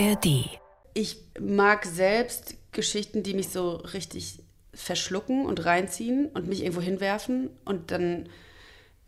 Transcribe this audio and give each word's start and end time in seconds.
ARD. 0.00 0.48
Ich 0.94 1.18
mag 1.38 1.84
selbst 1.84 2.56
Geschichten, 2.72 3.22
die 3.22 3.34
mich 3.34 3.48
so 3.48 3.72
richtig 3.76 4.42
verschlucken 4.72 5.46
und 5.46 5.64
reinziehen 5.64 6.26
und 6.26 6.48
mich 6.48 6.62
irgendwo 6.62 6.80
hinwerfen 6.80 7.50
und 7.64 7.90
dann 7.90 8.28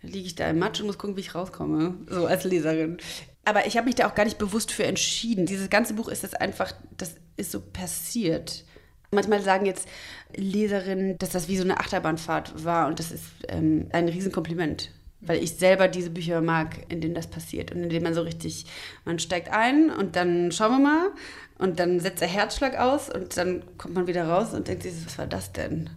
liege 0.03 0.26
ich 0.26 0.35
da 0.35 0.49
im 0.51 0.58
Matsch 0.58 0.81
und 0.81 0.87
muss 0.87 0.99
gucken, 0.99 1.17
wie 1.17 1.21
ich 1.21 1.35
rauskomme, 1.35 1.97
so 2.08 2.26
als 2.26 2.44
Leserin. 2.44 2.99
Aber 3.44 3.67
ich 3.67 3.76
habe 3.76 3.87
mich 3.87 3.94
da 3.94 4.08
auch 4.08 4.15
gar 4.15 4.24
nicht 4.24 4.38
bewusst 4.38 4.72
für 4.72 4.85
entschieden. 4.85 5.47
Dieses 5.47 5.71
ganze 5.71 5.94
Buch 5.94 6.08
ist 6.08 6.24
das 6.24 6.35
einfach, 6.35 6.72
das 6.97 7.15
ist 7.37 7.53
so 7.53 7.61
passiert. 7.61 8.65
Manchmal 9.13 9.43
sagen 9.43 9.67
jetzt 9.67 9.88
Leserinnen, 10.35 11.19
dass 11.19 11.31
das 11.31 11.49
wie 11.49 11.56
so 11.56 11.65
eine 11.65 11.79
Achterbahnfahrt 11.79 12.65
war 12.65 12.88
und 12.88 12.99
das 12.99 13.13
ist 13.13 13.24
ähm, 13.49 13.88
ein 13.93 14.09
Riesenkompliment. 14.09 14.90
Weil 15.25 15.43
ich 15.43 15.57
selber 15.57 15.87
diese 15.87 16.11
Bücher 16.11 16.41
mag, 16.41 16.84
in 16.89 17.01
denen 17.01 17.15
das 17.15 17.29
passiert 17.29 17.71
und 17.71 17.83
in 17.84 17.89
denen 17.89 18.02
man 18.02 18.15
so 18.15 18.23
richtig, 18.23 18.66
man 19.05 19.21
steigt 19.21 19.53
ein 19.53 19.91
und 19.91 20.17
dann 20.17 20.51
schauen 20.51 20.73
wir 20.73 20.79
mal 20.80 21.11
und 21.59 21.79
dann 21.79 22.01
setzt 22.01 22.21
der 22.21 22.29
Herzschlag 22.29 22.77
aus 22.77 23.09
und 23.09 23.37
dann 23.37 23.63
kommt 23.79 23.95
man 23.95 24.09
wieder 24.09 24.27
raus 24.27 24.53
und 24.53 24.66
denkt 24.66 24.83
sich, 24.83 24.95
was 25.07 25.19
war 25.19 25.27
das 25.27 25.53
denn? 25.53 25.91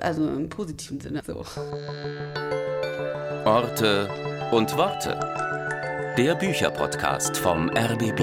Also 0.00 0.28
im 0.28 0.50
positiven 0.50 1.00
Sinne 1.00 1.22
so. 1.26 1.42
Orte 3.46 4.10
und 4.52 4.76
Worte. 4.76 5.18
Der 6.18 6.34
Bücherpodcast 6.34 7.38
vom 7.38 7.70
RBB. 7.70 8.20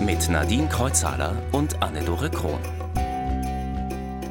Mit 0.00 0.28
Nadine 0.30 0.68
Kreuzhaler 0.68 1.36
und 1.52 1.82
Anne-Dore 1.82 2.30
Krohn. 2.30 2.85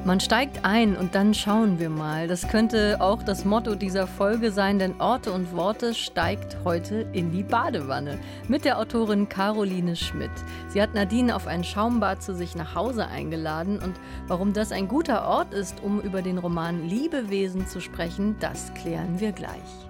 Man 0.06 0.20
steigt 0.20 0.64
ein 0.64 0.96
und 0.96 1.16
dann 1.16 1.34
schauen 1.34 1.80
wir 1.80 1.90
mal. 1.90 2.28
Das 2.28 2.48
könnte 2.48 2.98
auch 3.02 3.24
das 3.24 3.44
Motto 3.44 3.74
dieser 3.74 4.06
Folge 4.06 4.52
sein, 4.52 4.78
denn 4.78 5.02
Orte 5.02 5.32
und 5.32 5.52
Worte 5.56 5.96
steigt 5.96 6.58
heute 6.64 7.08
in 7.14 7.32
die 7.32 7.42
Badewanne 7.42 8.20
mit 8.48 8.66
der 8.66 8.78
Autorin 8.78 9.28
Caroline 9.30 9.96
Schmidt. 9.96 10.30
Sie 10.68 10.80
hat 10.80 10.94
Nadine 10.94 11.36
auf 11.36 11.48
ein 11.48 11.64
Schaumbad 11.64 12.22
zu 12.22 12.36
sich 12.36 12.56
nach 12.56 12.76
Hause 12.76 13.08
eingeladen 13.08 13.80
und 13.80 13.96
warum 14.28 14.54
das 14.54 14.72
ein 14.72 14.88
guter 14.88 15.28
Ort 15.28 15.56
ist, 15.56 15.82
um 15.82 16.00
über 16.00 16.22
den 16.22 16.38
Roman 16.38 16.88
Liebewesen 16.88 17.66
zu 17.66 17.82
sprechen, 17.82 18.36
das 18.40 18.72
klären 18.76 19.20
wir 19.20 19.32
gleich. 19.32 19.85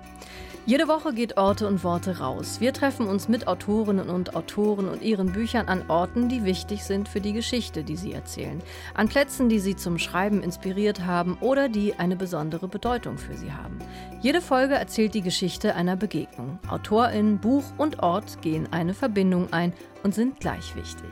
Jede 0.68 0.88
Woche 0.88 1.14
geht 1.14 1.38
Orte 1.38 1.68
und 1.68 1.84
Worte 1.84 2.18
raus. 2.18 2.60
Wir 2.60 2.74
treffen 2.74 3.06
uns 3.06 3.28
mit 3.28 3.48
Autorinnen 3.48 4.10
und 4.10 4.36
Autoren 4.36 4.90
und 4.90 5.04
ihren 5.04 5.32
Büchern 5.32 5.68
an 5.68 5.84
Orten, 5.90 6.28
die 6.28 6.44
wichtig 6.44 6.84
sind 6.84 7.08
für 7.08 7.22
die 7.22 7.34
Geschichte, 7.34 7.84
die 7.84 7.96
sie 7.96 8.14
erzählen. 8.14 8.64
An 8.96 9.08
Plätzen, 9.08 9.48
die 9.48 9.60
sie 9.60 9.76
zum 9.76 10.00
Schreiben 10.00 10.42
inspiriert 10.42 11.06
haben 11.06 11.38
oder 11.40 11.70
die 11.70 11.94
eine 12.00 12.16
besondere 12.16 12.68
Bedeutung 12.68 13.20
für 13.20 13.36
sie 13.36 13.54
haben. 13.54 13.78
Jede 14.22 14.42
Folge 14.42 14.74
erzählt 14.74 15.14
die 15.14 15.22
Geschichte 15.22 15.76
einer 15.76 15.96
Begegnung. 15.96 16.58
Autorin, 16.68 17.38
Buch 17.38 17.66
und 17.78 18.02
Ort 18.02 18.42
gehen 18.42 18.68
eine 18.72 18.96
Verbindung 18.96 19.54
ein 19.54 19.72
und 20.02 20.16
sind 20.16 20.40
gleich 20.40 20.76
wichtig. 20.76 21.12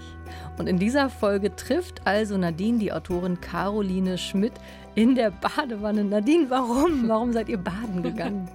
Und 0.58 0.66
in 0.66 0.80
dieser 0.80 1.12
Folge 1.12 1.56
trifft 1.56 2.08
also 2.08 2.40
Nadine 2.40 2.80
die 2.80 2.92
Autorin 2.92 3.40
Caroline 3.40 4.18
Schmidt 4.18 4.54
in 4.96 5.14
der 5.14 5.30
Badewanne. 5.30 6.04
Nadine, 6.04 6.50
warum? 6.50 7.08
Warum 7.08 7.34
seid 7.34 7.50
ihr 7.50 7.60
baden 7.60 8.02
gegangen? 8.02 8.50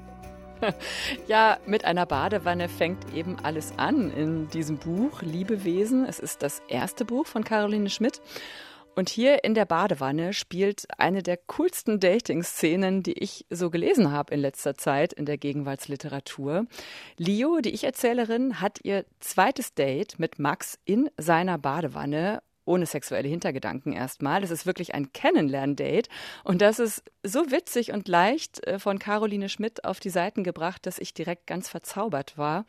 Ja, 1.27 1.59
mit 1.67 1.85
einer 1.85 2.07
Badewanne 2.07 2.69
fängt 2.69 3.15
eben 3.15 3.37
alles 3.43 3.73
an 3.77 4.11
in 4.11 4.49
diesem 4.49 4.79
Buch 4.79 5.23
Liebewesen. 5.23 6.05
Es 6.05 6.19
ist 6.19 6.43
das 6.43 6.61
erste 6.69 7.05
Buch 7.05 7.27
von 7.27 7.45
Caroline 7.45 7.91
Schmidt. 7.91 8.21
Und 8.99 9.09
hier 9.11 9.45
in 9.45 9.55
der 9.55 9.65
Badewanne 9.65 10.33
spielt 10.33 10.87
eine 10.99 11.23
der 11.23 11.37
coolsten 11.37 12.01
Dating-Szenen, 12.01 13.05
die 13.05 13.13
ich 13.13 13.47
so 13.49 13.71
gelesen 13.71 14.11
habe 14.11 14.35
in 14.35 14.41
letzter 14.41 14.75
Zeit 14.75 15.13
in 15.13 15.25
der 15.25 15.39
Gegenwartsliteratur. 15.39 16.67
Leo, 17.17 17.61
die 17.61 17.71
Ich-Erzählerin, 17.71 18.61
hat 18.61 18.81
ihr 18.83 19.05
zweites 19.21 19.75
Date 19.75 20.19
mit 20.19 20.41
Max 20.41 20.81
in 20.85 21.11
seiner 21.17 21.59
Badewanne 21.59 22.43
ohne 22.69 22.87
sexuelle 22.87 23.29
Hintergedanken 23.29 23.93
erstmal. 23.93 24.41
Das 24.41 24.51
ist 24.51 24.67
wirklich 24.67 24.95
ein 24.95 25.13
Kennenlern-Date. 25.13 26.09
Und 26.45 26.63
das 26.63 26.79
ist 26.79 27.03
so 27.23 27.51
witzig 27.51 27.93
und 27.93 28.07
leicht 28.07 28.65
äh, 28.67 28.79
von 28.79 28.99
Caroline 28.99 29.49
Schmidt 29.49 29.85
auf 29.85 29.99
die 29.99 30.11
Seiten 30.11 30.45
gebracht, 30.45 30.87
dass 30.87 30.99
ich 30.99 31.15
direkt 31.15 31.47
ganz 31.47 31.69
verzaubert 31.69 32.39
war. 32.39 32.65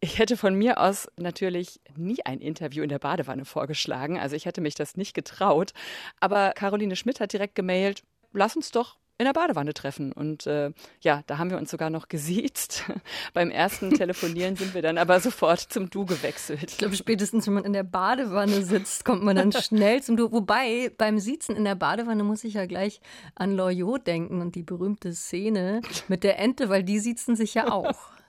Ich 0.00 0.18
hätte 0.18 0.36
von 0.36 0.54
mir 0.54 0.80
aus 0.80 1.08
natürlich 1.16 1.80
nie 1.94 2.24
ein 2.24 2.40
Interview 2.40 2.82
in 2.82 2.88
der 2.88 2.98
Badewanne 2.98 3.44
vorgeschlagen. 3.44 4.18
Also 4.18 4.34
ich 4.34 4.46
hätte 4.46 4.62
mich 4.62 4.74
das 4.74 4.96
nicht 4.96 5.14
getraut. 5.14 5.72
Aber 6.20 6.52
Caroline 6.52 6.96
Schmidt 6.96 7.20
hat 7.20 7.32
direkt 7.32 7.54
gemailt, 7.54 8.02
lass 8.32 8.56
uns 8.56 8.70
doch 8.70 8.99
in 9.20 9.26
der 9.26 9.34
Badewanne 9.34 9.74
treffen. 9.74 10.12
Und 10.12 10.46
äh, 10.46 10.72
ja, 11.02 11.22
da 11.26 11.36
haben 11.36 11.50
wir 11.50 11.58
uns 11.58 11.70
sogar 11.70 11.90
noch 11.90 12.08
gesiezt. 12.08 12.84
Beim 13.34 13.50
ersten 13.50 13.92
Telefonieren 13.92 14.56
sind 14.56 14.74
wir 14.74 14.80
dann 14.80 14.96
aber 14.96 15.20
sofort 15.20 15.60
zum 15.60 15.90
Du 15.90 16.06
gewechselt. 16.06 16.70
Ich 16.70 16.78
glaube, 16.78 16.96
spätestens, 16.96 17.46
wenn 17.46 17.52
man 17.54 17.64
in 17.64 17.74
der 17.74 17.82
Badewanne 17.82 18.62
sitzt, 18.62 19.04
kommt 19.04 19.22
man 19.22 19.36
dann 19.36 19.52
schnell 19.52 20.02
zum 20.02 20.16
Du. 20.16 20.32
Wobei, 20.32 20.90
beim 20.96 21.18
Siezen 21.18 21.54
in 21.54 21.64
der 21.64 21.74
Badewanne 21.74 22.24
muss 22.24 22.44
ich 22.44 22.54
ja 22.54 22.64
gleich 22.64 23.02
an 23.34 23.54
Loriot 23.54 24.06
denken 24.06 24.40
und 24.40 24.54
die 24.54 24.62
berühmte 24.62 25.12
Szene 25.12 25.82
mit 26.08 26.24
der 26.24 26.38
Ente, 26.38 26.70
weil 26.70 26.82
die 26.82 26.98
siezen 26.98 27.36
sich 27.36 27.54
ja 27.54 27.70
auch. 27.70 27.92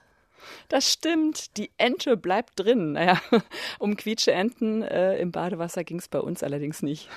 Das 0.68 0.90
stimmt. 0.92 1.56
Die 1.56 1.70
Ente 1.76 2.16
bleibt 2.16 2.58
drin. 2.58 2.94
Naja, 2.94 3.20
um 3.78 3.96
quietsche 3.96 4.32
Enten 4.32 4.82
äh, 4.82 5.16
im 5.18 5.30
Badewasser 5.30 5.84
ging 5.84 6.00
es 6.00 6.08
bei 6.08 6.18
uns 6.18 6.42
allerdings 6.42 6.82
nicht. 6.82 7.08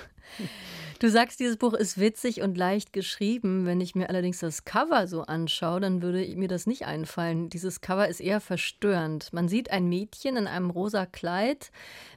Du 1.00 1.09
sagst, 1.09 1.41
dieses 1.41 1.57
Buch 1.57 1.73
ist 1.73 2.00
witzig 2.00 2.41
und 2.41 2.57
leicht 2.57 2.94
geschrieben. 2.94 3.66
Wenn 3.66 3.81
ich 3.81 3.95
mir 3.95 4.09
allerdings 4.09 4.39
das 4.39 4.63
Cover 4.63 5.07
so 5.07 5.23
anschaue, 5.23 5.81
dann 5.81 6.01
würde 6.01 6.25
mir 6.38 6.47
das 6.47 6.67
nicht 6.67 6.85
einfallen. 6.85 7.50
Dieses 7.50 7.81
Cover 7.81 8.07
ist 8.07 8.22
eher 8.22 8.39
verstörend. 8.39 9.34
Man 9.34 9.50
sieht 9.50 9.72
ein 9.72 9.89
Mädchen 9.89 10.38
in 10.38 10.47
einem 10.47 10.69
rosa 10.69 11.05
Kleid 11.05 11.72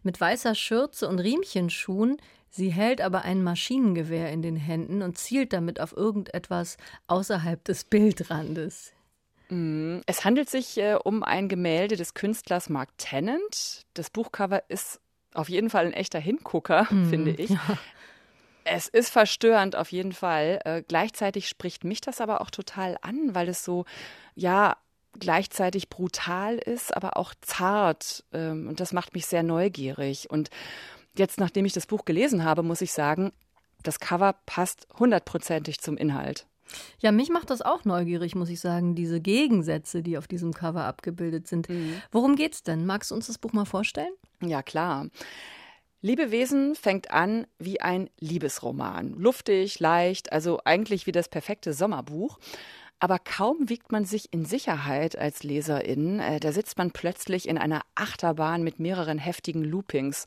mit 0.05 0.21
weißer 0.21 0.55
Schürze 0.55 1.09
und 1.09 1.19
Riemchenschuhen. 1.19 2.19
Sie 2.51 2.71
hält 2.71 3.01
aber 3.01 3.23
ein 3.23 3.43
Maschinengewehr 3.43 4.31
in 4.31 4.43
den 4.43 4.57
Händen 4.57 5.03
und 5.03 5.19
zielt 5.19 5.53
damit 5.53 5.81
auf 5.81 5.97
irgendetwas 5.97 6.77
außerhalb 7.09 7.63
des 7.65 7.85
Bildrandes. 7.85 8.93
Mm, 9.49 9.99
es 10.07 10.25
handelt 10.25 10.49
sich 10.49 10.79
äh, 10.79 10.97
um 11.03 11.25
ein 11.25 11.49
Gemälde 11.49 11.97
des 11.97 12.15
Künstlers 12.15 12.69
Mark 12.69 12.91
Tennant. 12.97 13.87
Das 13.95 14.09
Buchcover 14.11 14.63
ist 14.69 15.01
auf 15.35 15.49
jeden 15.49 15.69
Fall 15.69 15.87
ein 15.87 15.93
echter 15.93 16.21
Hingucker, 16.21 16.87
mm, 16.91 17.11
finde 17.11 17.31
ich. 17.33 17.51
Ja. 17.51 17.79
Es 18.71 18.89
ist 18.89 19.11
verstörend 19.11 19.77
auf 19.77 19.93
jeden 19.93 20.13
Fall. 20.13 20.61
Äh, 20.65 20.83
gleichzeitig 20.87 21.49
spricht 21.49 21.85
mich 21.85 22.01
das 22.01 22.21
aber 22.21 22.41
auch 22.41 22.51
total 22.51 22.99
an, 23.01 23.35
weil 23.35 23.49
es 23.49 23.65
so, 23.65 23.85
ja, 24.35 24.77
gleichzeitig 25.19 25.89
brutal 25.89 26.57
ist, 26.57 26.95
aber 26.95 27.17
auch 27.17 27.35
zart. 27.41 28.25
Ähm, 28.33 28.69
und 28.69 28.81
das 28.81 28.93
macht 28.93 29.15
mich 29.15 29.27
sehr 29.27 29.43
neugierig. 29.43 30.31
Und 30.31 30.51
jetzt, 31.17 31.41
nachdem 31.41 31.65
ich 31.65 31.73
das 31.73 31.87
Buch 31.87 32.05
gelesen 32.05 32.45
habe, 32.45 32.63
muss 32.63 32.81
ich 32.81 32.93
sagen, 32.93 33.33
das 33.83 34.01
Cover 34.01 34.35
passt 34.45 34.87
hundertprozentig 34.99 35.81
zum 35.81 35.97
Inhalt. 35.97 36.47
Ja, 37.01 37.13
mich 37.13 37.31
macht 37.31 37.49
das 37.49 37.63
auch 37.63 37.87
neugierig, 37.87 38.35
muss 38.35 38.51
ich 38.51 38.61
sagen, 38.61 38.95
diese 38.95 39.21
Gegensätze, 39.21 40.03
die 40.03 40.19
auf 40.19 40.29
diesem 40.29 40.53
Cover 40.53 40.85
abgebildet 40.85 41.49
sind. 41.49 41.69
Mhm. 41.71 42.03
Worum 42.11 42.37
geht's 42.37 42.63
denn? 42.63 42.85
Magst 42.85 43.11
du 43.11 43.15
uns 43.15 43.29
das 43.29 43.39
Buch 43.39 43.55
mal 43.55 43.65
vorstellen? 43.65 44.13
Ja, 44.43 44.63
klar. 44.63 45.07
Liebewesen 46.01 46.75
fängt 46.77 47.11
an 47.11 47.47
wie 47.59 47.81
ein 47.81 48.09
Liebesroman. 48.21 49.15
Luftig, 49.19 49.81
leicht, 49.81 50.33
also 50.33 50.61
eigentlich 50.65 51.07
wie 51.07 51.13
das 51.13 51.29
perfekte 51.29 51.73
Sommerbuch. 51.73 52.39
Aber 53.01 53.19
kaum 53.19 53.69
wiegt 53.69 53.93
man 53.93 54.05
sich 54.05 54.33
in 54.33 54.45
Sicherheit 54.45 55.17
als 55.17 55.45
Leserin, 55.45 56.19
äh, 56.19 56.41
da 56.41 56.53
sitzt 56.53 56.79
man 56.79 56.91
plötzlich 56.91 57.49
in 57.49 57.57
einer 57.57 57.83
Achterbahn 57.95 58.63
mit 58.63 58.81
mehreren 58.81 59.19
heftigen 59.19 59.63
Loopings. 59.63 60.25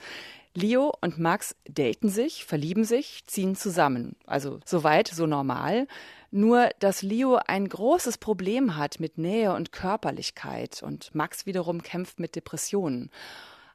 Leo 0.54 0.94
und 1.02 1.18
Max 1.18 1.56
daten 1.70 2.10
sich, 2.10 2.46
verlieben 2.46 2.84
sich, 2.84 3.24
ziehen 3.26 3.56
zusammen. 3.56 4.16
Also 4.26 4.60
soweit, 4.66 5.08
so 5.08 5.26
normal. 5.26 5.88
Nur, 6.30 6.70
dass 6.80 7.02
Leo 7.02 7.40
ein 7.46 7.68
großes 7.68 8.18
Problem 8.18 8.78
hat 8.78 9.00
mit 9.00 9.18
Nähe 9.18 9.54
und 9.54 9.72
Körperlichkeit 9.72 10.82
und 10.84 11.14
Max 11.14 11.46
wiederum 11.46 11.84
kämpft 11.84 12.20
mit 12.20 12.36
Depressionen. 12.36 13.10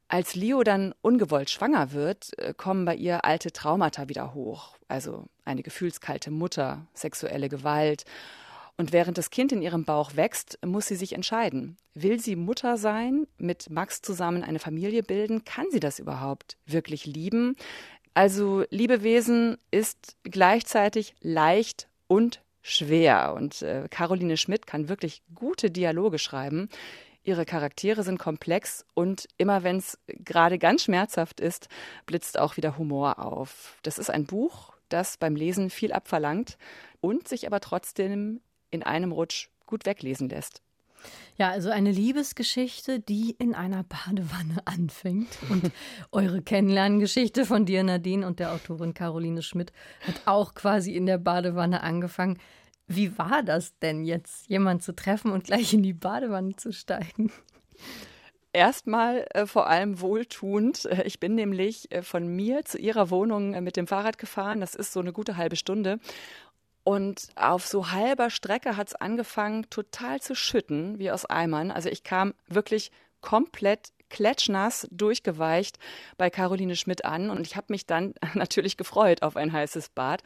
Als 0.09 0.37
Leo 0.37 0.63
dann 0.63 0.95
ungewollt 1.03 1.51
schwanger 1.51 1.93
wird, 1.93 2.39
äh, 2.39 2.55
kommen 2.55 2.85
bei 2.85 2.95
ihr 2.95 3.25
alte 3.25 3.53
Traumata 3.53 4.09
wieder 4.09 4.35
hoch. 4.35 4.77
Also 4.89 5.25
eine 5.45 5.63
gefühlskalte 5.63 6.31
Mutter, 6.31 6.87
sexuelle 6.95 7.49
Gewalt. 7.49 8.05
Und 8.77 8.93
während 8.93 9.19
das 9.19 9.31
Kind 9.31 9.53
in 9.53 9.63
ihrem 9.63 9.85
Bauch 9.85 10.15
wächst, 10.17 10.59
muss 10.65 10.87
sie 10.87 10.97
sich 10.97 11.15
entscheiden. 11.15 11.77
Will 11.95 12.21
sie 12.21 12.37
Mutter 12.37 12.77
sein, 12.77 13.27
mit 13.39 13.71
Max 13.71 14.03
zusammen 14.03 14.45
eine 14.45 14.59
Familie 14.59 15.03
bilden? 15.03 15.45
Kann 15.45 15.67
sie 15.73 15.81
das 15.81 15.99
überhaupt 15.99 16.57
wirklich 16.67 17.07
lieben? 17.07 17.57
Also 18.15 18.65
Liebewesen 18.71 19.57
ist 19.71 20.17
gleichzeitig 20.23 21.15
leicht 21.21 21.89
und 22.07 22.43
schwer. 22.63 23.35
Und 23.35 23.63
äh, 23.63 23.87
Caroline 23.91 24.37
Schmidt 24.37 24.67
kann 24.67 24.89
wirklich 24.89 25.23
gute 25.35 25.71
Dialoge 25.71 26.19
schreiben. 26.19 26.69
Ihre 27.27 27.45
Charaktere 27.45 28.05
sind 28.05 28.19
komplex 28.19 28.87
und 28.95 29.27
immer 29.37 29.65
wenn 29.65 29.79
es 29.79 29.99
gerade 30.07 30.59
ganz 30.59 30.85
schmerzhaft 30.85 31.41
ist, 31.41 31.69
blitzt 32.07 32.39
auch 32.39 32.57
wieder 32.57 32.79
Humor 32.79 33.19
auf. 33.19 33.77
Das 33.83 33.99
ist 33.99 34.11
ein 34.11 34.27
Buch, 34.27 34.75
das 34.89 35.17
beim 35.17 35.35
Lesen 35.35 35.69
viel 35.69 35.93
abverlangt 35.93 36.57
und 37.01 37.27
sich 37.27 37.49
aber 37.49 37.59
trotzdem 37.59 38.41
in 38.71 38.85
einem 38.85 39.11
Rutsch 39.11 39.49
gut 39.67 39.87
weglesen 39.87 40.29
lässt. 40.29 40.63
Ja, 41.37 41.51
also 41.51 41.71
eine 41.71 41.91
Liebesgeschichte, 41.91 43.01
die 43.01 43.35
in 43.39 43.55
einer 43.57 43.83
Badewanne 43.83 44.59
anfängt. 44.65 45.39
Und 45.51 45.73
eure 46.13 46.43
Kennenlerngeschichte 46.43 47.45
von 47.45 47.67
dir, 47.67 47.83
Nadine, 47.83 48.25
und 48.25 48.39
der 48.39 48.53
Autorin 48.53 48.95
Caroline 48.95 49.43
Schmidt 49.43 49.73
hat 50.07 50.23
auch 50.27 50.55
quasi 50.55 50.95
in 50.95 51.07
der 51.07 51.19
Badewanne 51.19 51.83
angefangen. 51.83 52.39
Wie 52.87 53.19
war 53.19 53.43
das 53.43 53.79
denn 53.81 54.05
jetzt, 54.05 54.49
jemanden 54.49 54.83
zu 54.83 54.95
treffen 54.95 55.33
und 55.33 55.45
gleich 55.45 55.75
in 55.75 55.83
die 55.83 55.93
Badewanne 55.93 56.57
zu 56.57 56.73
steigen? 56.73 57.33
Erstmal 58.53 59.27
äh, 59.35 59.47
vor 59.47 59.67
allem 59.67 60.01
wohltuend. 60.01 60.87
Äh, 60.87 61.03
ich 61.03 61.21
bin 61.21 61.35
nämlich 61.35 61.93
äh, 61.93 62.03
von 62.03 62.27
mir 62.27 62.65
zu 62.65 62.79
ihrer 62.79 63.11
Wohnung 63.11 63.55
äh, 63.55 63.61
mit 63.61 63.77
dem 63.77 63.87
Fahrrad 63.87 64.19
gefahren. 64.19 64.61
Das 64.61 64.75
ist 64.75 64.93
so 64.93 65.01
eine 65.01 65.13
gute 65.13 65.37
halbe 65.37 65.57
Stunde. 65.57 65.99
Und 66.83 67.29
auf 67.35 67.67
so 67.67 67.91
halber 67.91 68.31
Strecke 68.31 68.77
hat 68.77 68.89
es 68.89 68.95
angefangen, 68.95 69.69
total 69.71 70.21
zu 70.21 70.37
schütten, 70.37 71.01
wie 71.01 71.11
aus 71.11 71.27
Eimern. 71.27 71.73
Also 71.73 71.89
ich 71.89 72.05
kam 72.05 72.33
wirklich 72.47 72.93
komplett 73.21 73.93
klatschnass 74.09 74.87
durchgeweicht 74.93 75.79
bei 76.17 76.31
Caroline 76.31 76.77
Schmidt 76.77 77.05
an 77.05 77.29
und 77.31 77.47
ich 77.47 77.57
habe 77.57 77.67
mich 77.71 77.87
dann 77.87 78.15
natürlich 78.35 78.77
gefreut 78.77 79.23
auf 79.23 79.37
ein 79.37 79.53
heißes 79.53 79.89
Bad. 79.91 80.23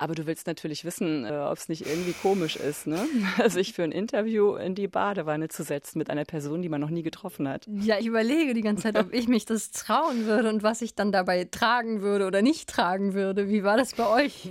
Aber 0.00 0.14
du 0.14 0.26
willst 0.26 0.46
natürlich 0.46 0.86
wissen, 0.86 1.26
äh, 1.26 1.28
ob 1.28 1.58
es 1.58 1.68
nicht 1.68 1.86
irgendwie 1.86 2.14
komisch 2.14 2.56
ist, 2.56 2.86
ne? 2.86 3.06
sich 3.48 3.74
für 3.74 3.82
ein 3.82 3.92
Interview 3.92 4.54
in 4.54 4.74
die 4.74 4.88
Badewanne 4.88 5.48
zu 5.48 5.62
setzen 5.62 5.98
mit 5.98 6.08
einer 6.08 6.24
Person, 6.24 6.62
die 6.62 6.70
man 6.70 6.80
noch 6.80 6.88
nie 6.88 7.02
getroffen 7.02 7.46
hat. 7.46 7.66
Ja, 7.68 7.98
ich 7.98 8.06
überlege 8.06 8.54
die 8.54 8.62
ganze 8.62 8.84
Zeit, 8.84 8.96
ob 8.96 9.12
ich 9.12 9.28
mich 9.28 9.44
das 9.44 9.72
trauen 9.72 10.24
würde 10.24 10.48
und 10.48 10.62
was 10.62 10.80
ich 10.80 10.94
dann 10.94 11.12
dabei 11.12 11.44
tragen 11.44 12.00
würde 12.00 12.26
oder 12.26 12.40
nicht 12.40 12.66
tragen 12.70 13.12
würde. 13.12 13.50
Wie 13.50 13.62
war 13.62 13.76
das 13.76 13.92
bei 13.92 14.08
euch? 14.08 14.48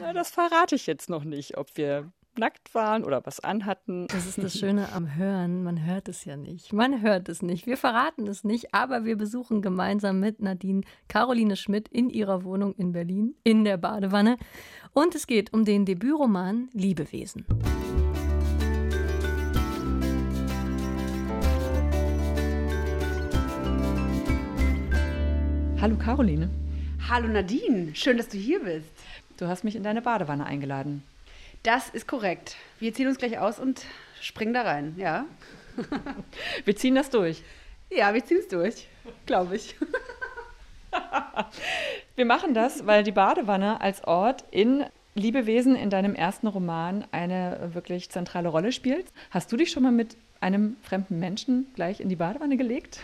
Na, 0.00 0.12
das 0.12 0.30
verrate 0.30 0.74
ich 0.74 0.88
jetzt 0.88 1.08
noch 1.08 1.22
nicht, 1.22 1.56
ob 1.56 1.76
wir 1.76 2.10
nackt 2.38 2.74
waren 2.74 3.04
oder 3.04 3.24
was 3.26 3.40
anhatten. 3.40 4.06
Das 4.08 4.26
ist 4.26 4.42
das 4.42 4.54
Schöne 4.58 4.92
am 4.92 5.16
Hören. 5.16 5.62
Man 5.64 5.84
hört 5.84 6.08
es 6.08 6.24
ja 6.24 6.36
nicht. 6.36 6.72
Man 6.72 7.02
hört 7.02 7.28
es 7.28 7.42
nicht. 7.42 7.66
Wir 7.66 7.76
verraten 7.76 8.26
es 8.26 8.44
nicht, 8.44 8.74
aber 8.74 9.04
wir 9.04 9.16
besuchen 9.16 9.60
gemeinsam 9.60 10.20
mit 10.20 10.40
Nadine 10.40 10.82
Caroline 11.08 11.56
Schmidt 11.56 11.88
in 11.88 12.10
ihrer 12.10 12.44
Wohnung 12.44 12.74
in 12.74 12.92
Berlin 12.92 13.34
in 13.44 13.64
der 13.64 13.76
Badewanne. 13.76 14.36
Und 14.92 15.14
es 15.14 15.26
geht 15.26 15.52
um 15.52 15.64
den 15.64 15.84
Debütroman 15.84 16.68
Liebewesen. 16.72 17.44
Hallo 25.80 25.96
Caroline. 25.96 26.50
Hallo 27.08 27.28
Nadine, 27.28 27.94
schön, 27.94 28.16
dass 28.16 28.28
du 28.28 28.36
hier 28.36 28.60
bist. 28.60 28.90
Du 29.38 29.46
hast 29.46 29.62
mich 29.62 29.76
in 29.76 29.84
deine 29.84 30.02
Badewanne 30.02 30.44
eingeladen. 30.44 31.04
Das 31.62 31.88
ist 31.90 32.06
korrekt. 32.06 32.56
Wir 32.78 32.94
ziehen 32.94 33.08
uns 33.08 33.18
gleich 33.18 33.38
aus 33.38 33.58
und 33.58 33.84
springen 34.20 34.54
da 34.54 34.62
rein, 34.62 34.94
ja. 34.96 35.26
Wir 36.64 36.76
ziehen 36.76 36.94
das 36.94 37.10
durch. 37.10 37.42
Ja, 37.90 38.12
wir 38.12 38.24
ziehen 38.24 38.38
es 38.40 38.48
durch, 38.48 38.86
glaube 39.24 39.56
ich. 39.56 39.76
wir 42.16 42.24
machen 42.26 42.52
das, 42.52 42.86
weil 42.86 43.02
die 43.02 43.12
Badewanne 43.12 43.80
als 43.80 44.04
Ort 44.04 44.44
in 44.50 44.84
Liebewesen 45.14 45.74
in 45.74 45.88
deinem 45.88 46.14
ersten 46.14 46.48
Roman 46.48 47.04
eine 47.12 47.70
wirklich 47.72 48.10
zentrale 48.10 48.48
Rolle 48.48 48.72
spielt. 48.72 49.06
Hast 49.30 49.50
du 49.50 49.56
dich 49.56 49.70
schon 49.70 49.82
mal 49.82 49.92
mit 49.92 50.16
einem 50.40 50.76
fremden 50.82 51.18
Menschen 51.18 51.66
gleich 51.74 52.00
in 52.00 52.08
die 52.08 52.16
Badewanne 52.16 52.56
gelegt? 52.56 53.00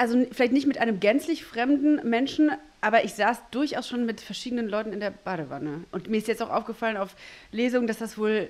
Also 0.00 0.24
vielleicht 0.32 0.54
nicht 0.54 0.66
mit 0.66 0.78
einem 0.78 0.98
gänzlich 0.98 1.44
fremden 1.44 2.08
Menschen, 2.08 2.50
aber 2.80 3.04
ich 3.04 3.12
saß 3.12 3.42
durchaus 3.50 3.86
schon 3.86 4.06
mit 4.06 4.22
verschiedenen 4.22 4.66
Leuten 4.66 4.94
in 4.94 5.00
der 5.00 5.10
Badewanne. 5.10 5.84
Und 5.92 6.08
mir 6.08 6.16
ist 6.16 6.26
jetzt 6.26 6.42
auch 6.42 6.48
aufgefallen 6.48 6.96
auf 6.96 7.14
Lesungen, 7.52 7.86
dass 7.86 7.98
das 7.98 8.16
wohl 8.16 8.48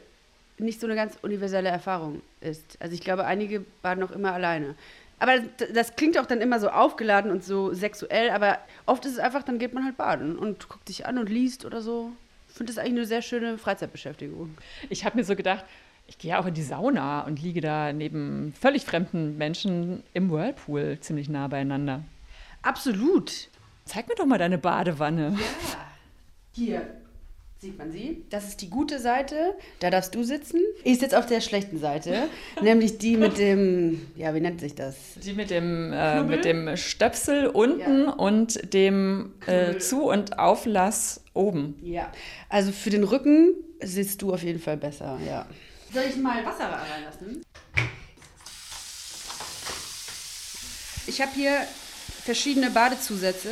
nicht 0.58 0.78
so 0.78 0.86
eine 0.86 0.94
ganz 0.94 1.18
universelle 1.22 1.68
Erfahrung 1.68 2.22
ist. 2.40 2.76
Also 2.78 2.94
ich 2.94 3.00
glaube, 3.00 3.24
einige 3.24 3.64
baden 3.82 4.04
auch 4.04 4.12
immer 4.12 4.32
alleine. 4.32 4.76
Aber 5.18 5.40
das 5.74 5.96
klingt 5.96 6.16
auch 6.18 6.26
dann 6.26 6.40
immer 6.40 6.60
so 6.60 6.68
aufgeladen 6.68 7.32
und 7.32 7.42
so 7.42 7.74
sexuell, 7.74 8.30
aber 8.30 8.58
oft 8.86 9.04
ist 9.04 9.14
es 9.14 9.18
einfach, 9.18 9.42
dann 9.42 9.58
geht 9.58 9.74
man 9.74 9.84
halt 9.84 9.96
baden 9.96 10.38
und 10.38 10.68
guckt 10.68 10.86
sich 10.86 11.04
an 11.06 11.18
und 11.18 11.28
liest 11.28 11.64
oder 11.64 11.80
so. 11.80 12.12
Ich 12.48 12.54
finde 12.54 12.72
das 12.72 12.78
eigentlich 12.78 12.98
eine 12.98 13.06
sehr 13.06 13.22
schöne 13.22 13.58
Freizeitbeschäftigung. 13.58 14.56
Ich 14.88 15.04
habe 15.04 15.16
mir 15.16 15.24
so 15.24 15.34
gedacht, 15.34 15.64
ich 16.10 16.18
gehe 16.18 16.36
auch 16.36 16.46
in 16.46 16.54
die 16.54 16.62
Sauna 16.62 17.20
und 17.20 17.40
liege 17.40 17.60
da 17.60 17.92
neben 17.92 18.52
völlig 18.60 18.84
fremden 18.84 19.38
Menschen 19.38 20.02
im 20.12 20.28
Whirlpool 20.28 20.98
ziemlich 21.00 21.28
nah 21.28 21.46
beieinander. 21.46 22.02
Absolut. 22.62 23.48
Zeig 23.84 24.08
mir 24.08 24.16
doch 24.16 24.26
mal 24.26 24.36
deine 24.36 24.58
Badewanne. 24.58 25.38
Ja. 25.38 25.86
Hier 26.52 26.82
sieht 27.60 27.78
man 27.78 27.92
sie. 27.92 28.24
Das 28.28 28.48
ist 28.48 28.60
die 28.60 28.70
gute 28.70 28.98
Seite. 28.98 29.54
Da 29.78 29.90
darfst 29.90 30.12
du 30.16 30.24
sitzen. 30.24 30.60
Ich 30.82 30.98
sitze 30.98 31.16
auf 31.16 31.26
der 31.26 31.40
schlechten 31.40 31.78
Seite, 31.78 32.26
nämlich 32.60 32.98
die 32.98 33.16
mit 33.16 33.38
dem, 33.38 34.04
ja, 34.16 34.34
wie 34.34 34.40
nennt 34.40 34.58
sich 34.58 34.74
das? 34.74 34.96
Die 35.24 35.32
mit 35.32 35.50
dem, 35.50 35.92
äh, 35.92 36.24
mit 36.24 36.44
dem 36.44 36.76
Stöpsel 36.76 37.46
unten 37.46 38.06
ja. 38.06 38.12
und 38.14 38.74
dem 38.74 39.34
äh, 39.46 39.78
Zu- 39.78 40.10
und 40.10 40.40
Auflass 40.40 41.22
oben. 41.34 41.76
Ja, 41.82 42.10
also 42.48 42.72
für 42.72 42.90
den 42.90 43.04
Rücken 43.04 43.54
sitzt 43.80 44.22
du 44.22 44.34
auf 44.34 44.42
jeden 44.42 44.58
Fall 44.58 44.76
besser, 44.76 45.20
ja. 45.24 45.46
Soll 45.92 46.04
ich 46.08 46.16
mal 46.16 46.44
Wasser 46.46 46.70
reinlassen? 46.70 47.44
Ich 51.06 51.20
habe 51.20 51.32
hier 51.34 51.66
verschiedene 52.24 52.70
Badezusätze. 52.70 53.48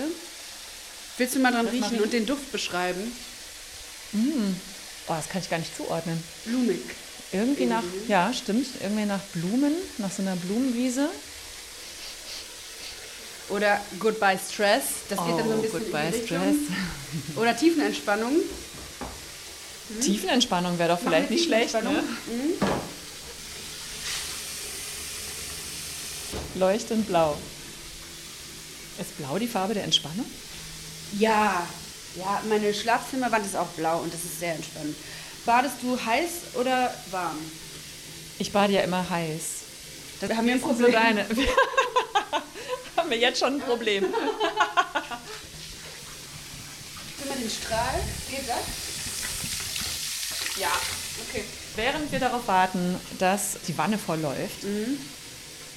Willst 1.17 1.35
du 1.35 1.41
mal 1.41 1.53
dran 1.53 1.67
riechen 1.67 2.01
und 2.01 2.13
den 2.13 2.27
Duft 2.27 2.53
beschreiben? 2.53 3.01
Mm. 4.13 4.55
Oh, 5.09 5.15
das 5.15 5.29
kann 5.29 5.43
ich 5.43 5.51
gar 5.51 5.59
nicht 5.59 5.77
zuordnen. 5.77 6.23
Blumig. 6.45 6.81
Irgendwie 7.33 7.67
nach, 7.67 7.83
ja, 8.07 8.33
stimmt, 8.33 8.69
irgendwie 8.81 9.05
nach 9.05 9.21
Blumen, 9.35 9.75
nach 9.99 10.11
so 10.11 10.23
einer 10.23 10.37
Blumenwiese. 10.37 11.09
Oder 13.49 13.81
Goodbye 13.99 14.39
Stress, 14.39 14.85
das 15.09 15.19
geht 15.19 15.35
oh, 15.35 15.39
dann 15.39 15.49
so 15.49 15.53
ein 15.55 15.59
oh, 15.59 15.63
bisschen 15.63 15.81
Goodbye 15.81 16.13
Stress. 16.25 16.57
Oder 17.37 17.57
Tiefenentspannung. 17.57 18.37
Hm? 19.89 20.01
Tiefenentspannung 20.01 20.79
wäre 20.79 20.91
doch 20.91 21.01
vielleicht 21.01 21.31
nicht 21.31 21.45
schlecht. 21.45 21.75
Ne? 21.75 21.81
Mhm. 21.81 22.55
Leuchtend 26.57 27.07
blau. 27.07 27.37
Ist 28.99 29.17
blau 29.19 29.39
die 29.39 29.47
Farbe 29.47 29.75
der 29.75 29.85
Entspannung? 29.85 30.27
Ja, 31.19 31.67
ja, 32.17 32.43
meine 32.49 32.75
Schlafzimmerwand 32.75 33.47
ist 33.47 33.57
auch 33.57 33.69
blau 33.69 34.01
und 34.01 34.13
das 34.13 34.25
ist 34.25 34.41
sehr 34.41 34.55
entspannend. 34.55 34.97
Badest 35.47 35.77
du 35.83 35.99
heiß 36.05 36.31
oder 36.55 36.93
warm? 37.11 37.39
Ich 38.39 38.53
bade 38.53 38.73
ja 38.73 38.81
immer 38.83 39.09
heiß. 39.09 39.43
Das 40.21 40.31
haben 40.31 40.47
wir 40.47 40.55
ein 40.55 40.61
Problem. 40.61 40.87
So 40.87 40.93
deine. 40.99 41.27
haben 42.97 43.11
wir 43.11 43.19
jetzt 43.19 43.39
schon 43.39 43.55
ein 43.55 43.61
Problem. 43.61 44.05
Nimm 44.05 44.13
mal 47.29 47.39
den 47.39 47.51
Strahl. 47.51 48.01
Geht 48.29 48.49
das? 48.49 48.88
Ja, 50.61 50.73
okay. 51.29 51.45
Während 51.77 52.11
wir 52.11 52.19
darauf 52.19 52.47
warten, 52.49 52.97
dass 53.19 53.59
die 53.67 53.77
Wanne 53.79 53.99
vollläuft, 53.99 54.65
mhm 54.65 54.99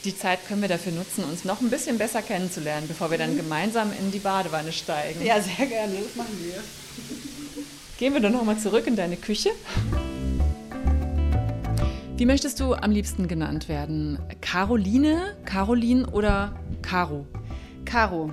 die 0.03 0.17
Zeit 0.17 0.47
können 0.47 0.61
wir 0.61 0.69
dafür 0.69 0.91
nutzen, 0.91 1.23
uns 1.23 1.45
noch 1.45 1.61
ein 1.61 1.69
bisschen 1.69 1.97
besser 1.97 2.21
kennenzulernen, 2.21 2.87
bevor 2.87 3.11
wir 3.11 3.17
dann 3.17 3.33
mhm. 3.33 3.37
gemeinsam 3.37 3.91
in 3.97 4.11
die 4.11 4.19
Badewanne 4.19 4.71
steigen. 4.71 5.23
Ja, 5.23 5.39
sehr 5.39 5.67
gerne. 5.67 5.93
Das 5.93 6.15
machen 6.15 6.37
wir. 6.39 6.55
Gehen 7.97 8.13
wir 8.13 8.19
doch 8.19 8.31
nochmal 8.31 8.57
zurück 8.57 8.87
in 8.87 8.95
deine 8.95 9.15
Küche. 9.15 9.51
Wie 12.17 12.25
möchtest 12.25 12.59
du 12.59 12.73
am 12.73 12.91
liebsten 12.91 13.27
genannt 13.27 13.69
werden? 13.69 14.19
Caroline, 14.41 15.35
Caroline 15.45 16.07
oder 16.07 16.55
Caro? 16.81 17.27
Caro. 17.85 18.31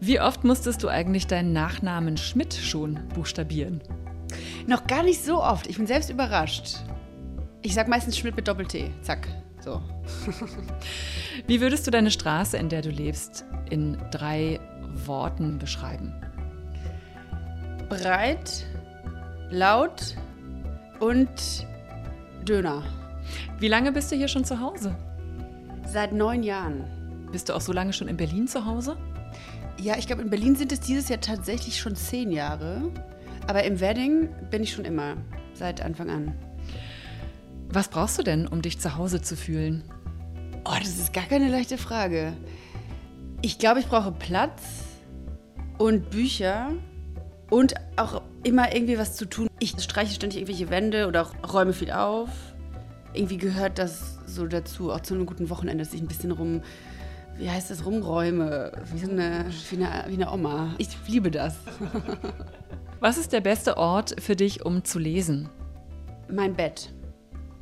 Wie 0.00 0.20
oft 0.20 0.44
musstest 0.44 0.82
du 0.82 0.88
eigentlich 0.88 1.26
deinen 1.26 1.52
Nachnamen 1.52 2.16
Schmidt 2.16 2.54
schon 2.54 3.00
buchstabieren? 3.14 3.80
Noch 4.66 4.86
gar 4.86 5.02
nicht 5.02 5.22
so 5.22 5.42
oft. 5.42 5.66
Ich 5.66 5.76
bin 5.76 5.86
selbst 5.86 6.10
überrascht. 6.10 6.78
Ich 7.62 7.74
sag 7.74 7.88
meistens 7.88 8.16
Schmidt 8.16 8.36
mit 8.36 8.48
Doppel-T. 8.48 8.90
Zack. 9.02 9.28
So. 9.60 9.82
Wie 11.46 11.60
würdest 11.60 11.86
du 11.86 11.90
deine 11.90 12.10
Straße, 12.10 12.56
in 12.56 12.68
der 12.68 12.82
du 12.82 12.90
lebst, 12.90 13.44
in 13.70 13.98
drei 14.10 14.60
Worten 15.06 15.58
beschreiben? 15.58 16.12
Breit, 17.88 18.66
laut 19.50 20.16
und 21.00 21.66
Döner. 22.46 22.82
Wie 23.58 23.68
lange 23.68 23.92
bist 23.92 24.12
du 24.12 24.16
hier 24.16 24.28
schon 24.28 24.44
zu 24.44 24.60
Hause? 24.60 24.94
Seit 25.86 26.12
neun 26.12 26.42
Jahren. 26.42 26.84
Bist 27.32 27.48
du 27.48 27.54
auch 27.54 27.60
so 27.60 27.72
lange 27.72 27.92
schon 27.92 28.08
in 28.08 28.16
Berlin 28.16 28.46
zu 28.46 28.64
Hause? 28.64 28.96
Ja, 29.80 29.96
ich 29.96 30.06
glaube, 30.06 30.22
in 30.22 30.30
Berlin 30.30 30.56
sind 30.56 30.72
es 30.72 30.80
dieses 30.80 31.08
Jahr 31.08 31.20
tatsächlich 31.20 31.78
schon 31.78 31.96
zehn 31.96 32.30
Jahre. 32.30 32.90
Aber 33.46 33.64
im 33.64 33.80
Wedding 33.80 34.28
bin 34.50 34.62
ich 34.62 34.72
schon 34.72 34.84
immer, 34.84 35.16
seit 35.52 35.82
Anfang 35.82 36.10
an. 36.10 36.34
Was 37.68 37.88
brauchst 37.88 38.18
du 38.18 38.22
denn, 38.22 38.46
um 38.46 38.62
dich 38.62 38.78
zu 38.78 38.96
Hause 38.96 39.20
zu 39.20 39.36
fühlen? 39.36 39.84
Oh, 40.64 40.76
das 40.78 40.98
ist 40.98 41.12
gar 41.12 41.24
keine 41.24 41.48
leichte 41.48 41.76
Frage. 41.76 42.32
Ich 43.42 43.58
glaube, 43.58 43.80
ich 43.80 43.86
brauche 43.86 44.12
Platz 44.12 44.84
und 45.76 46.10
Bücher 46.10 46.72
und 47.50 47.74
auch 47.96 48.22
immer 48.42 48.74
irgendwie 48.74 48.96
was 48.98 49.14
zu 49.14 49.26
tun. 49.26 49.48
Ich 49.58 49.72
streiche 49.82 50.14
ständig 50.14 50.40
irgendwelche 50.40 50.70
Wände 50.70 51.06
oder 51.06 51.30
räume 51.52 51.72
viel 51.72 51.90
auf. 51.90 52.30
Irgendwie 53.12 53.36
gehört 53.36 53.78
das 53.78 54.18
so 54.26 54.46
dazu, 54.46 54.90
auch 54.90 55.00
zu 55.00 55.14
einem 55.14 55.26
guten 55.26 55.50
Wochenende, 55.50 55.84
dass 55.84 55.92
ich 55.92 56.00
ein 56.00 56.08
bisschen 56.08 56.32
rum, 56.32 56.62
wie 57.36 57.50
heißt 57.50 57.70
das, 57.70 57.84
rumräume, 57.84 58.72
wie, 58.92 58.98
so 58.98 59.10
eine, 59.10 59.46
wie, 59.70 59.76
eine, 59.76 60.04
wie 60.08 60.14
eine 60.14 60.32
Oma. 60.32 60.74
Ich 60.78 60.88
liebe 61.06 61.30
das. 61.30 61.56
Was 63.00 63.18
ist 63.18 63.32
der 63.32 63.40
beste 63.40 63.76
Ort 63.76 64.20
für 64.20 64.36
dich, 64.36 64.64
um 64.64 64.84
zu 64.84 64.98
lesen? 64.98 65.48
Mein 66.30 66.54
Bett. 66.54 66.92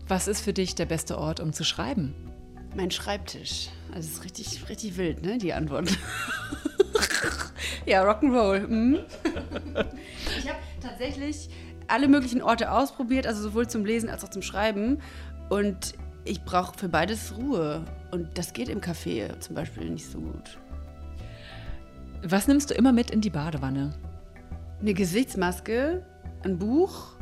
Was 0.06 0.28
ist 0.28 0.42
für 0.42 0.52
dich 0.52 0.74
der 0.74 0.86
beste 0.86 1.18
Ort, 1.18 1.40
um 1.40 1.52
zu 1.52 1.64
schreiben? 1.64 2.14
Mein 2.76 2.90
Schreibtisch. 2.90 3.68
Also 3.94 4.08
es 4.08 4.14
ist 4.14 4.24
richtig, 4.24 4.68
richtig 4.68 4.96
wild, 4.96 5.22
ne, 5.22 5.38
die 5.38 5.52
Antwort. 5.52 5.90
ja, 7.86 8.02
Rock'n'Roll. 8.02 8.66
Mhm. 8.66 9.00
ich 10.38 10.48
habe 10.48 10.58
tatsächlich 10.80 11.50
alle 11.88 12.08
möglichen 12.08 12.42
Orte 12.42 12.70
ausprobiert, 12.70 13.26
also 13.26 13.42
sowohl 13.42 13.68
zum 13.68 13.84
Lesen 13.84 14.08
als 14.08 14.24
auch 14.24 14.30
zum 14.30 14.42
Schreiben. 14.42 15.00
Und 15.50 15.94
ich 16.24 16.44
brauche 16.44 16.78
für 16.78 16.88
beides 16.88 17.36
Ruhe. 17.36 17.84
Und 18.10 18.38
das 18.38 18.52
geht 18.52 18.68
im 18.68 18.80
Café 18.80 19.38
zum 19.40 19.54
Beispiel 19.54 19.90
nicht 19.90 20.06
so 20.06 20.20
gut. 20.20 20.58
Was 22.22 22.46
nimmst 22.46 22.70
du 22.70 22.74
immer 22.74 22.92
mit 22.92 23.10
in 23.10 23.20
die 23.20 23.30
Badewanne? 23.30 23.92
Eine 24.82 24.94
Gesichtsmaske, 24.94 26.04
ein 26.42 26.58
Buch 26.58 27.12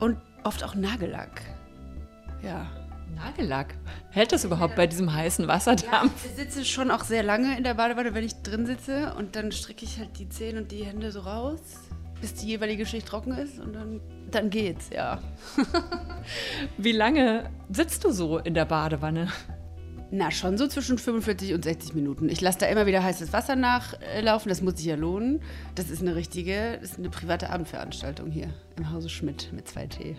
und 0.00 0.18
oft 0.42 0.64
auch 0.64 0.74
Nagellack. 0.74 1.40
Ja. 2.42 2.66
Nagellack? 3.14 3.76
Hält 4.10 4.32
das 4.32 4.44
überhaupt 4.44 4.72
ja. 4.72 4.76
bei 4.76 4.86
diesem 4.88 5.14
heißen 5.14 5.46
Wasserdampf? 5.46 6.24
Ja, 6.24 6.30
ich 6.30 6.36
sitze 6.36 6.64
schon 6.64 6.90
auch 6.90 7.04
sehr 7.04 7.22
lange 7.22 7.56
in 7.56 7.62
der 7.62 7.74
Badewanne, 7.74 8.12
wenn 8.12 8.24
ich 8.24 8.42
drin 8.42 8.66
sitze 8.66 9.14
und 9.16 9.36
dann 9.36 9.52
strecke 9.52 9.84
ich 9.84 10.00
halt 10.00 10.18
die 10.18 10.28
Zehen 10.28 10.58
und 10.58 10.72
die 10.72 10.84
Hände 10.84 11.12
so 11.12 11.20
raus, 11.20 11.60
bis 12.20 12.34
die 12.34 12.48
jeweilige 12.48 12.84
Schicht 12.86 13.06
trocken 13.06 13.38
ist 13.38 13.60
und 13.60 13.72
dann, 13.72 14.00
dann 14.32 14.50
geht's, 14.50 14.90
ja. 14.92 15.20
Wie 16.76 16.90
lange 16.90 17.50
sitzt 17.70 18.04
du 18.04 18.10
so 18.10 18.38
in 18.38 18.54
der 18.54 18.64
Badewanne? 18.64 19.28
Na, 20.10 20.30
schon 20.30 20.56
so 20.56 20.68
zwischen 20.68 20.98
45 20.98 21.52
und 21.54 21.64
60 21.64 21.94
Minuten. 21.94 22.28
Ich 22.28 22.40
lasse 22.40 22.58
da 22.60 22.66
immer 22.66 22.86
wieder 22.86 23.02
heißes 23.02 23.32
Wasser 23.32 23.56
nachlaufen, 23.56 24.48
das 24.48 24.62
muss 24.62 24.76
sich 24.76 24.86
ja 24.86 24.94
lohnen. 24.94 25.40
Das 25.74 25.90
ist 25.90 26.00
eine 26.00 26.14
richtige, 26.14 26.78
das 26.80 26.92
ist 26.92 26.98
eine 26.98 27.10
private 27.10 27.50
Abendveranstaltung 27.50 28.30
hier 28.30 28.48
im 28.76 28.92
Hause 28.92 29.08
Schmidt 29.08 29.50
mit 29.52 29.66
zwei 29.66 29.86
Tee. 29.86 30.16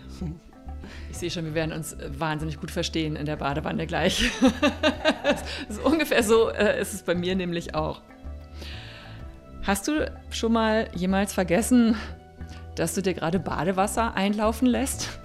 Ich 1.10 1.18
sehe 1.18 1.30
schon, 1.30 1.44
wir 1.44 1.54
werden 1.54 1.72
uns 1.72 1.96
wahnsinnig 2.06 2.60
gut 2.60 2.70
verstehen 2.70 3.16
in 3.16 3.26
der 3.26 3.36
Badewanne 3.36 3.86
gleich. 3.86 4.30
so 5.68 5.82
ungefähr 5.82 6.22
so 6.22 6.50
äh, 6.50 6.80
ist 6.80 6.94
es 6.94 7.02
bei 7.02 7.14
mir 7.14 7.34
nämlich 7.34 7.74
auch. 7.74 8.02
Hast 9.62 9.88
du 9.88 10.10
schon 10.30 10.52
mal 10.52 10.88
jemals 10.94 11.32
vergessen, 11.32 11.96
dass 12.76 12.94
du 12.94 13.02
dir 13.02 13.14
gerade 13.14 13.38
Badewasser 13.38 14.14
einlaufen 14.14 14.68
lässt? 14.68 15.18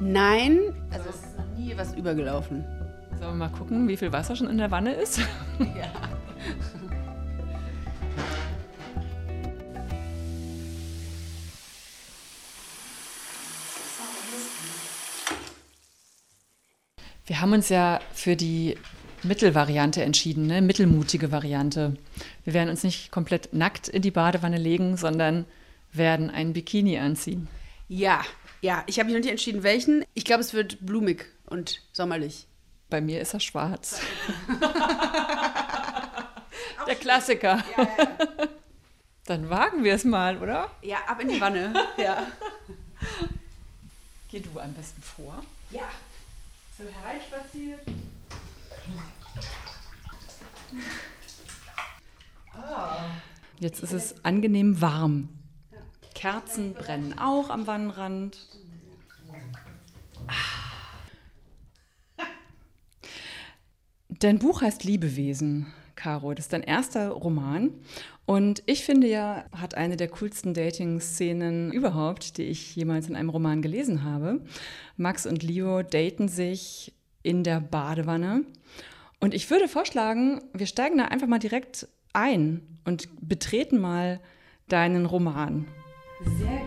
Nein, 0.00 0.58
also 0.90 1.10
es 1.10 1.16
ist 1.16 1.38
noch 1.38 1.58
nie 1.58 1.76
was 1.76 1.94
übergelaufen. 1.94 2.64
Sollen 3.22 3.38
wir 3.38 3.48
mal 3.48 3.56
gucken, 3.56 3.86
wie 3.86 3.96
viel 3.96 4.12
Wasser 4.12 4.34
schon 4.34 4.50
in 4.50 4.58
der 4.58 4.72
Wanne 4.72 4.94
ist? 4.94 5.20
Ja. 5.60 5.92
Wir 17.24 17.40
haben 17.40 17.52
uns 17.52 17.68
ja 17.68 18.00
für 18.12 18.34
die 18.34 18.76
Mittelvariante 19.22 20.02
entschieden, 20.02 20.48
ne? 20.48 20.60
mittelmutige 20.60 21.30
Variante. 21.30 21.96
Wir 22.42 22.54
werden 22.54 22.70
uns 22.70 22.82
nicht 22.82 23.12
komplett 23.12 23.54
nackt 23.54 23.86
in 23.86 24.02
die 24.02 24.10
Badewanne 24.10 24.58
legen, 24.58 24.96
sondern 24.96 25.44
werden 25.92 26.28
ein 26.28 26.54
Bikini 26.54 26.98
anziehen. 26.98 27.46
Ja, 27.86 28.22
ja, 28.62 28.82
ich 28.88 28.98
habe 28.98 29.06
mich 29.06 29.14
noch 29.14 29.22
nicht 29.22 29.30
entschieden, 29.30 29.62
welchen. 29.62 30.04
Ich 30.12 30.24
glaube, 30.24 30.40
es 30.40 30.54
wird 30.54 30.84
blumig 30.84 31.26
und 31.46 31.82
sommerlich. 31.92 32.48
Bei 32.92 33.00
mir 33.00 33.22
ist 33.22 33.32
er 33.32 33.40
schwarz. 33.40 34.02
Der 36.86 36.94
Klassiker. 36.94 37.64
Ja, 37.74 37.88
ja. 37.96 38.08
Dann 39.24 39.48
wagen 39.48 39.82
wir 39.82 39.94
es 39.94 40.04
mal, 40.04 40.36
oder? 40.36 40.70
Ja, 40.82 40.98
ab 41.06 41.18
in 41.20 41.28
die 41.28 41.40
Wanne. 41.40 41.72
Ja. 41.96 42.26
Geh 44.28 44.40
du 44.40 44.60
am 44.60 44.74
besten 44.74 45.00
vor. 45.00 45.42
Ja. 45.70 45.88
So 46.76 46.84
hereinspaziert. 46.84 47.80
Jetzt 53.58 53.82
ist 53.82 53.92
es 53.92 54.22
angenehm 54.22 54.82
warm. 54.82 55.30
Kerzen 56.14 56.74
brennen 56.74 57.18
auch 57.18 57.48
am 57.48 57.66
Wannenrand. 57.66 58.36
Dein 64.22 64.38
Buch 64.38 64.62
heißt 64.62 64.84
Liebewesen, 64.84 65.66
Caro. 65.96 66.32
Das 66.32 66.44
ist 66.44 66.52
dein 66.52 66.62
erster 66.62 67.08
Roman. 67.08 67.70
Und 68.24 68.62
ich 68.66 68.84
finde 68.84 69.08
ja, 69.08 69.46
hat 69.50 69.74
eine 69.74 69.96
der 69.96 70.06
coolsten 70.06 70.54
Dating-Szenen 70.54 71.72
überhaupt, 71.72 72.36
die 72.38 72.44
ich 72.44 72.76
jemals 72.76 73.08
in 73.08 73.16
einem 73.16 73.30
Roman 73.30 73.62
gelesen 73.62 74.04
habe. 74.04 74.40
Max 74.96 75.26
und 75.26 75.42
Leo 75.42 75.82
daten 75.82 76.28
sich 76.28 76.94
in 77.24 77.42
der 77.42 77.58
Badewanne. 77.58 78.44
Und 79.18 79.34
ich 79.34 79.50
würde 79.50 79.66
vorschlagen, 79.66 80.40
wir 80.52 80.66
steigen 80.66 80.98
da 80.98 81.06
einfach 81.06 81.26
mal 81.26 81.40
direkt 81.40 81.88
ein 82.12 82.62
und 82.84 83.08
betreten 83.20 83.80
mal 83.80 84.20
deinen 84.68 85.04
Roman. 85.04 85.66
Sehr 86.38 86.61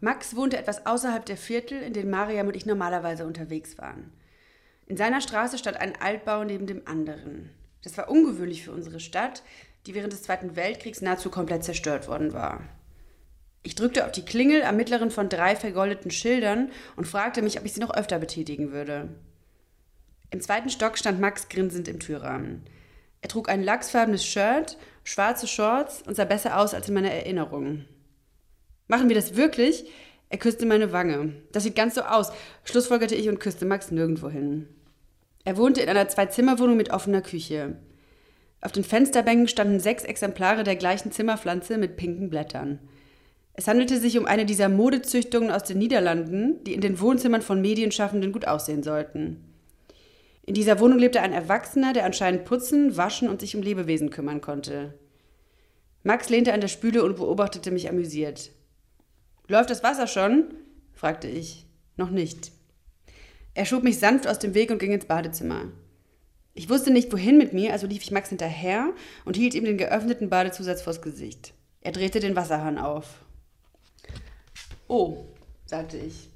Max 0.00 0.36
wohnte 0.36 0.56
etwas 0.56 0.86
außerhalb 0.86 1.26
der 1.26 1.36
Viertel, 1.36 1.82
in 1.82 1.92
denen 1.92 2.10
Mariam 2.10 2.46
und 2.46 2.56
ich 2.56 2.66
normalerweise 2.66 3.26
unterwegs 3.26 3.78
waren. 3.78 4.12
In 4.86 4.96
seiner 4.96 5.20
Straße 5.20 5.58
stand 5.58 5.76
ein 5.76 6.00
Altbau 6.00 6.44
neben 6.44 6.66
dem 6.66 6.86
anderen. 6.86 7.50
Das 7.82 7.96
war 7.98 8.08
ungewöhnlich 8.08 8.64
für 8.64 8.72
unsere 8.72 9.00
Stadt, 9.00 9.42
die 9.86 9.94
während 9.94 10.12
des 10.12 10.22
Zweiten 10.22 10.56
Weltkriegs 10.56 11.00
nahezu 11.00 11.30
komplett 11.30 11.64
zerstört 11.64 12.08
worden 12.08 12.32
war. 12.32 12.62
Ich 13.62 13.74
drückte 13.74 14.06
auf 14.06 14.12
die 14.12 14.24
Klingel 14.24 14.62
am 14.62 14.76
mittleren 14.76 15.10
von 15.10 15.28
drei 15.28 15.56
vergoldeten 15.56 16.10
Schildern 16.10 16.70
und 16.96 17.06
fragte 17.06 17.42
mich, 17.42 17.58
ob 17.58 17.64
ich 17.64 17.72
sie 17.72 17.80
noch 17.80 17.94
öfter 17.94 18.18
betätigen 18.18 18.72
würde. 18.72 19.08
Im 20.30 20.40
zweiten 20.40 20.70
Stock 20.70 20.96
stand 20.96 21.20
Max 21.20 21.48
grinsend 21.48 21.88
im 21.88 22.00
Türrahmen. 22.00 22.64
Er 23.20 23.28
trug 23.28 23.48
ein 23.48 23.62
lachsfarbenes 23.62 24.24
Shirt, 24.24 24.78
schwarze 25.02 25.46
Shorts 25.46 26.02
und 26.02 26.14
sah 26.14 26.24
besser 26.24 26.58
aus 26.58 26.72
als 26.72 26.88
in 26.88 26.94
meiner 26.94 27.10
Erinnerung. 27.10 27.84
Machen 28.88 29.08
wir 29.08 29.14
das 29.14 29.36
wirklich? 29.36 29.84
Er 30.30 30.38
küsste 30.38 30.66
meine 30.66 30.92
Wange. 30.92 31.34
Das 31.52 31.62
sieht 31.62 31.76
ganz 31.76 31.94
so 31.94 32.02
aus, 32.02 32.32
schlussfolgerte 32.64 33.14
ich 33.14 33.28
und 33.28 33.38
küsste 33.38 33.64
Max 33.64 33.90
nirgendwo 33.90 34.28
hin. 34.28 34.68
Er 35.44 35.56
wohnte 35.56 35.80
in 35.80 35.88
einer 35.88 36.08
Zwei-Zimmer-Wohnung 36.08 36.76
mit 36.76 36.90
offener 36.90 37.22
Küche. 37.22 37.76
Auf 38.60 38.72
den 38.72 38.84
Fensterbänken 38.84 39.48
standen 39.48 39.80
sechs 39.80 40.04
Exemplare 40.04 40.64
der 40.64 40.76
gleichen 40.76 41.12
Zimmerpflanze 41.12 41.78
mit 41.78 41.96
pinken 41.96 42.28
Blättern. 42.28 42.80
Es 43.54 43.68
handelte 43.68 43.98
sich 43.98 44.18
um 44.18 44.26
eine 44.26 44.46
dieser 44.46 44.68
Modezüchtungen 44.68 45.50
aus 45.50 45.64
den 45.64 45.78
Niederlanden, 45.78 46.62
die 46.64 46.74
in 46.74 46.80
den 46.80 47.00
Wohnzimmern 47.00 47.42
von 47.42 47.60
Medienschaffenden 47.60 48.32
gut 48.32 48.46
aussehen 48.46 48.82
sollten. 48.82 49.44
In 50.44 50.54
dieser 50.54 50.80
Wohnung 50.80 50.98
lebte 50.98 51.20
ein 51.20 51.32
Erwachsener, 51.32 51.92
der 51.92 52.04
anscheinend 52.04 52.44
putzen, 52.44 52.96
waschen 52.96 53.28
und 53.28 53.40
sich 53.40 53.54
um 53.54 53.62
Lebewesen 53.62 54.10
kümmern 54.10 54.40
konnte. 54.40 54.94
Max 56.02 56.30
lehnte 56.30 56.52
an 56.52 56.60
der 56.60 56.68
Spüle 56.68 57.04
und 57.04 57.16
beobachtete 57.16 57.70
mich 57.70 57.88
amüsiert. 57.88 58.50
Läuft 59.48 59.70
das 59.70 59.82
Wasser 59.82 60.06
schon? 60.06 60.54
fragte 60.92 61.26
ich. 61.26 61.66
Noch 61.96 62.10
nicht. 62.10 62.52
Er 63.54 63.64
schob 63.64 63.82
mich 63.82 63.98
sanft 63.98 64.28
aus 64.28 64.38
dem 64.38 64.54
Weg 64.54 64.70
und 64.70 64.78
ging 64.78 64.92
ins 64.92 65.06
Badezimmer. 65.06 65.64
Ich 66.54 66.68
wusste 66.68 66.90
nicht, 66.92 67.12
wohin 67.12 67.38
mit 67.38 67.52
mir, 67.52 67.72
also 67.72 67.86
lief 67.86 68.02
ich 68.02 68.10
Max 68.10 68.28
hinterher 68.28 68.92
und 69.24 69.36
hielt 69.36 69.54
ihm 69.54 69.64
den 69.64 69.78
geöffneten 69.78 70.28
Badezusatz 70.28 70.82
vors 70.82 71.02
Gesicht. 71.02 71.54
Er 71.80 71.92
drehte 71.92 72.20
den 72.20 72.36
Wasserhahn 72.36 72.78
auf. 72.78 73.24
Oh, 74.86 75.24
sagte 75.64 75.96
ich. 75.96 76.30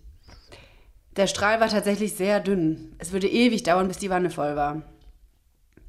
Der 1.17 1.27
Strahl 1.27 1.61
war 1.61 1.69
tatsächlich 1.69 2.15
sehr 2.15 2.41
dünn. 2.41 2.95
Es 2.99 3.13
würde 3.13 3.29
ewig 3.29 3.63
dauern, 3.63 3.89
bis 3.89 3.99
die 3.99 4.11
Wanne 4.11 4.31
voll 4.31 4.57
war. 4.57 4.83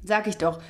Sag 0.02 0.26
ich 0.26 0.36
doch. 0.36 0.60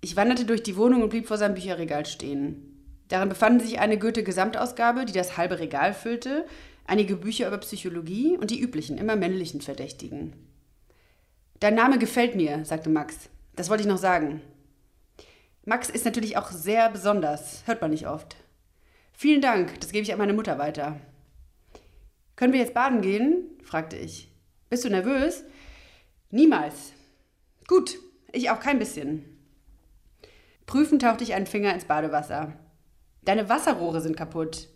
Ich 0.00 0.14
wanderte 0.14 0.44
durch 0.44 0.62
die 0.62 0.76
Wohnung 0.76 1.02
und 1.02 1.08
blieb 1.08 1.26
vor 1.26 1.38
seinem 1.38 1.54
Bücherregal 1.54 2.06
stehen. 2.06 2.71
Darin 3.12 3.28
befanden 3.28 3.60
sich 3.60 3.78
eine 3.78 3.98
Goethe-Gesamtausgabe, 3.98 5.04
die 5.04 5.12
das 5.12 5.36
halbe 5.36 5.58
Regal 5.58 5.92
füllte, 5.92 6.46
einige 6.86 7.14
Bücher 7.14 7.46
über 7.46 7.58
Psychologie 7.58 8.38
und 8.38 8.50
die 8.50 8.58
üblichen, 8.58 8.96
immer 8.96 9.16
männlichen 9.16 9.60
Verdächtigen. 9.60 10.32
Dein 11.60 11.74
Name 11.74 11.98
gefällt 11.98 12.36
mir, 12.36 12.64
sagte 12.64 12.88
Max. 12.88 13.28
Das 13.54 13.68
wollte 13.68 13.82
ich 13.82 13.88
noch 13.88 13.98
sagen. 13.98 14.40
Max 15.66 15.90
ist 15.90 16.06
natürlich 16.06 16.38
auch 16.38 16.50
sehr 16.50 16.88
besonders, 16.88 17.64
hört 17.66 17.82
man 17.82 17.90
nicht 17.90 18.08
oft. 18.08 18.36
Vielen 19.12 19.42
Dank, 19.42 19.78
das 19.80 19.92
gebe 19.92 20.04
ich 20.04 20.12
an 20.14 20.18
meine 20.18 20.32
Mutter 20.32 20.58
weiter. 20.58 20.98
Können 22.34 22.54
wir 22.54 22.60
jetzt 22.60 22.72
baden 22.72 23.02
gehen? 23.02 23.44
fragte 23.62 23.98
ich. 23.98 24.32
Bist 24.70 24.86
du 24.86 24.88
nervös? 24.88 25.44
Niemals. 26.30 26.94
Gut, 27.68 27.98
ich 28.32 28.48
auch 28.48 28.60
kein 28.60 28.78
bisschen. 28.78 29.38
Prüfend 30.64 31.02
tauchte 31.02 31.24
ich 31.24 31.34
einen 31.34 31.46
Finger 31.46 31.74
ins 31.74 31.84
Badewasser. 31.84 32.54
Deine 33.24 33.48
Wasserrohre 33.48 34.00
sind 34.00 34.16
kaputt. 34.16 34.68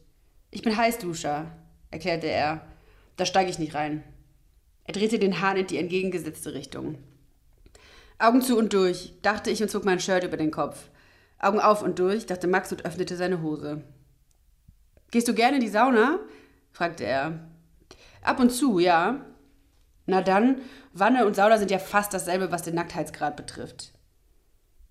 Ich 0.51 0.63
bin 0.63 0.77
Heißduscher, 0.77 1.51
erklärte 1.91 2.29
er. 2.29 2.65
Da 3.17 3.27
steige 3.27 3.51
ich 3.51 3.59
nicht 3.59 3.75
rein. 3.75 4.05
Er 4.85 4.95
drehte 4.95 5.19
den 5.19 5.41
Hahn 5.41 5.57
in 5.57 5.67
die 5.67 5.79
entgegengesetzte 5.79 6.55
Richtung. 6.55 6.99
Augen 8.19 8.41
zu 8.41 8.57
und 8.57 8.73
durch, 8.73 9.15
dachte 9.23 9.51
ich 9.51 9.63
und 9.63 9.69
zog 9.69 9.85
mein 9.85 10.01
Shirt 10.01 10.23
über 10.23 10.37
den 10.37 10.53
Kopf. 10.53 10.89
Augen 11.39 11.59
auf 11.59 11.83
und 11.83 11.99
durch, 11.99 12.27
dachte 12.27 12.47
Max 12.47 12.71
und 12.71 12.85
öffnete 12.85 13.17
seine 13.17 13.43
Hose. 13.43 13.83
Gehst 15.11 15.27
du 15.29 15.35
gerne 15.35 15.57
in 15.57 15.63
die 15.63 15.69
Sauna? 15.69 16.21
fragte 16.71 17.05
er. 17.05 17.49
Ab 18.23 18.39
und 18.39 18.51
zu, 18.51 18.79
ja. 18.79 19.27
Na 20.07 20.23
dann, 20.23 20.61
Wanne 20.93 21.27
und 21.27 21.35
Sauna 21.35 21.59
sind 21.59 21.71
ja 21.71 21.79
fast 21.79 22.15
dasselbe, 22.15 22.53
was 22.53 22.63
den 22.63 22.77
Nacktheitsgrad 22.77 23.37
betrifft. 23.37 23.93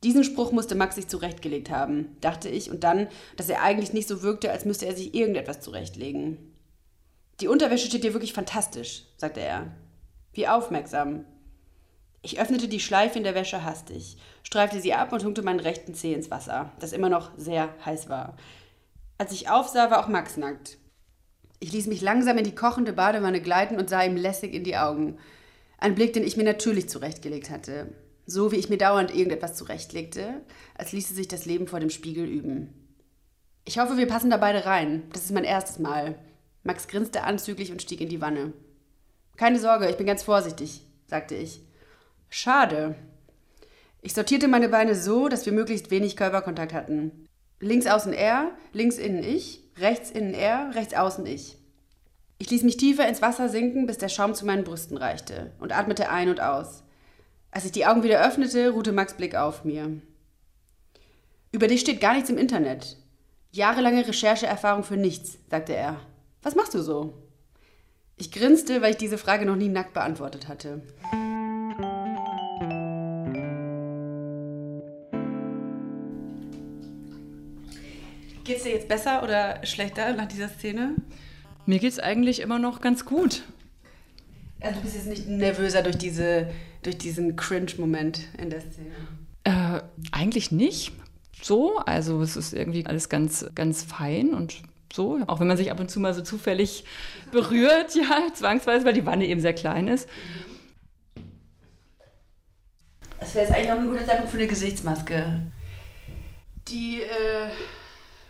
Diesen 0.05 0.23
Spruch 0.23 0.51
musste 0.51 0.75
Max 0.75 0.93
sich 0.93 1.07
zurechtgelegt 1.07 1.71
haben, 1.71 2.15
dachte 2.21 2.47
ich, 2.47 2.69
und 2.69 2.83
dann, 2.83 3.07
dass 3.37 3.49
er 3.49 3.63
eigentlich 3.63 3.91
nicht 3.91 4.07
so 4.07 4.21
wirkte, 4.21 4.51
als 4.51 4.63
müsste 4.63 4.85
er 4.85 4.95
sich 4.95 5.15
irgendetwas 5.15 5.61
zurechtlegen. 5.61 6.53
Die 7.39 7.47
Unterwäsche 7.47 7.87
steht 7.87 8.03
dir 8.03 8.13
wirklich 8.13 8.31
fantastisch, 8.31 9.05
sagte 9.17 9.39
er. 9.39 9.71
Wie 10.31 10.47
aufmerksam. 10.47 11.25
Ich 12.21 12.39
öffnete 12.39 12.67
die 12.67 12.79
Schleife 12.79 13.17
in 13.17 13.23
der 13.23 13.33
Wäsche 13.33 13.63
hastig, 13.63 14.17
streifte 14.43 14.79
sie 14.79 14.93
ab 14.93 15.11
und 15.11 15.23
tunkte 15.23 15.41
meinen 15.41 15.59
rechten 15.59 15.95
Zeh 15.95 16.13
ins 16.13 16.29
Wasser, 16.29 16.71
das 16.79 16.93
immer 16.93 17.09
noch 17.09 17.31
sehr 17.35 17.73
heiß 17.83 18.07
war. 18.07 18.37
Als 19.17 19.31
ich 19.31 19.49
aufsah, 19.49 19.89
war 19.89 20.03
auch 20.03 20.07
Max 20.07 20.37
nackt. 20.37 20.77
Ich 21.59 21.71
ließ 21.71 21.87
mich 21.87 22.01
langsam 22.01 22.37
in 22.37 22.43
die 22.43 22.53
kochende 22.53 22.93
Badewanne 22.93 23.41
gleiten 23.41 23.79
und 23.79 23.89
sah 23.89 24.03
ihm 24.03 24.17
lässig 24.17 24.53
in 24.53 24.63
die 24.63 24.77
Augen. 24.77 25.17
Ein 25.79 25.95
Blick, 25.95 26.13
den 26.13 26.23
ich 26.23 26.37
mir 26.37 26.43
natürlich 26.43 26.89
zurechtgelegt 26.89 27.49
hatte. 27.49 27.91
So 28.25 28.51
wie 28.51 28.57
ich 28.57 28.69
mir 28.69 28.77
dauernd 28.77 29.13
irgendetwas 29.13 29.55
zurechtlegte, 29.55 30.41
als 30.77 30.91
ließe 30.91 31.13
sich 31.13 31.27
das 31.27 31.45
Leben 31.45 31.67
vor 31.67 31.79
dem 31.79 31.89
Spiegel 31.89 32.25
üben. 32.25 32.73
Ich 33.65 33.79
hoffe, 33.79 33.97
wir 33.97 34.07
passen 34.07 34.29
da 34.29 34.37
beide 34.37 34.65
rein. 34.65 35.03
Das 35.13 35.25
ist 35.25 35.31
mein 35.31 35.43
erstes 35.43 35.79
Mal. 35.79 36.15
Max 36.63 36.87
grinste 36.87 37.23
anzüglich 37.23 37.71
und 37.71 37.81
stieg 37.81 38.01
in 38.01 38.09
die 38.09 38.21
Wanne. 38.21 38.53
Keine 39.37 39.59
Sorge, 39.59 39.89
ich 39.89 39.97
bin 39.97 40.07
ganz 40.07 40.23
vorsichtig, 40.23 40.81
sagte 41.07 41.35
ich. 41.35 41.61
Schade. 42.29 42.95
Ich 44.01 44.13
sortierte 44.13 44.47
meine 44.47 44.69
Beine 44.69 44.95
so, 44.95 45.27
dass 45.27 45.45
wir 45.45 45.53
möglichst 45.53 45.91
wenig 45.91 46.15
Körperkontakt 46.15 46.73
hatten. 46.73 47.27
Links 47.59 47.87
außen 47.87 48.13
er, 48.13 48.51
links 48.71 48.97
innen 48.97 49.23
ich, 49.23 49.63
rechts 49.77 50.11
innen 50.11 50.33
er, 50.33 50.73
rechts 50.75 50.93
außen 50.93 51.25
ich. 51.25 51.57
Ich 52.37 52.49
ließ 52.49 52.63
mich 52.63 52.77
tiefer 52.77 53.07
ins 53.07 53.21
Wasser 53.21 53.49
sinken, 53.49 53.87
bis 53.87 53.97
der 53.97 54.09
Schaum 54.09 54.33
zu 54.33 54.45
meinen 54.45 54.63
Brüsten 54.63 54.97
reichte 54.97 55.53
und 55.59 55.75
atmete 55.75 56.09
ein 56.09 56.29
und 56.29 56.41
aus. 56.41 56.83
Als 57.55 57.63
ich 57.63 57.71
die 57.71 57.85
Augen 57.85 58.03
wieder 58.03 58.21
öffnete, 58.21 58.71
ruhte 58.71 58.91
Max 58.91 59.13
Blick 59.13 59.33
auf 59.33 59.63
mir. 59.63 60.01
Über 61.53 61.67
dich 61.67 61.79
steht 61.79 62.01
gar 62.01 62.13
nichts 62.13 62.29
im 62.29 62.37
Internet. 62.37 62.97
Jahrelange 63.53 64.05
Rechercheerfahrung 64.05 64.83
für 64.83 64.97
nichts, 64.97 65.37
sagte 65.49 65.73
er. 65.73 66.01
Was 66.41 66.55
machst 66.55 66.73
du 66.73 66.81
so? 66.81 67.13
Ich 68.17 68.33
grinste, 68.33 68.81
weil 68.81 68.91
ich 68.91 68.97
diese 68.97 69.17
Frage 69.17 69.45
noch 69.45 69.55
nie 69.55 69.69
nackt 69.69 69.93
beantwortet 69.93 70.49
hatte. 70.49 70.81
Geht's 78.43 78.63
dir 78.63 78.73
jetzt 78.73 78.89
besser 78.89 79.23
oder 79.23 79.65
schlechter 79.65 80.11
nach 80.11 80.27
dieser 80.27 80.49
Szene? 80.49 80.95
Mir 81.65 81.79
geht's 81.79 81.99
eigentlich 81.99 82.41
immer 82.41 82.59
noch 82.59 82.81
ganz 82.81 83.05
gut. 83.05 83.43
Also 84.59 84.75
du 84.75 84.81
bist 84.81 84.95
jetzt 84.95 85.07
nicht 85.07 85.27
nervöser 85.29 85.83
durch, 85.83 85.97
diese, 85.97 86.49
durch 86.85 86.97
diesen 86.97 87.35
Cringe-Moment 87.35 88.27
in 88.37 88.49
der 88.49 88.61
Szene? 88.61 88.95
Äh, 89.43 89.81
eigentlich 90.11 90.51
nicht. 90.51 90.93
So, 91.41 91.77
also 91.79 92.21
es 92.21 92.35
ist 92.35 92.53
irgendwie 92.53 92.85
alles 92.85 93.09
ganz, 93.09 93.45
ganz 93.55 93.83
fein 93.83 94.33
und 94.33 94.61
so, 94.93 95.19
auch 95.27 95.39
wenn 95.39 95.47
man 95.47 95.57
sich 95.57 95.71
ab 95.71 95.79
und 95.79 95.91
zu 95.91 95.99
mal 95.99 96.13
so 96.13 96.21
zufällig 96.21 96.85
berührt, 97.31 97.95
ja, 97.95 98.33
zwangsweise, 98.33 98.85
weil 98.85 98.93
die 98.93 99.05
Wanne 99.05 99.25
eben 99.25 99.41
sehr 99.41 99.53
klein 99.53 99.87
ist. 99.87 100.07
Das 103.19 103.35
wäre 103.35 103.45
jetzt 103.45 103.55
eigentlich 103.55 103.71
auch 103.71 103.77
ein 103.77 103.89
guter 103.89 104.05
Zeitpunkt 104.05 104.31
für 104.31 104.37
eine 104.37 104.47
Gesichtsmaske. 104.47 105.41
Die 106.67 107.01
äh, 107.01 107.49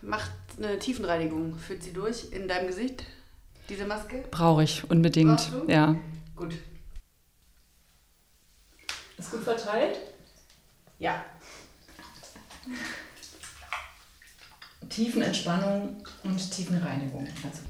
macht 0.02 0.32
eine 0.58 0.80
Tiefenreinigung, 0.80 1.56
führt 1.58 1.84
sie 1.84 1.94
durch 1.94 2.32
in 2.32 2.48
deinem 2.48 2.68
Gesicht, 2.68 3.06
diese 3.70 3.86
Maske? 3.86 4.24
Brauche 4.32 4.64
ich 4.64 4.90
unbedingt, 4.90 5.52
ja. 5.68 5.96
Gut. 6.36 6.56
Ist 9.18 9.32
gut 9.32 9.44
verteilt? 9.44 9.98
Ja. 11.00 11.24
Tiefenentspannung 14.90 16.04
und 16.24 16.52
Tiefenreinigung. 16.52 17.28
Also. 17.44 17.62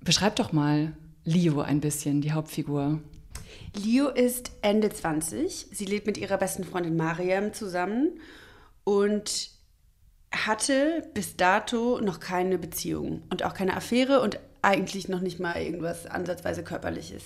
Beschreib 0.00 0.36
doch 0.36 0.52
mal 0.52 0.96
Leo 1.24 1.60
ein 1.60 1.80
bisschen, 1.80 2.20
die 2.20 2.32
Hauptfigur. 2.32 3.00
Leo 3.74 4.08
ist 4.08 4.50
Ende 4.62 4.90
20. 4.90 5.68
Sie 5.72 5.84
lebt 5.84 6.06
mit 6.06 6.16
ihrer 6.18 6.38
besten 6.38 6.64
Freundin 6.64 6.96
Mariam 6.96 7.52
zusammen 7.52 8.20
und 8.84 9.50
hatte 10.32 11.08
bis 11.14 11.36
dato 11.36 12.00
noch 12.00 12.20
keine 12.20 12.58
Beziehung 12.58 13.22
und 13.30 13.44
auch 13.44 13.54
keine 13.54 13.76
Affäre 13.76 14.20
und 14.20 14.38
eigentlich 14.62 15.08
noch 15.08 15.20
nicht 15.20 15.40
mal 15.40 15.60
irgendwas 15.60 16.06
ansatzweise 16.06 16.62
körperliches. 16.62 17.22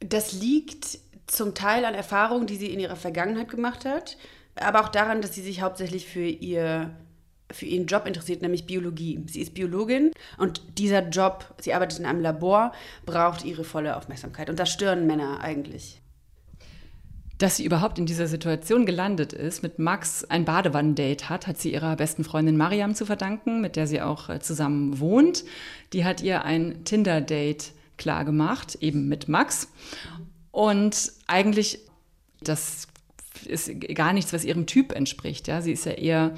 Das 0.00 0.32
liegt 0.32 0.98
zum 1.26 1.54
Teil 1.54 1.84
an 1.84 1.94
Erfahrungen, 1.94 2.46
die 2.46 2.56
sie 2.56 2.72
in 2.72 2.80
ihrer 2.80 2.96
Vergangenheit 2.96 3.48
gemacht 3.48 3.84
hat, 3.84 4.16
aber 4.56 4.82
auch 4.82 4.88
daran, 4.88 5.22
dass 5.22 5.34
sie 5.34 5.42
sich 5.42 5.60
hauptsächlich 5.60 6.06
für 6.06 6.26
ihr 6.26 6.90
für 7.52 7.66
ihren 7.66 7.86
Job 7.86 8.06
interessiert, 8.06 8.42
nämlich 8.42 8.66
Biologie. 8.66 9.24
Sie 9.28 9.40
ist 9.40 9.54
Biologin 9.54 10.12
und 10.38 10.78
dieser 10.78 11.08
Job, 11.08 11.52
sie 11.60 11.74
arbeitet 11.74 11.98
in 11.98 12.06
einem 12.06 12.20
Labor, 12.20 12.72
braucht 13.06 13.44
ihre 13.44 13.64
volle 13.64 13.96
Aufmerksamkeit. 13.96 14.48
Und 14.48 14.58
das 14.58 14.70
stören 14.70 15.06
Männer 15.06 15.40
eigentlich. 15.40 15.99
Dass 17.40 17.56
sie 17.56 17.64
überhaupt 17.64 17.98
in 17.98 18.04
dieser 18.04 18.26
Situation 18.26 18.84
gelandet 18.84 19.32
ist, 19.32 19.62
mit 19.62 19.78
Max 19.78 20.24
ein 20.24 20.44
Badewannendate 20.44 21.30
hat, 21.30 21.46
hat 21.46 21.56
sie 21.56 21.72
ihrer 21.72 21.96
besten 21.96 22.22
Freundin 22.22 22.58
Mariam 22.58 22.94
zu 22.94 23.06
verdanken, 23.06 23.62
mit 23.62 23.76
der 23.76 23.86
sie 23.86 24.02
auch 24.02 24.28
äh, 24.28 24.40
zusammen 24.40 25.00
wohnt. 25.00 25.44
Die 25.94 26.04
hat 26.04 26.22
ihr 26.22 26.44
ein 26.44 26.84
Tinder-Date 26.84 27.72
klargemacht, 27.96 28.74
eben 28.82 29.08
mit 29.08 29.28
Max. 29.28 29.72
Und 30.50 31.12
eigentlich, 31.28 31.78
das 32.42 32.88
ist 33.46 33.70
gar 33.94 34.12
nichts, 34.12 34.34
was 34.34 34.44
ihrem 34.44 34.66
Typ 34.66 34.92
entspricht. 34.92 35.48
Ja? 35.48 35.62
Sie 35.62 35.72
ist 35.72 35.86
ja 35.86 35.92
eher 35.92 36.34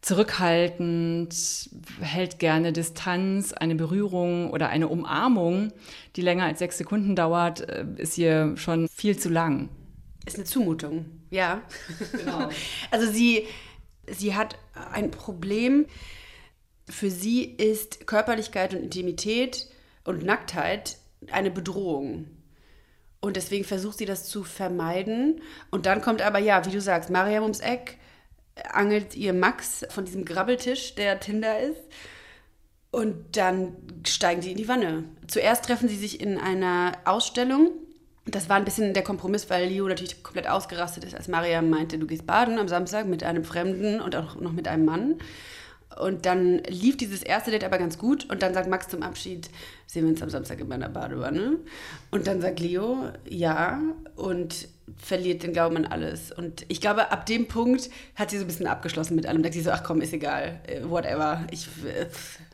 zurückhaltend, 0.00 1.36
hält 2.00 2.40
gerne 2.40 2.72
Distanz, 2.72 3.52
eine 3.52 3.76
Berührung 3.76 4.50
oder 4.50 4.70
eine 4.70 4.88
Umarmung, 4.88 5.72
die 6.16 6.22
länger 6.22 6.46
als 6.46 6.58
sechs 6.58 6.78
Sekunden 6.78 7.14
dauert, 7.14 7.60
äh, 7.60 7.84
ist 7.96 8.18
ihr 8.18 8.56
schon 8.56 8.88
viel 8.88 9.16
zu 9.16 9.28
lang. 9.28 9.68
Ist 10.26 10.36
eine 10.36 10.44
Zumutung, 10.44 11.06
ja. 11.30 11.62
Genau. 12.12 12.50
also 12.90 13.10
sie, 13.10 13.46
sie 14.06 14.34
hat 14.34 14.58
ein 14.92 15.10
Problem. 15.10 15.86
Für 16.88 17.10
sie 17.10 17.44
ist 17.44 18.06
Körperlichkeit 18.06 18.74
und 18.74 18.82
Intimität 18.82 19.68
und 20.04 20.24
Nacktheit 20.24 20.98
eine 21.30 21.50
Bedrohung. 21.50 22.26
Und 23.20 23.36
deswegen 23.36 23.64
versucht 23.64 23.98
sie 23.98 24.04
das 24.04 24.28
zu 24.28 24.44
vermeiden. 24.44 25.40
Und 25.70 25.86
dann 25.86 26.02
kommt 26.02 26.22
aber, 26.22 26.38
ja, 26.38 26.64
wie 26.66 26.70
du 26.70 26.80
sagst, 26.80 27.10
Mariam 27.10 27.42
ums 27.42 27.60
Eck, 27.60 27.98
angelt 28.72 29.14
ihr 29.16 29.32
Max 29.32 29.84
von 29.90 30.04
diesem 30.04 30.24
Grabbeltisch, 30.24 30.94
der 30.94 31.20
Tinder 31.20 31.60
ist. 31.60 31.82
Und 32.90 33.36
dann 33.36 33.76
steigen 34.06 34.42
sie 34.42 34.52
in 34.52 34.56
die 34.56 34.68
Wanne. 34.68 35.04
Zuerst 35.26 35.64
treffen 35.64 35.88
sie 35.88 35.96
sich 35.96 36.20
in 36.20 36.38
einer 36.38 36.92
Ausstellung. 37.04 37.72
Das 38.26 38.48
war 38.48 38.56
ein 38.56 38.64
bisschen 38.64 38.92
der 38.92 39.04
Kompromiss, 39.04 39.48
weil 39.50 39.68
Leo 39.68 39.86
natürlich 39.86 40.22
komplett 40.22 40.48
ausgerastet 40.48 41.04
ist, 41.04 41.14
als 41.14 41.28
Maria 41.28 41.62
meinte, 41.62 41.96
du 41.96 42.06
gehst 42.06 42.26
baden 42.26 42.58
am 42.58 42.66
Samstag 42.66 43.06
mit 43.06 43.22
einem 43.22 43.44
Fremden 43.44 44.00
und 44.00 44.16
auch 44.16 44.40
noch 44.40 44.52
mit 44.52 44.66
einem 44.66 44.84
Mann. 44.84 45.14
Und 45.98 46.26
dann 46.26 46.58
lief 46.68 46.96
dieses 46.96 47.22
erste 47.22 47.50
Date 47.50 47.64
aber 47.64 47.78
ganz 47.78 47.98
gut. 47.98 48.28
Und 48.30 48.42
dann 48.42 48.52
sagt 48.52 48.68
Max 48.68 48.88
zum 48.88 49.02
Abschied, 49.02 49.48
sehen 49.86 50.02
wir 50.02 50.10
uns 50.10 50.22
am 50.22 50.28
Samstag 50.28 50.60
in 50.60 50.68
meiner 50.68 50.88
Badewanne. 50.88 51.58
Und 52.10 52.26
dann 52.26 52.40
sagt 52.40 52.60
Leo, 52.60 53.10
ja. 53.28 53.80
Und 54.14 54.68
verliert 54.98 55.42
den 55.42 55.52
Glauben 55.52 55.76
an 55.76 55.86
alles. 55.86 56.32
Und 56.32 56.64
ich 56.68 56.80
glaube, 56.80 57.10
ab 57.10 57.26
dem 57.26 57.48
Punkt 57.48 57.90
hat 58.14 58.30
sie 58.30 58.36
so 58.36 58.44
ein 58.44 58.46
bisschen 58.46 58.66
abgeschlossen 58.66 59.16
mit 59.16 59.26
allem. 59.26 59.42
Da 59.42 59.50
sie 59.50 59.62
so, 59.62 59.70
ach 59.70 59.82
komm, 59.82 60.00
ist 60.00 60.12
egal, 60.12 60.60
äh, 60.66 60.82
whatever. 60.88 61.46
Ich, 61.50 61.66
äh, 61.84 62.06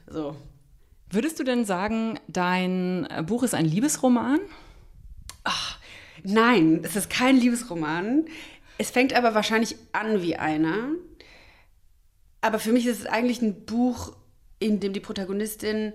so. 0.08 0.36
Würdest 1.10 1.38
du 1.38 1.44
denn 1.44 1.64
sagen, 1.64 2.18
dein 2.28 3.06
Buch 3.26 3.42
ist 3.42 3.54
ein 3.54 3.66
Liebesroman? 3.66 4.40
Ach, 5.44 5.78
nein, 6.22 6.80
es 6.84 6.96
ist 6.96 7.10
kein 7.10 7.36
Liebesroman. 7.36 8.26
Es 8.78 8.90
fängt 8.90 9.12
aber 9.14 9.34
wahrscheinlich 9.34 9.76
an 9.92 10.22
wie 10.22 10.36
einer. 10.36 10.90
Aber 12.40 12.58
für 12.58 12.72
mich 12.72 12.86
ist 12.86 13.00
es 13.00 13.06
eigentlich 13.06 13.42
ein 13.42 13.64
Buch 13.64 14.14
in 14.62 14.80
dem 14.80 14.92
die 14.92 15.00
Protagonistin 15.00 15.92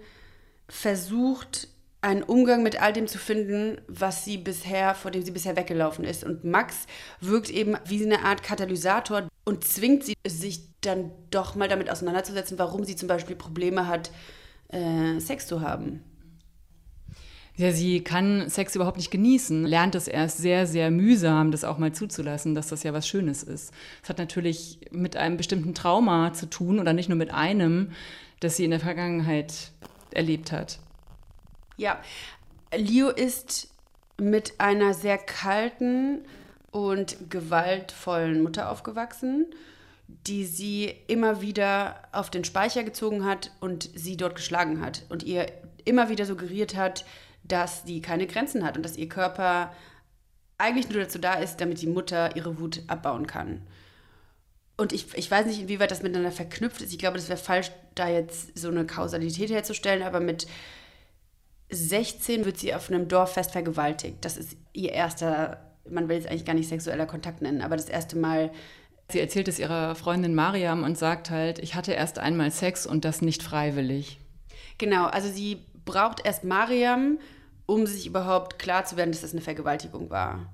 versucht, 0.67 1.69
einen 2.01 2.23
Umgang 2.23 2.61
mit 2.61 2.81
all 2.81 2.93
dem 2.93 3.07
zu 3.07 3.17
finden, 3.17 3.81
was 3.87 4.23
sie 4.23 4.37
bisher, 4.37 4.93
vor 4.93 5.09
dem 5.11 5.23
sie 5.23 5.31
bisher 5.31 5.55
weggelaufen 5.55 6.05
ist. 6.05 6.23
Und 6.23 6.43
Max 6.43 6.85
wirkt 7.19 7.49
eben 7.49 7.75
wie 7.85 8.05
eine 8.05 8.23
Art 8.23 8.43
Katalysator 8.43 9.27
und 9.45 9.63
zwingt 9.63 10.03
sie, 10.03 10.13
sich 10.27 10.61
dann 10.81 11.11
doch 11.31 11.55
mal 11.55 11.67
damit 11.67 11.89
auseinanderzusetzen, 11.89 12.59
warum 12.59 12.83
sie 12.83 12.95
zum 12.95 13.07
Beispiel 13.07 13.35
Probleme 13.35 13.87
hat, 13.87 14.11
äh, 14.69 15.19
Sex 15.19 15.47
zu 15.47 15.61
haben. 15.61 16.03
Ja, 17.57 17.71
sie 17.71 18.03
kann 18.03 18.49
Sex 18.49 18.75
überhaupt 18.75 18.97
nicht 18.97 19.09
genießen, 19.09 19.65
lernt 19.65 19.95
es 19.95 20.07
erst 20.07 20.37
sehr, 20.37 20.67
sehr 20.67 20.91
mühsam, 20.91 21.49
das 21.49 21.63
auch 21.63 21.79
mal 21.79 21.91
zuzulassen, 21.91 22.53
dass 22.53 22.67
das 22.67 22.83
ja 22.83 22.93
was 22.93 23.07
Schönes 23.07 23.41
ist. 23.41 23.73
Es 24.03 24.09
hat 24.09 24.19
natürlich 24.19 24.79
mit 24.91 25.17
einem 25.17 25.37
bestimmten 25.37 25.73
Trauma 25.73 26.33
zu 26.33 26.47
tun 26.47 26.79
oder 26.79 26.93
nicht 26.93 27.09
nur 27.09 27.17
mit 27.17 27.33
einem, 27.33 27.93
das 28.41 28.57
sie 28.57 28.65
in 28.65 28.69
der 28.69 28.79
Vergangenheit 28.79 29.71
erlebt 30.11 30.51
hat. 30.51 30.77
Ja, 31.77 31.99
Leo 32.75 33.09
ist 33.09 33.69
mit 34.19 34.53
einer 34.59 34.93
sehr 34.93 35.17
kalten 35.17 36.19
und 36.69 37.31
gewaltvollen 37.31 38.43
Mutter 38.43 38.69
aufgewachsen, 38.69 39.47
die 40.07 40.45
sie 40.45 40.93
immer 41.07 41.41
wieder 41.41 41.95
auf 42.11 42.29
den 42.29 42.43
Speicher 42.43 42.83
gezogen 42.83 43.25
hat 43.25 43.51
und 43.61 43.89
sie 43.95 44.15
dort 44.15 44.35
geschlagen 44.35 44.79
hat 44.79 45.05
und 45.09 45.23
ihr 45.23 45.47
immer 45.85 46.09
wieder 46.09 46.25
suggeriert 46.25 46.75
hat, 46.75 47.03
dass 47.47 47.83
sie 47.85 48.01
keine 48.01 48.27
Grenzen 48.27 48.65
hat 48.65 48.77
und 48.77 48.83
dass 48.83 48.97
ihr 48.97 49.09
Körper 49.09 49.73
eigentlich 50.57 50.89
nur 50.89 51.01
dazu 51.01 51.19
da 51.19 51.35
ist, 51.35 51.57
damit 51.57 51.81
die 51.81 51.87
Mutter 51.87 52.35
ihre 52.35 52.59
Wut 52.59 52.81
abbauen 52.87 53.27
kann. 53.27 53.61
Und 54.75 54.93
ich, 54.93 55.15
ich 55.15 55.29
weiß 55.29 55.47
nicht, 55.47 55.61
inwieweit 55.61 55.91
das 55.91 56.03
miteinander 56.03 56.31
verknüpft 56.31 56.81
ist. 56.81 56.93
Ich 56.93 56.99
glaube, 56.99 57.17
das 57.17 57.29
wäre 57.29 57.39
falsch, 57.39 57.71
da 57.95 58.07
jetzt 58.07 58.57
so 58.57 58.69
eine 58.69 58.85
Kausalität 58.85 59.49
herzustellen, 59.49 60.03
aber 60.03 60.19
mit 60.19 60.47
16 61.69 62.45
wird 62.45 62.57
sie 62.57 62.73
auf 62.73 62.89
einem 62.89 63.07
Dorffest 63.07 63.51
vergewaltigt. 63.51 64.17
Das 64.21 64.37
ist 64.37 64.55
ihr 64.73 64.91
erster, 64.91 65.75
man 65.89 66.09
will 66.09 66.17
es 66.17 66.27
eigentlich 66.27 66.45
gar 66.45 66.53
nicht 66.53 66.69
sexueller 66.69 67.07
Kontakt 67.07 67.41
nennen, 67.41 67.61
aber 67.61 67.75
das 67.75 67.89
erste 67.89 68.17
Mal. 68.17 68.51
Sie 69.09 69.19
erzählt 69.19 69.47
es 69.47 69.57
ihrer 69.57 69.95
Freundin 69.95 70.35
Mariam 70.35 70.83
und 70.83 70.97
sagt 70.97 71.29
halt, 71.29 71.59
ich 71.59 71.75
hatte 71.75 71.93
erst 71.93 72.19
einmal 72.19 72.51
Sex 72.51 72.85
und 72.85 73.03
das 73.03 73.21
nicht 73.21 73.41
freiwillig. 73.41 74.19
Genau, 74.77 75.05
also 75.05 75.29
sie 75.29 75.63
braucht 75.85 76.25
erst 76.25 76.43
Mariam, 76.43 77.17
um 77.67 77.85
sich 77.85 78.07
überhaupt 78.07 78.57
klar 78.57 78.85
zu 78.85 78.97
werden, 78.97 79.11
dass 79.11 79.21
das 79.21 79.33
eine 79.33 79.41
Vergewaltigung 79.41 80.09
war. 80.09 80.51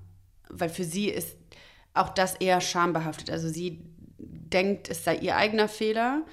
Weil 0.50 0.70
für 0.70 0.84
sie 0.84 1.08
ist 1.08 1.38
auch 1.94 2.10
das 2.10 2.36
eher 2.36 2.60
schambehaftet. 2.60 3.30
Also 3.30 3.48
sie 3.48 3.82
denkt, 4.18 4.90
es 4.90 5.06
sei 5.06 5.16
ihr 5.16 5.38
eigener 5.38 5.70
Fehler. 5.70 6.24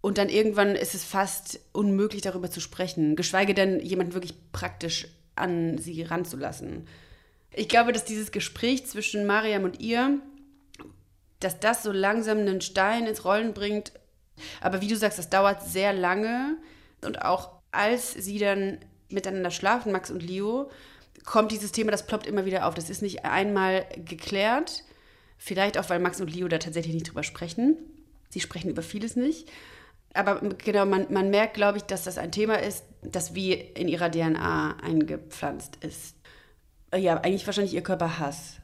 Und 0.00 0.18
dann 0.18 0.28
irgendwann 0.28 0.76
ist 0.76 0.94
es 0.94 1.04
fast 1.04 1.58
unmöglich, 1.72 2.22
darüber 2.22 2.50
zu 2.50 2.60
sprechen, 2.60 3.16
geschweige 3.16 3.54
denn 3.54 3.80
jemanden 3.80 4.14
wirklich 4.14 4.34
praktisch 4.52 5.08
an 5.34 5.78
sie 5.78 6.02
ranzulassen. 6.02 6.86
Ich 7.52 7.68
glaube, 7.68 7.92
dass 7.92 8.04
dieses 8.04 8.30
Gespräch 8.30 8.86
zwischen 8.86 9.26
Mariam 9.26 9.64
und 9.64 9.80
ihr, 9.80 10.20
dass 11.40 11.58
das 11.60 11.82
so 11.82 11.92
langsam 11.92 12.38
einen 12.38 12.60
Stein 12.60 13.06
ins 13.06 13.24
Rollen 13.24 13.54
bringt. 13.54 13.92
Aber 14.60 14.82
wie 14.82 14.88
du 14.88 14.96
sagst, 14.96 15.18
das 15.18 15.30
dauert 15.30 15.62
sehr 15.62 15.94
lange. 15.94 16.58
Und 17.02 17.22
auch 17.22 17.50
als 17.72 18.12
sie 18.12 18.38
dann 18.38 18.78
miteinander 19.08 19.50
schlafen, 19.50 19.92
Max 19.92 20.10
und 20.10 20.22
Leo, 20.22 20.70
kommt 21.24 21.52
dieses 21.52 21.72
Thema, 21.72 21.90
das 21.90 22.06
ploppt 22.06 22.26
immer 22.26 22.44
wieder 22.44 22.66
auf. 22.66 22.74
Das 22.74 22.90
ist 22.90 23.02
nicht 23.02 23.24
einmal 23.24 23.86
geklärt. 24.04 24.84
Vielleicht 25.38 25.78
auch, 25.78 25.90
weil 25.90 25.98
Max 25.98 26.20
und 26.20 26.32
Leo 26.32 26.48
da 26.48 26.58
tatsächlich 26.58 26.94
nicht 26.94 27.08
drüber 27.08 27.22
sprechen. 27.22 27.76
Sie 28.30 28.40
sprechen 28.40 28.70
über 28.70 28.82
vieles 28.82 29.16
nicht. 29.16 29.48
Aber 30.14 30.40
genau, 30.40 30.86
man, 30.86 31.12
man 31.12 31.30
merkt, 31.30 31.54
glaube 31.54 31.78
ich, 31.78 31.84
dass 31.84 32.04
das 32.04 32.16
ein 32.16 32.32
Thema 32.32 32.54
ist, 32.54 32.84
das 33.02 33.34
wie 33.34 33.52
in 33.52 33.88
ihrer 33.88 34.10
DNA 34.10 34.76
eingepflanzt 34.82 35.76
ist. 35.82 36.16
Ja, 36.94 37.20
eigentlich 37.20 37.46
wahrscheinlich 37.46 37.74
ihr 37.74 37.82
Körperhass. 37.82 38.56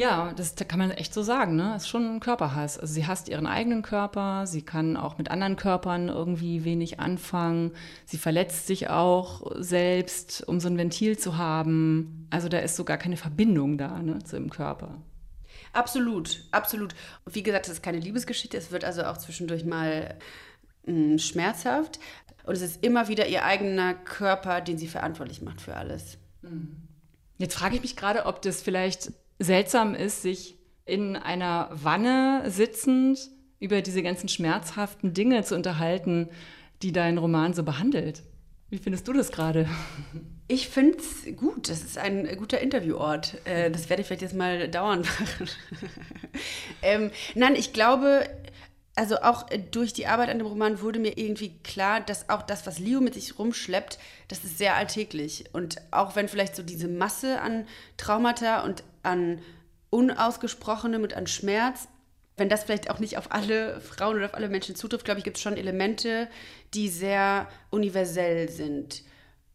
Ja, 0.00 0.32
das 0.34 0.54
kann 0.56 0.78
man 0.78 0.92
echt 0.92 1.12
so 1.12 1.22
sagen, 1.22 1.56
ne? 1.56 1.76
Ist 1.76 1.86
schon 1.86 2.16
ein 2.16 2.20
Körperhass. 2.20 2.78
Also 2.78 2.94
sie 2.94 3.06
hasst 3.06 3.28
ihren 3.28 3.46
eigenen 3.46 3.82
Körper, 3.82 4.46
sie 4.46 4.62
kann 4.62 4.96
auch 4.96 5.18
mit 5.18 5.30
anderen 5.30 5.56
Körpern 5.56 6.08
irgendwie 6.08 6.64
wenig 6.64 7.00
anfangen. 7.00 7.72
Sie 8.06 8.16
verletzt 8.16 8.66
sich 8.66 8.88
auch 8.88 9.52
selbst, 9.56 10.42
um 10.48 10.58
so 10.58 10.68
ein 10.68 10.78
Ventil 10.78 11.18
zu 11.18 11.36
haben. 11.36 12.26
Also 12.30 12.48
da 12.48 12.60
ist 12.60 12.76
sogar 12.76 12.96
keine 12.96 13.18
Verbindung 13.18 13.76
da, 13.76 14.00
ne, 14.00 14.24
zu 14.24 14.36
ihrem 14.36 14.48
Körper. 14.48 15.02
Absolut, 15.74 16.44
absolut. 16.50 16.94
Wie 17.26 17.42
gesagt, 17.42 17.66
es 17.66 17.74
ist 17.74 17.82
keine 17.82 17.98
Liebesgeschichte, 17.98 18.56
es 18.56 18.72
wird 18.72 18.86
also 18.86 19.02
auch 19.02 19.18
zwischendurch 19.18 19.66
mal 19.66 20.16
mh, 20.86 20.94
mm, 20.94 21.18
schmerzhaft. 21.18 22.00
Und 22.46 22.54
es 22.54 22.62
ist 22.62 22.82
immer 22.82 23.08
wieder 23.08 23.26
ihr 23.26 23.44
eigener 23.44 23.92
Körper, 23.92 24.62
den 24.62 24.78
sie 24.78 24.88
verantwortlich 24.88 25.42
macht 25.42 25.60
für 25.60 25.76
alles. 25.76 26.16
Jetzt 27.36 27.54
frage 27.54 27.76
ich 27.76 27.82
mich 27.82 27.96
gerade, 27.96 28.24
ob 28.24 28.40
das 28.40 28.62
vielleicht 28.62 29.12
seltsam 29.40 29.94
ist, 29.94 30.22
sich 30.22 30.58
in 30.84 31.16
einer 31.16 31.68
Wanne 31.72 32.44
sitzend 32.46 33.18
über 33.58 33.82
diese 33.82 34.02
ganzen 34.02 34.28
schmerzhaften 34.28 35.12
Dinge 35.12 35.42
zu 35.42 35.56
unterhalten, 35.56 36.28
die 36.82 36.92
dein 36.92 37.18
Roman 37.18 37.52
so 37.52 37.62
behandelt. 37.62 38.22
Wie 38.68 38.78
findest 38.78 39.08
du 39.08 39.12
das 39.12 39.32
gerade? 39.32 39.68
Ich 40.46 40.68
finde 40.68 40.98
es 40.98 41.36
gut. 41.36 41.68
Das 41.68 41.82
ist 41.82 41.98
ein 41.98 42.36
guter 42.36 42.60
Interviewort. 42.60 43.36
Äh, 43.44 43.70
das 43.70 43.88
werde 43.88 44.02
ich 44.02 44.06
vielleicht 44.06 44.22
jetzt 44.22 44.34
mal 44.34 44.68
dauernd 44.68 45.06
machen. 45.06 45.48
ähm, 46.82 47.10
nein, 47.34 47.56
ich 47.56 47.72
glaube, 47.72 48.28
also 48.94 49.16
auch 49.22 49.46
durch 49.70 49.92
die 49.92 50.06
Arbeit 50.06 50.28
an 50.28 50.38
dem 50.38 50.46
Roman 50.46 50.80
wurde 50.80 50.98
mir 50.98 51.18
irgendwie 51.18 51.58
klar, 51.64 52.00
dass 52.00 52.28
auch 52.28 52.42
das, 52.42 52.66
was 52.66 52.78
Leo 52.78 53.00
mit 53.00 53.14
sich 53.14 53.38
rumschleppt, 53.38 53.98
das 54.28 54.44
ist 54.44 54.58
sehr 54.58 54.76
alltäglich. 54.76 55.46
Und 55.52 55.76
auch 55.90 56.16
wenn 56.16 56.28
vielleicht 56.28 56.54
so 56.54 56.62
diese 56.62 56.88
Masse 56.88 57.40
an 57.40 57.66
Traumata 57.96 58.64
und 58.64 58.84
an 59.02 59.40
Unausgesprochenem 59.90 61.02
und 61.02 61.14
an 61.14 61.26
Schmerz, 61.26 61.88
wenn 62.36 62.48
das 62.48 62.64
vielleicht 62.64 62.90
auch 62.90 62.98
nicht 62.98 63.18
auf 63.18 63.32
alle 63.32 63.80
Frauen 63.80 64.16
oder 64.16 64.26
auf 64.26 64.34
alle 64.34 64.48
Menschen 64.48 64.74
zutrifft, 64.74 65.04
glaube 65.04 65.18
ich, 65.18 65.24
gibt 65.24 65.36
es 65.36 65.42
schon 65.42 65.56
Elemente, 65.56 66.28
die 66.74 66.88
sehr 66.88 67.48
universell 67.70 68.48
sind. 68.48 69.02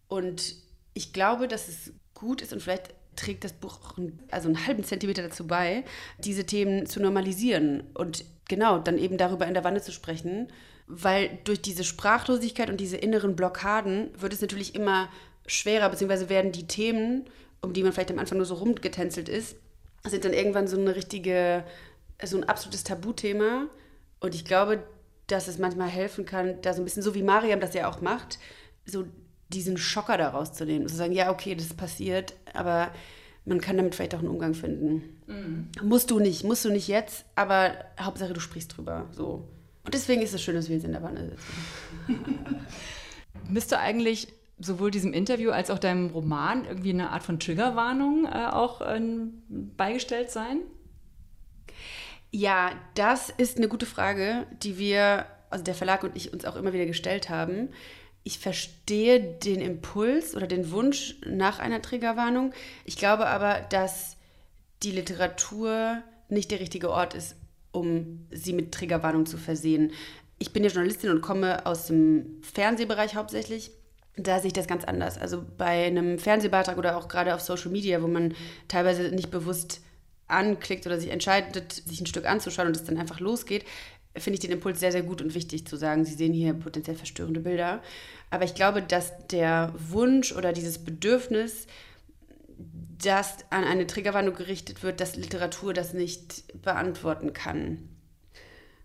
Und 0.08 0.56
ich 0.94 1.12
glaube, 1.14 1.48
dass 1.48 1.68
es 1.68 1.94
gut 2.14 2.42
ist 2.42 2.54
und 2.54 2.62
vielleicht 2.62 2.94
trägt 3.16 3.44
das 3.44 3.54
Buch 3.54 3.80
auch 3.84 3.98
einen, 3.98 4.20
also 4.30 4.50
einen 4.50 4.68
halben 4.68 4.84
Zentimeter 4.84 5.24
dazu 5.24 5.48
bei, 5.48 5.84
diese 6.20 6.46
Themen 6.46 6.86
zu 6.86 7.00
normalisieren 7.00 7.84
und 7.94 8.26
genau 8.48 8.78
dann 8.80 8.98
eben 8.98 9.18
darüber 9.18 9.48
in 9.48 9.54
der 9.54 9.64
Wanne 9.64 9.82
zu 9.82 9.92
sprechen, 9.92 10.52
weil 10.88 11.40
durch 11.44 11.62
diese 11.62 11.84
Sprachlosigkeit 11.84 12.70
und 12.70 12.80
diese 12.80 12.98
inneren 12.98 13.36
Blockaden 13.36 14.10
wird 14.20 14.34
es 14.34 14.42
natürlich 14.42 14.76
immer 14.76 15.10
schwerer, 15.48 15.90
beziehungsweise 15.90 16.30
werden 16.30 16.52
die 16.52 16.68
Themen 16.68 17.26
um 17.66 17.74
die 17.74 17.84
man 17.84 17.92
vielleicht 17.92 18.12
am 18.12 18.20
Anfang 18.20 18.38
nur 18.38 18.46
so 18.46 18.56
rumgetänzelt 18.56 19.30
ist, 19.30 19.56
sind 20.06 20.24
dann 20.24 20.34
irgendwann 20.34 20.68
so 20.68 20.78
eine 20.80 20.96
richtige, 20.96 21.64
so 22.24 22.38
ein 22.38 22.44
absolutes 22.44 22.84
Tabuthema. 22.84 23.68
Und 24.20 24.36
ich 24.36 24.46
glaube, 24.46 24.84
dass 25.28 25.48
es 25.48 25.58
manchmal 25.58 25.90
helfen 25.90 26.26
kann, 26.26 26.62
da 26.62 26.74
so 26.74 26.82
ein 26.82 26.86
bisschen, 26.86 27.04
so 27.04 27.16
wie 27.16 27.24
Mariam 27.24 27.60
das 27.60 27.74
ja 27.74 27.90
auch 27.90 28.02
macht, 28.02 28.40
so 28.86 29.06
diesen 29.50 29.78
Schocker 29.78 30.18
daraus 30.18 30.54
zu 30.54 30.66
nehmen. 30.66 30.88
Zu 30.88 30.96
sagen, 30.96 31.14
ja, 31.14 31.32
okay, 31.32 31.56
das 31.56 31.66
ist 31.66 31.78
passiert, 31.78 32.34
aber 32.54 32.92
man 33.46 33.62
kann 33.62 33.78
damit 33.78 33.96
vielleicht 33.96 34.16
auch 34.16 34.20
einen 34.20 34.28
Umgang 34.28 34.54
finden. 34.54 35.20
Mhm. 35.28 35.70
Musst 35.84 36.12
du 36.12 36.20
nicht, 36.20 36.44
musst 36.44 36.66
du 36.66 36.70
nicht 36.70 36.88
jetzt, 36.88 37.26
aber 37.36 37.74
Hauptsache 38.00 38.34
du 38.34 38.40
sprichst 38.40 38.76
drüber. 38.78 39.08
So. 39.12 39.48
Und 39.84 39.94
deswegen 39.94 40.22
ist 40.22 40.34
es 40.34 40.42
schön, 40.42 40.56
dass 40.56 40.68
wir 40.68 40.76
jetzt 40.76 40.86
in 40.86 40.94
der 40.94 41.04
Wanne 41.04 41.30
sitzen. 41.30 42.66
Bist 43.50 43.72
du 43.72 43.78
eigentlich 43.78 44.30
sowohl 44.58 44.92
diesem 44.92 45.14
Interview 45.14 45.52
als 45.52 45.70
auch 45.70 45.80
deinem 45.80 46.10
Roman 46.10 46.66
irgendwie 46.66 46.92
eine 46.92 47.10
Art 47.10 47.24
von 47.24 47.40
Triggerwarnung 47.40 48.26
äh, 48.26 48.48
auch 48.52 48.82
äh, 48.82 49.02
beigestellt 49.50 50.32
sein? 50.32 50.60
Ja, 52.32 52.72
das 52.96 53.30
ist 53.30 53.58
eine 53.58 53.68
gute 53.68 53.86
Frage, 53.86 54.46
die 54.64 54.78
wir, 54.78 55.26
also 55.50 55.64
der 55.64 55.76
Verlag 55.76 56.04
und 56.04 56.16
ich, 56.16 56.34
uns 56.34 56.46
auch 56.46 56.56
immer 56.56 56.74
wieder 56.74 56.86
gestellt 56.86 57.30
haben. 57.30 57.70
Ich 58.24 58.40
verstehe 58.40 59.22
den 59.22 59.62
Impuls 59.62 60.36
oder 60.36 60.48
den 60.48 60.72
Wunsch 60.72 61.16
nach 61.26 61.60
einer 61.60 61.82
Triggerwarnung. 61.82 62.54
Ich 62.84 62.98
glaube 62.98 63.28
aber, 63.28 63.62
dass 63.70 64.18
die 64.84 64.92
Literatur 64.92 66.02
nicht 66.28 66.52
der 66.52 66.60
richtige 66.60 66.90
Ort 66.90 67.14
ist, 67.14 67.36
um 67.72 68.26
sie 68.32 68.54
mit 68.54 68.74
Triggerwarnung 68.74 69.26
zu 69.26 69.38
versehen. 69.38 69.92
Ich 70.40 70.52
bin 70.52 70.64
ja 70.64 70.70
Journalistin 70.70 71.12
und 71.12 71.22
komme 71.22 71.66
aus 71.66 71.88
dem 71.88 72.42
Fernsehbereich 72.42 73.16
hauptsächlich 73.16 73.72
da 74.18 74.40
sehe 74.40 74.48
ich 74.48 74.54
das 74.54 74.68
ganz 74.68 74.86
anders. 74.86 75.18
Also 75.18 75.44
bei 75.58 75.86
einem 75.86 76.20
Fernsehbeitrag 76.20 76.78
oder 76.78 76.98
auch 76.98 77.08
gerade 77.08 77.36
auf 77.36 77.42
Social 77.42 77.72
Media, 77.72 78.02
wo 78.02 78.08
man 78.08 78.34
teilweise 78.68 79.10
nicht 79.10 79.32
bewusst 79.32 79.82
anklickt 80.28 80.86
oder 80.88 81.00
sich 81.00 81.12
entscheidet, 81.12 81.72
sich 81.72 82.02
ein 82.02 82.08
Stück 82.08 82.26
anzuschauen 82.26 82.68
und 82.68 82.76
es 82.76 82.84
dann 82.84 82.98
einfach 82.98 83.20
losgeht, 83.20 83.66
finde 84.18 84.36
ich 84.36 84.40
den 84.40 84.52
Impuls 84.52 84.80
sehr, 84.80 84.92
sehr 84.92 85.04
gut 85.04 85.22
und 85.22 85.36
wichtig 85.36 85.68
zu 85.68 85.76
sagen, 85.76 86.06
Sie 86.06 86.14
sehen 86.14 86.34
hier 86.34 86.54
potenziell 86.54 86.96
verstörende 86.96 87.42
Bilder. 87.42 87.82
Aber 88.30 88.46
ich 88.46 88.56
glaube, 88.56 88.82
dass 88.82 89.28
der 89.28 89.74
Wunsch 89.78 90.32
oder 90.32 90.54
dieses 90.54 90.80
Bedürfnis, 90.80 91.68
das 93.04 93.38
an 93.50 93.66
eine 93.66 93.88
Triggerwarnung 93.88 94.34
gerichtet 94.34 94.82
wird, 94.82 95.02
dass 95.02 95.18
Literatur 95.18 95.74
das 95.74 95.94
nicht 95.94 96.62
beantworten 96.62 97.34
kann. 97.34 97.90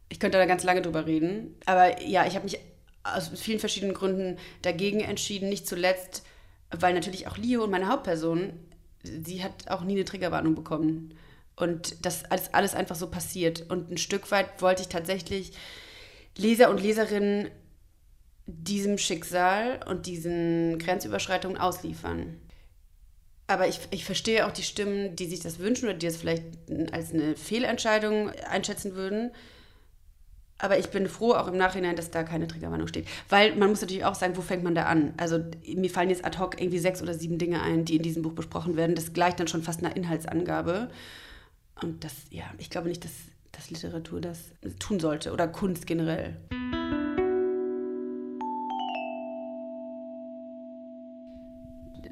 Ich 0.09 0.19
könnte 0.19 0.39
da 0.39 0.47
ganz 0.47 0.65
lange 0.65 0.83
drüber 0.83 1.07
reden. 1.07 1.55
Aber 1.67 2.03
ja, 2.03 2.27
ich 2.27 2.35
habe 2.35 2.45
mich 2.45 2.59
aus 3.03 3.29
vielen 3.29 3.61
verschiedenen 3.61 3.95
Gründen 3.95 4.39
dagegen 4.63 5.01
entschieden. 5.01 5.49
Nicht 5.49 5.67
zuletzt, 5.67 6.25
weil 6.71 6.95
natürlich 6.95 7.27
auch 7.27 7.37
Leo 7.37 7.65
und 7.65 7.71
meine 7.71 7.89
Hauptperson, 7.89 8.53
sie 9.03 9.43
hat 9.43 9.69
auch 9.69 9.83
nie 9.83 9.95
eine 9.95 10.05
Triggerwarnung 10.05 10.55
bekommen. 10.55 11.15
Und 11.57 12.05
das 12.05 12.23
ist 12.35 12.55
alles 12.55 12.75
einfach 12.75 12.97
so 12.97 13.11
passiert. 13.11 13.71
Und 13.71 13.91
ein 13.91 13.99
Stück 13.99 14.31
weit 14.31 14.63
wollte 14.63 14.83
ich 14.83 14.89
tatsächlich 14.89 15.53
Leser 16.37 16.71
und 16.71 16.81
Leserinnen 16.81 17.51
diesem 18.47 18.99
Schicksal 18.99 19.81
und 19.87 20.07
diesen 20.07 20.79
Grenzüberschreitungen 20.79 21.59
ausliefern. 21.59 22.41
Aber 23.47 23.69
ich, 23.69 23.81
ich 23.91 24.05
verstehe 24.05 24.47
auch 24.47 24.53
die 24.53 24.63
Stimmen, 24.63 25.17
die 25.17 25.27
sich 25.27 25.41
das 25.41 25.59
wünschen 25.59 25.89
oder 25.89 25.99
die 25.99 26.07
es 26.07 26.17
vielleicht 26.17 26.45
als 26.93 27.13
eine 27.13 27.37
Fehlentscheidung 27.37 28.31
einschätzen 28.49 28.95
würden. 28.95 29.33
Aber 30.61 30.79
ich 30.79 30.91
bin 30.91 31.09
froh 31.09 31.33
auch 31.33 31.49
im 31.49 31.57
Nachhinein, 31.57 31.97
dass 31.97 32.11
da 32.11 32.23
keine 32.23 32.47
Triggerwarnung 32.47 32.87
steht. 32.87 33.09
Weil 33.29 33.57
man 33.57 33.71
muss 33.71 33.81
natürlich 33.81 34.05
auch 34.05 34.15
sagen, 34.15 34.37
wo 34.37 34.43
fängt 34.43 34.63
man 34.63 34.75
da 34.75 34.85
an? 34.85 35.15
Also 35.17 35.41
mir 35.67 35.91
fallen 35.91 36.11
jetzt 36.11 36.25
ad 36.25 36.39
hoc 36.39 36.61
irgendwie 36.61 36.79
sechs 36.79 37.03
oder 37.03 37.15
sieben 37.15 37.39
Dinge 37.39 37.63
ein, 37.63 37.85
die 37.85 37.97
in 37.97 38.03
diesem 38.03 38.23
Buch 38.23 38.33
besprochen 38.33 38.77
werden. 38.77 38.95
Das 38.95 39.13
gleicht 39.13 39.41
dann 39.41 39.49
schon 39.49 39.63
fast 39.63 39.83
einer 39.83 39.97
Inhaltsangabe. 39.97 40.91
Und 41.83 42.05
das, 42.05 42.13
ja, 42.31 42.45
ich 42.59 42.69
glaube 42.69 42.89
nicht, 42.89 43.05
dass, 43.05 43.13
dass 43.53 43.71
Literatur 43.71 44.21
das 44.21 44.53
tun 44.79 45.01
sollte 45.01 45.33
oder 45.33 45.49
Kunst 45.49 45.87
generell. 45.87 46.37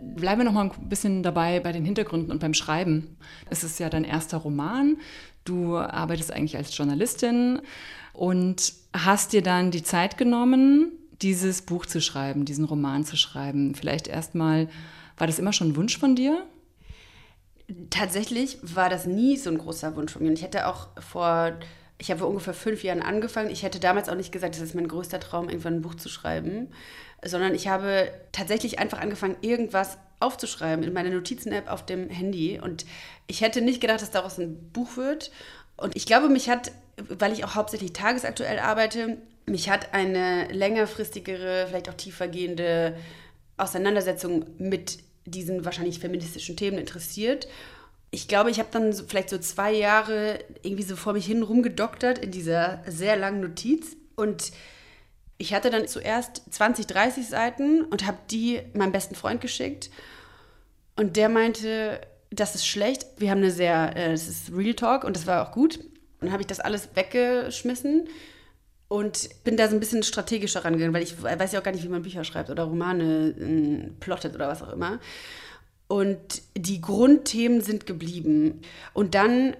Bleiben 0.01 0.41
wir 0.41 0.45
noch 0.45 0.53
mal 0.53 0.65
ein 0.65 0.89
bisschen 0.89 1.23
dabei 1.23 1.61
bei 1.61 1.71
den 1.71 1.85
Hintergründen 1.85 2.33
und 2.33 2.41
beim 2.41 2.55
Schreiben. 2.55 3.17
Es 3.51 3.63
ist 3.63 3.79
ja 3.79 3.89
dein 3.89 4.03
erster 4.03 4.39
Roman. 4.39 4.97
Du 5.45 5.77
arbeitest 5.77 6.33
eigentlich 6.33 6.57
als 6.57 6.77
Journalistin 6.77 7.61
und 8.18 8.72
hast 8.92 9.33
dir 9.33 9.42
dann 9.42 9.70
die 9.70 9.85
Zeit 9.85 10.18
genommen, 10.18 10.90
dieses 11.22 11.62
Buch 11.62 11.87
zu 11.87 12.00
schreiben, 12.00 12.44
diesen 12.44 12.64
Roman 12.64 13.04
zu 13.04 13.16
schreiben. 13.16 13.76
Vielleicht 13.76 14.09
erstmal, 14.09 14.68
war 15.16 15.28
das 15.28 15.38
immer 15.38 15.52
schon 15.52 15.68
ein 15.68 15.76
Wunsch 15.76 15.96
von 15.98 16.16
dir? 16.16 16.44
Tatsächlich 17.90 18.59
war 18.62 18.90
das 18.90 19.07
nie 19.07 19.37
so 19.37 19.50
ein 19.50 19.59
großer 19.59 19.94
Wunsch 19.94 20.12
von 20.12 20.22
mir. 20.22 20.31
Und 20.31 20.38
ich 20.38 20.42
hätte 20.42 20.66
auch 20.66 20.88
vor, 21.00 21.52
ich 21.96 22.11
habe 22.11 22.18
vor 22.18 22.28
ungefähr 22.28 22.54
fünf 22.54 22.83
Jahren 22.83 23.02
angefangen. 23.02 23.50
Ich 23.50 23.62
hätte 23.62 23.78
damals 23.78 24.09
auch 24.09 24.16
nicht 24.16 24.33
gesagt, 24.33 24.57
das 24.57 24.62
ist 24.62 24.74
mein 24.74 24.88
größter 24.88 25.20
Traum, 25.20 25.48
irgendwann 25.48 25.74
ein 25.74 25.83
Buch 25.83 25.94
zu 25.94 26.09
schreiben, 26.09 26.72
sondern 27.24 27.54
ich 27.54 27.68
habe 27.68 28.11
tatsächlich 28.33 28.81
einfach 28.81 28.98
angefangen, 28.98 29.37
irgendwas 29.42 29.96
aufzuschreiben 30.18 30.85
in 30.85 30.92
meiner 30.92 31.11
Notizen-App 31.11 31.70
auf 31.70 31.87
dem 31.87 32.09
Handy. 32.11 32.59
Und 32.61 32.85
ich 33.28 33.42
hätte 33.42 33.61
nicht 33.61 33.81
gedacht, 33.81 34.02
dass 34.02 34.11
daraus 34.11 34.38
ein 34.38 34.72
Buch 34.72 34.96
wird. 34.96 35.31
Und 35.79 35.97
ich 35.97 36.05
glaube, 36.05 36.29
mich 36.29 36.51
hat, 36.51 36.73
weil 37.09 37.33
ich 37.33 37.45
auch 37.45 37.55
hauptsächlich 37.55 37.95
tagesaktuell 37.95 38.59
arbeite, 38.59 39.17
mich 39.47 39.71
hat 39.71 39.95
eine 39.95 40.53
längerfristigere, 40.53 41.67
vielleicht 41.69 41.88
auch 41.88 41.95
tiefergehende 41.95 42.97
Auseinandersetzung 43.57 44.45
mit 44.59 44.99
diesen 45.25 45.64
wahrscheinlich 45.64 46.01
feministischen 46.01 46.57
Themen 46.57 46.79
interessiert. 46.79 47.49
Ich 48.11 48.29
glaube, 48.29 48.51
ich 48.51 48.59
habe 48.59 48.69
dann 48.73 48.93
so, 48.93 49.05
vielleicht 49.07 49.31
so 49.31 49.38
zwei 49.38 49.73
Jahre 49.73 50.38
irgendwie 50.62 50.83
so 50.83 50.97
vor 50.97 51.12
mich 51.12 51.27
hin 51.27 51.43
rumgedoktert 51.43 52.19
in 52.19 52.31
dieser 52.31 52.83
sehr 52.87 53.17
langen 53.17 53.41
Notiz. 53.41 53.97
Und 54.17 54.53
ich 55.37 55.55
hatte 55.55 55.71
dann 55.71 55.87
zuerst 55.87 56.43
20, 56.51 56.87
30 56.87 57.27
Seiten 57.27 57.83
und 57.85 58.07
habe 58.07 58.19
die 58.31 58.61
meinem 58.75 58.93
besten 58.93 59.14
Freund 59.14 59.41
geschickt. 59.41 59.91
Und 60.97 61.17
der 61.17 61.29
meinte, 61.29 62.01
das 62.31 62.55
ist 62.55 62.67
schlecht. 62.67 63.07
Wir 63.17 63.31
haben 63.31 63.38
eine 63.38 63.51
sehr, 63.51 63.97
äh, 63.97 64.11
das 64.11 64.29
ist 64.29 64.53
Real 64.55 64.75
Talk 64.75 65.05
und 65.05 65.17
das 65.17 65.27
war 65.27 65.47
auch 65.47 65.53
gut. 65.53 65.79
Und 65.79 66.27
dann 66.27 66.33
habe 66.33 66.43
ich 66.43 66.47
das 66.47 66.61
alles 66.61 66.88
weggeschmissen 66.95 68.09
und 68.88 69.29
bin 69.45 69.57
da 69.57 69.69
so 69.69 69.77
ein 69.77 69.81
bisschen 69.81 70.03
strategischer 70.03 70.64
rangegangen, 70.64 70.95
weil 70.95 71.03
ich 71.03 71.23
weiß 71.23 71.53
ja 71.53 71.61
auch 71.61 71.64
gar 71.64 71.73
nicht, 71.73 71.85
wie 71.85 71.88
man 71.88 72.03
Bücher 72.03 72.25
schreibt 72.25 72.51
oder 72.51 72.64
Romane 72.64 73.29
äh, 73.29 73.91
plottet 74.01 74.35
oder 74.35 74.49
was 74.49 74.62
auch 74.62 74.73
immer. 74.73 74.99
Und 75.87 76.43
die 76.57 76.81
Grundthemen 76.81 77.62
sind 77.62 77.87
geblieben. 77.87 78.61
Und 78.93 79.14
dann 79.14 79.57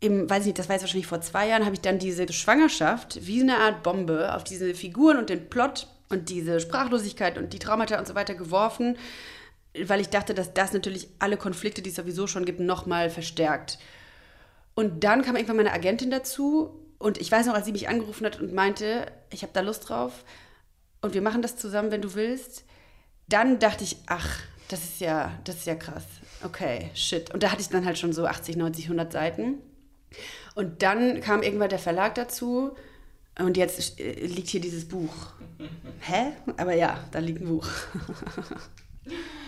im, 0.00 0.28
weiß 0.28 0.40
ich 0.40 0.46
nicht, 0.46 0.58
das 0.58 0.68
war 0.68 0.74
jetzt 0.74 0.82
wahrscheinlich 0.82 1.06
vor 1.06 1.20
zwei 1.20 1.48
Jahren, 1.48 1.64
habe 1.64 1.74
ich 1.74 1.80
dann 1.80 1.98
diese 1.98 2.30
Schwangerschaft 2.32 3.24
wie 3.26 3.40
eine 3.40 3.58
Art 3.58 3.82
Bombe 3.82 4.34
auf 4.34 4.42
diese 4.44 4.74
Figuren 4.74 5.16
und 5.16 5.30
den 5.30 5.48
Plot 5.48 5.86
und 6.08 6.28
diese 6.28 6.60
Sprachlosigkeit 6.60 7.38
und 7.38 7.52
die 7.52 7.58
Traumata 7.60 7.98
und 7.98 8.06
so 8.06 8.14
weiter 8.14 8.34
geworfen, 8.34 8.96
weil 9.86 10.00
ich 10.00 10.08
dachte, 10.08 10.34
dass 10.34 10.52
das 10.52 10.72
natürlich 10.72 11.08
alle 11.18 11.36
Konflikte, 11.36 11.82
die 11.82 11.90
es 11.90 11.96
sowieso 11.96 12.26
schon 12.26 12.44
gibt, 12.44 12.60
nochmal 12.60 13.10
verstärkt. 13.10 13.78
Und 14.74 15.04
dann 15.04 15.22
kam 15.22 15.36
irgendwann 15.36 15.56
meine 15.56 15.72
Agentin 15.72 16.10
dazu 16.10 16.78
und 16.98 17.20
ich 17.20 17.30
weiß 17.30 17.46
noch, 17.46 17.54
als 17.54 17.66
sie 17.66 17.72
mich 17.72 17.88
angerufen 17.88 18.26
hat 18.26 18.40
und 18.40 18.52
meinte, 18.52 19.06
ich 19.30 19.42
habe 19.42 19.52
da 19.52 19.60
Lust 19.60 19.88
drauf 19.88 20.24
und 21.00 21.14
wir 21.14 21.22
machen 21.22 21.42
das 21.42 21.56
zusammen, 21.56 21.90
wenn 21.90 22.02
du 22.02 22.14
willst, 22.14 22.64
dann 23.28 23.58
dachte 23.58 23.84
ich, 23.84 23.96
ach, 24.06 24.40
das 24.68 24.84
ist 24.84 25.00
ja, 25.00 25.38
das 25.44 25.56
ist 25.56 25.66
ja 25.66 25.74
krass. 25.74 26.04
Okay, 26.44 26.90
shit. 26.94 27.32
Und 27.32 27.42
da 27.42 27.50
hatte 27.50 27.60
ich 27.60 27.68
dann 27.68 27.84
halt 27.84 27.98
schon 27.98 28.12
so 28.12 28.26
80, 28.26 28.56
90, 28.56 28.84
100 28.86 29.12
Seiten. 29.12 29.58
Und 30.54 30.82
dann 30.82 31.20
kam 31.20 31.42
irgendwann 31.42 31.70
der 31.70 31.78
Verlag 31.78 32.14
dazu 32.14 32.76
und 33.38 33.56
jetzt 33.56 33.98
äh, 33.98 34.26
liegt 34.26 34.48
hier 34.48 34.60
dieses 34.60 34.86
Buch. 34.86 35.12
Hä? 36.00 36.32
Aber 36.56 36.74
ja, 36.74 37.04
da 37.10 37.18
liegt 37.18 37.40
ein 37.40 37.48
Buch. 37.48 37.66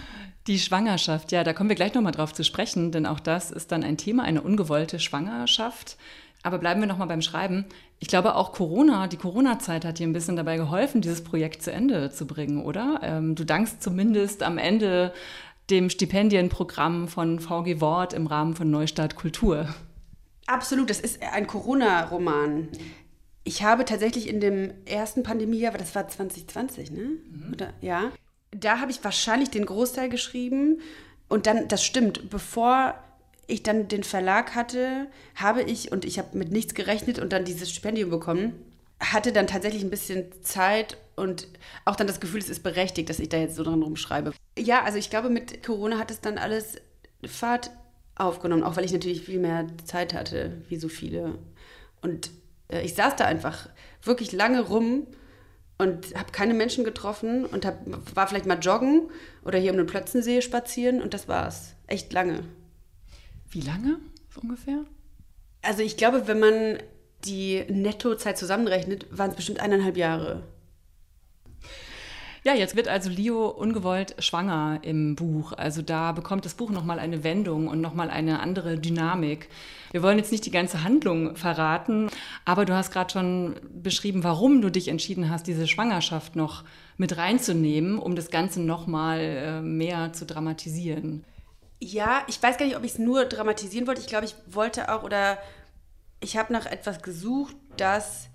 Die 0.47 0.59
Schwangerschaft, 0.59 1.33
ja, 1.33 1.43
da 1.43 1.55
kommen 1.55 1.71
wir 1.71 1.77
gleich 1.77 1.95
nochmal 1.95 2.13
drauf 2.13 2.35
zu 2.35 2.45
sprechen, 2.45 2.93
denn 2.93 3.07
auch 3.07 3.21
das 3.21 3.51
ist 3.51 3.73
dann 3.73 3.83
ein 3.83 3.97
Thema, 3.97 4.25
eine 4.25 4.43
ungewollte 4.43 5.01
Schwangerschaft. 5.01 5.97
Aber 6.43 6.59
bleiben 6.59 6.81
wir 6.81 6.87
nochmal 6.87 7.09
beim 7.09 7.23
Schreiben. 7.23 7.65
Ich 7.99 8.09
glaube, 8.09 8.35
auch 8.35 8.53
Corona, 8.53 9.07
die 9.07 9.17
Corona-Zeit 9.17 9.87
hat 9.87 9.99
dir 9.99 10.07
ein 10.07 10.13
bisschen 10.13 10.37
dabei 10.37 10.59
geholfen, 10.59 11.01
dieses 11.01 11.25
Projekt 11.25 11.63
zu 11.63 11.73
Ende 11.73 12.11
zu 12.11 12.27
bringen, 12.27 12.63
oder? 12.63 13.01
Ähm, 13.03 13.35
du 13.35 13.45
dankst 13.45 13.83
zumindest 13.83 14.43
am 14.43 14.59
Ende 14.59 15.15
dem 15.71 15.89
Stipendienprogramm 15.89 17.09
von 17.09 17.41
VG 17.41 17.81
Wort 17.81 18.13
im 18.13 18.27
Rahmen 18.27 18.55
von 18.55 18.71
Neustart 18.71 19.17
Kultur. 19.17 19.75
Absolut, 20.47 20.91
das 20.91 21.01
ist 21.01 21.23
ein 21.23 21.47
Corona-Roman. 21.47 22.69
Ich 23.45 23.63
habe 23.63 23.87
tatsächlich 23.87 24.29
in 24.29 24.41
dem 24.41 24.73
ersten 24.85 25.23
Pandemiejahr, 25.23 25.73
das 25.73 25.95
war 25.95 26.07
2020, 26.07 26.91
ne? 26.91 27.01
Mhm. 27.01 27.53
Oder, 27.55 27.73
ja. 27.81 28.13
Da 28.55 28.81
habe 28.81 28.91
ich 28.91 29.03
wahrscheinlich 29.03 29.51
den 29.51 29.67
Großteil 29.67 30.09
geschrieben. 30.09 30.81
Und 31.29 31.47
dann, 31.47 31.69
das 31.69 31.85
stimmt, 31.85 32.31
bevor 32.31 32.95
ich 33.47 33.63
dann 33.63 33.89
den 33.89 34.05
Verlag 34.05 34.55
hatte, 34.55 35.07
habe 35.35 35.63
ich, 35.63 35.93
und 35.93 36.05
ich 36.05 36.19
habe 36.19 36.37
mit 36.37 36.51
nichts 36.51 36.75
gerechnet 36.75 37.19
und 37.19 37.33
dann 37.33 37.45
dieses 37.45 37.71
Stipendium 37.71 38.11
bekommen, 38.11 38.55
hatte 39.01 39.33
dann 39.33 39.47
tatsächlich 39.47 39.83
ein 39.83 39.91
bisschen 39.91 40.27
Zeit 40.43 40.97
und 41.17 41.49
auch 41.85 41.97
dann 41.97 42.07
das 42.07 42.21
Gefühl, 42.21 42.41
es 42.41 42.49
ist 42.49 42.63
berechtigt, 42.63 43.11
dass 43.11 43.19
ich 43.19 43.29
da 43.29 43.37
jetzt 43.37 43.57
so 43.57 43.63
dran 43.63 43.83
rumschreibe. 43.83 44.33
Ja, 44.59 44.83
also 44.85 44.99
ich 44.99 45.11
glaube, 45.11 45.31
mit 45.31 45.63
Corona 45.63 45.99
hat 45.99 46.11
es 46.11 46.21
dann 46.21 46.39
alles 46.39 46.77
Fahrt 47.27 47.71
aufgenommen, 48.17 48.63
auch 48.63 48.77
weil 48.77 48.85
ich 48.85 48.93
natürlich 48.93 49.23
viel 49.23 49.41
mehr 49.41 49.67
Zeit 49.85 50.15
hatte, 50.15 50.63
wie 50.69 50.77
so 50.77 50.89
viele. 50.89 51.39
Und 52.01 52.31
äh, 52.69 52.83
ich 52.83 52.95
saß 52.95 53.17
da 53.17 53.25
einfach 53.25 53.69
wirklich 54.03 54.33
lange 54.33 54.61
rum 54.61 55.07
und 55.79 56.15
habe 56.15 56.33
keine 56.33 56.55
Menschen 56.55 56.85
getroffen 56.85 57.45
und 57.45 57.65
hab, 57.65 57.79
war 58.15 58.27
vielleicht 58.29 58.47
mal 58.47 58.59
joggen 58.59 59.11
oder 59.45 59.59
hier 59.59 59.73
um 59.73 59.77
den 59.77 59.87
Plötzensee 59.87 60.41
spazieren 60.41 61.03
und 61.03 61.15
das 61.15 61.29
war's. 61.29 61.75
Echt 61.87 62.13
lange. 62.13 62.45
Wie 63.51 63.61
lange 63.61 63.99
ungefähr? 64.41 64.85
Also 65.63 65.83
ich 65.83 65.97
glaube, 65.97 66.27
wenn 66.27 66.41
man 66.41 66.79
die 67.25 67.65
Nettozeit 67.69 68.39
zusammenrechnet, 68.39 69.07
waren 69.11 69.31
es 69.31 69.37
bestimmt 69.37 69.61
eineinhalb 69.61 69.97
Jahre. 69.97 70.43
Ja, 72.47 72.53
jetzt 72.53 72.77
wird 72.77 72.89
also 72.89 73.09
Leo 73.09 73.49
ungewollt 73.49 74.17
schwanger 74.23 74.81
im 74.83 75.17
Buch. 75.17 75.53
Also 75.53 75.81
da 75.81 76.13
bekommt 76.13 76.45
das 76.45 76.53
Buch 76.53 76.69
nochmal 76.69 76.99
eine 76.99 77.25
Wendung 77.25 77.69
und 77.69 77.81
nochmal 77.81 78.11
eine 78.11 78.41
andere 78.41 78.79
Dynamik. 78.79 79.49
Wir 79.93 80.03
wollen 80.03 80.19
jetzt 80.19 80.31
nicht 80.31 80.45
die 80.45 80.51
ganze 80.51 80.85
Handlung 80.85 81.37
verraten, 81.37 82.11
aber 82.45 82.67
du 82.67 82.75
hast 82.75 82.91
gerade 82.91 83.11
schon 83.11 83.57
beschrieben, 83.73 84.25
warum 84.25 84.61
du 84.61 84.71
dich 84.71 84.89
entschieden 84.89 85.31
hast, 85.31 85.47
diese 85.47 85.67
Schwangerschaft 85.67 86.37
noch 86.37 86.65
mit 86.99 87.17
reinzunehmen, 87.17 87.99
um 87.99 88.15
das 88.15 88.31
Ganze 88.31 88.61
nochmal 88.61 89.21
äh, 89.21 89.61
mehr 89.63 90.13
zu 90.13 90.27
dramatisieren. 90.27 91.25
Ja, 91.81 92.25
ich 92.27 92.43
weiß 92.43 92.59
gar 92.59 92.67
nicht, 92.67 92.77
ob 92.77 92.85
ich 92.85 92.93
es 92.93 92.99
nur 92.99 93.25
dramatisieren 93.25 93.87
wollte. 93.87 94.03
Ich 94.03 94.07
glaube, 94.07 94.27
ich 94.27 94.35
wollte 94.47 94.93
auch 94.93 95.03
oder 95.03 95.39
ich 96.21 96.37
habe 96.37 96.53
nach 96.53 96.67
etwas 96.67 97.01
gesucht, 97.01 97.57
dass 97.79 98.29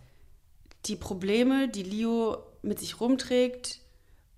die 0.86 0.96
Probleme, 0.96 1.68
die 1.68 1.84
Leo 1.84 2.38
mit 2.64 2.80
sich 2.80 3.00
rumträgt, 3.00 3.82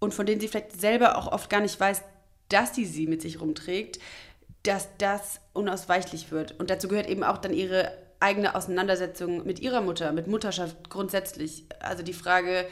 und 0.01 0.13
von 0.13 0.25
denen 0.25 0.41
sie 0.41 0.47
vielleicht 0.47 0.81
selber 0.81 1.17
auch 1.17 1.31
oft 1.31 1.49
gar 1.49 1.61
nicht 1.61 1.79
weiß, 1.79 2.01
dass 2.49 2.75
sie 2.75 2.85
sie 2.85 3.07
mit 3.07 3.21
sich 3.21 3.39
rumträgt, 3.39 3.99
dass 4.63 4.89
das 4.97 5.39
unausweichlich 5.53 6.31
wird. 6.31 6.59
Und 6.59 6.69
dazu 6.69 6.87
gehört 6.87 7.07
eben 7.07 7.23
auch 7.23 7.37
dann 7.37 7.53
ihre 7.53 7.97
eigene 8.19 8.55
Auseinandersetzung 8.55 9.45
mit 9.45 9.59
ihrer 9.59 9.81
Mutter, 9.81 10.11
mit 10.11 10.27
Mutterschaft 10.27 10.89
grundsätzlich. 10.89 11.65
Also 11.79 12.03
die 12.03 12.13
Frage, 12.13 12.65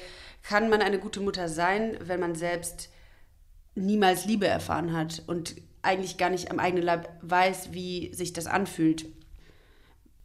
kann 0.43 0.69
man 0.69 0.81
eine 0.81 0.99
gute 0.99 1.19
Mutter 1.19 1.47
sein, 1.47 1.97
wenn 2.01 2.19
man 2.19 2.35
selbst 2.35 2.89
niemals 3.75 4.25
Liebe 4.25 4.47
erfahren 4.47 4.93
hat 4.93 5.23
und 5.27 5.55
eigentlich 5.81 6.17
gar 6.17 6.29
nicht 6.29 6.51
am 6.51 6.59
eigenen 6.59 6.83
Leib 6.83 7.09
weiß, 7.21 7.73
wie 7.73 8.13
sich 8.13 8.33
das 8.33 8.47
anfühlt. 8.47 9.05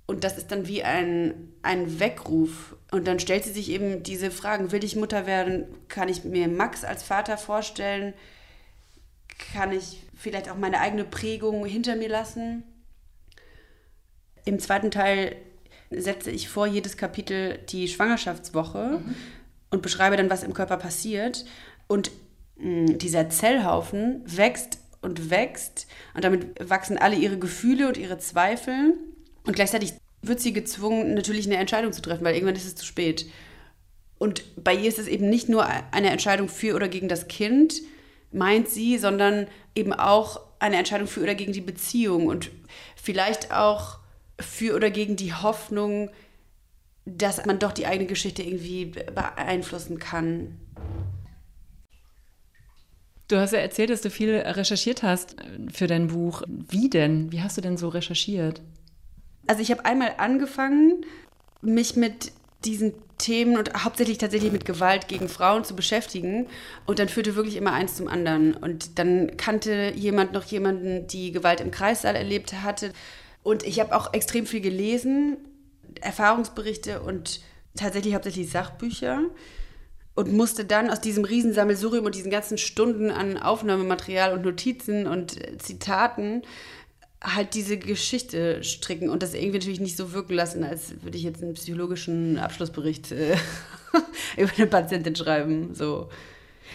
Und 0.06 0.24
das 0.24 0.38
ist 0.38 0.50
dann 0.50 0.66
wie 0.66 0.82
ein, 0.82 1.52
ein 1.62 2.00
Weckruf 2.00 2.76
Und 2.94 3.08
dann 3.08 3.18
stellt 3.18 3.42
sie 3.42 3.50
sich 3.50 3.70
eben 3.70 4.04
diese 4.04 4.30
Fragen, 4.30 4.70
will 4.70 4.84
ich 4.84 4.94
Mutter 4.94 5.26
werden? 5.26 5.66
Kann 5.88 6.08
ich 6.08 6.22
mir 6.22 6.46
Max 6.46 6.84
als 6.84 7.02
Vater 7.02 7.36
vorstellen? 7.36 8.14
Kann 9.52 9.72
ich 9.72 10.04
vielleicht 10.16 10.48
auch 10.48 10.56
meine 10.56 10.78
eigene 10.78 11.02
Prägung 11.02 11.66
hinter 11.66 11.96
mir 11.96 12.08
lassen? 12.08 12.62
Im 14.44 14.60
zweiten 14.60 14.92
Teil 14.92 15.34
setze 15.90 16.30
ich 16.30 16.48
vor 16.48 16.68
jedes 16.68 16.96
Kapitel 16.96 17.58
die 17.68 17.88
Schwangerschaftswoche 17.88 19.00
mhm. 19.04 19.16
und 19.70 19.82
beschreibe 19.82 20.16
dann, 20.16 20.30
was 20.30 20.44
im 20.44 20.54
Körper 20.54 20.76
passiert. 20.76 21.46
Und 21.88 22.12
mh, 22.58 22.92
mm, 22.92 22.98
dieser 22.98 23.28
Zellhaufen 23.28 24.22
wächst 24.24 24.78
und 25.02 25.30
wächst 25.30 25.88
und 26.14 26.22
damit 26.22 26.70
wachsen 26.70 26.96
alle 26.96 27.16
ihre 27.16 27.40
Gefühle 27.40 27.88
und 27.88 27.96
ihre 27.96 28.18
Zweifel. 28.18 28.96
Und 29.44 29.56
gleichzeitig 29.56 29.94
wird 30.26 30.40
sie 30.40 30.52
gezwungen, 30.52 31.14
natürlich 31.14 31.46
eine 31.46 31.56
Entscheidung 31.56 31.92
zu 31.92 32.02
treffen, 32.02 32.24
weil 32.24 32.34
irgendwann 32.34 32.56
ist 32.56 32.66
es 32.66 32.74
zu 32.74 32.84
spät. 32.84 33.26
Und 34.18 34.42
bei 34.62 34.74
ihr 34.74 34.88
ist 34.88 34.98
es 34.98 35.08
eben 35.08 35.28
nicht 35.28 35.48
nur 35.48 35.66
eine 35.66 36.10
Entscheidung 36.10 36.48
für 36.48 36.74
oder 36.74 36.88
gegen 36.88 37.08
das 37.08 37.28
Kind, 37.28 37.74
meint 38.32 38.68
sie, 38.68 38.98
sondern 38.98 39.46
eben 39.74 39.92
auch 39.92 40.40
eine 40.58 40.76
Entscheidung 40.76 41.06
für 41.06 41.22
oder 41.22 41.34
gegen 41.34 41.52
die 41.52 41.60
Beziehung 41.60 42.26
und 42.26 42.50
vielleicht 42.96 43.52
auch 43.52 43.98
für 44.40 44.74
oder 44.74 44.90
gegen 44.90 45.16
die 45.16 45.34
Hoffnung, 45.34 46.10
dass 47.04 47.44
man 47.44 47.58
doch 47.58 47.72
die 47.72 47.86
eigene 47.86 48.06
Geschichte 48.06 48.42
irgendwie 48.42 48.86
beeinflussen 48.86 49.98
kann. 49.98 50.58
Du 53.28 53.36
hast 53.36 53.52
ja 53.52 53.58
erzählt, 53.58 53.90
dass 53.90 54.02
du 54.02 54.10
viel 54.10 54.34
recherchiert 54.34 55.02
hast 55.02 55.36
für 55.72 55.86
dein 55.86 56.08
Buch. 56.08 56.42
Wie 56.46 56.90
denn? 56.90 57.32
Wie 57.32 57.42
hast 57.42 57.56
du 57.56 57.60
denn 57.60 57.76
so 57.76 57.88
recherchiert? 57.88 58.60
Also 59.46 59.62
ich 59.62 59.70
habe 59.70 59.84
einmal 59.84 60.14
angefangen, 60.18 61.04
mich 61.60 61.96
mit 61.96 62.32
diesen 62.64 62.94
Themen 63.18 63.56
und 63.56 63.84
hauptsächlich 63.84 64.18
tatsächlich 64.18 64.52
mit 64.52 64.64
Gewalt 64.64 65.08
gegen 65.08 65.28
Frauen 65.28 65.64
zu 65.64 65.76
beschäftigen. 65.76 66.46
Und 66.86 66.98
dann 66.98 67.08
führte 67.08 67.36
wirklich 67.36 67.56
immer 67.56 67.72
eins 67.72 67.96
zum 67.96 68.08
anderen. 68.08 68.54
Und 68.54 68.98
dann 68.98 69.36
kannte 69.36 69.92
jemand 69.94 70.32
noch 70.32 70.44
jemanden, 70.44 71.06
die 71.06 71.32
Gewalt 71.32 71.60
im 71.60 71.70
Kreissaal 71.70 72.16
erlebt 72.16 72.52
hatte. 72.62 72.92
Und 73.42 73.62
ich 73.64 73.80
habe 73.80 73.94
auch 73.94 74.12
extrem 74.12 74.46
viel 74.46 74.60
gelesen, 74.60 75.36
Erfahrungsberichte 76.00 77.02
und 77.02 77.40
tatsächlich 77.76 78.14
hauptsächlich 78.14 78.50
Sachbücher. 78.50 79.22
Und 80.16 80.32
musste 80.32 80.64
dann 80.64 80.90
aus 80.90 81.00
diesem 81.00 81.24
Riesensammelsurium 81.24 82.04
und 82.06 82.14
diesen 82.14 82.30
ganzen 82.30 82.56
Stunden 82.56 83.10
an 83.10 83.36
Aufnahmematerial 83.36 84.32
und 84.32 84.44
Notizen 84.44 85.08
und 85.08 85.38
Zitaten 85.60 86.42
halt 87.24 87.54
diese 87.54 87.78
Geschichte 87.78 88.62
stricken 88.62 89.08
und 89.08 89.22
das 89.22 89.34
irgendwie 89.34 89.58
natürlich 89.58 89.80
nicht 89.80 89.96
so 89.96 90.12
wirken 90.12 90.34
lassen, 90.34 90.62
als 90.62 91.02
würde 91.02 91.16
ich 91.16 91.24
jetzt 91.24 91.42
einen 91.42 91.54
psychologischen 91.54 92.38
Abschlussbericht 92.38 93.12
äh, 93.12 93.36
über 94.36 94.52
eine 94.56 94.66
Patientin 94.66 95.16
schreiben. 95.16 95.74
So. 95.74 96.10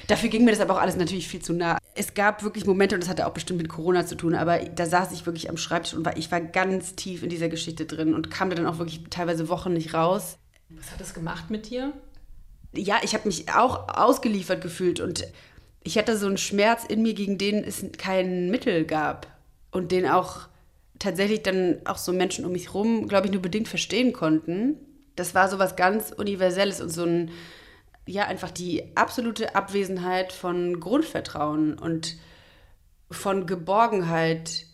Dafür 0.08 0.30
ging 0.30 0.46
mir 0.46 0.52
das 0.52 0.60
aber 0.60 0.74
auch 0.76 0.82
alles 0.82 0.96
natürlich 0.96 1.28
viel 1.28 1.42
zu 1.42 1.54
nah. 1.54 1.78
Es 1.94 2.14
gab 2.16 2.44
wirklich 2.44 2.66
Momente, 2.66 2.96
und 2.96 3.02
das 3.02 3.10
hatte 3.10 3.28
auch 3.28 3.34
bestimmt 3.34 3.62
mit 3.62 3.70
Corona 3.70 4.06
zu 4.06 4.16
tun, 4.16 4.34
aber 4.34 4.58
da 4.58 4.86
saß 4.86 5.12
ich 5.12 5.26
wirklich 5.26 5.50
am 5.50 5.58
Schreibtisch 5.58 5.94
und 5.94 6.04
war, 6.04 6.18
ich 6.18 6.32
war 6.32 6.42
ganz 6.42 6.96
tief 6.96 7.22
in 7.22 7.30
dieser 7.30 7.50
Geschichte 7.50 7.86
drin 7.86 8.16
und 8.16 8.32
kam 8.32 8.50
da 8.50 8.56
dann 8.56 8.66
auch 8.66 8.80
wirklich 8.80 9.04
teilweise 9.10 9.50
Wochen 9.50 9.74
nicht 9.74 9.94
raus. 9.94 10.38
Was 10.70 10.92
hat 10.92 11.00
das 11.00 11.14
gemacht 11.14 11.50
mit 11.50 11.70
dir? 11.70 11.94
Ja, 12.74 12.98
ich 13.04 13.14
habe 13.14 13.28
mich 13.28 13.52
auch 13.54 13.88
ausgeliefert 13.90 14.62
gefühlt 14.62 15.00
und 15.00 15.28
ich 15.84 15.98
hatte 15.98 16.18
so 16.18 16.28
einen 16.28 16.38
Schmerz 16.38 16.86
in 16.86 17.02
mir, 17.02 17.14
gegen 17.14 17.38
den 17.38 17.64
es 17.64 17.86
kein 17.98 18.50
Mittel 18.50 18.86
gab 18.86 19.39
und 19.72 19.92
den 19.92 20.08
auch 20.08 20.48
tatsächlich 21.00 21.44
dann 21.44 21.78
auch 21.86 21.98
so 21.98 22.12
Menschen 22.12 22.46
um 22.46 22.52
mich 22.52 22.68
herum, 22.68 23.08
glaube 23.08 23.28
ich, 23.28 23.34
nur 23.34 23.42
bedingt 23.42 23.68
verstehen 23.68 24.14
konnten. 24.14 24.76
Das 25.16 25.34
war 25.34 25.50
so 25.50 25.60
was 25.60 25.76
ganz 25.76 26.12
Universelles 26.12 26.82
und 26.82 26.90
so 26.90 27.04
ein, 27.04 27.32
ja, 28.06 28.26
einfach 28.26 28.52
die 28.52 28.96
absolute 28.96 29.56
Abwesenheit 29.56 30.34
von 30.34 30.80
Grundvertrauen 30.80 31.78
und 31.78 32.18
von 33.10 33.46
Geborgenheit. 33.48 34.66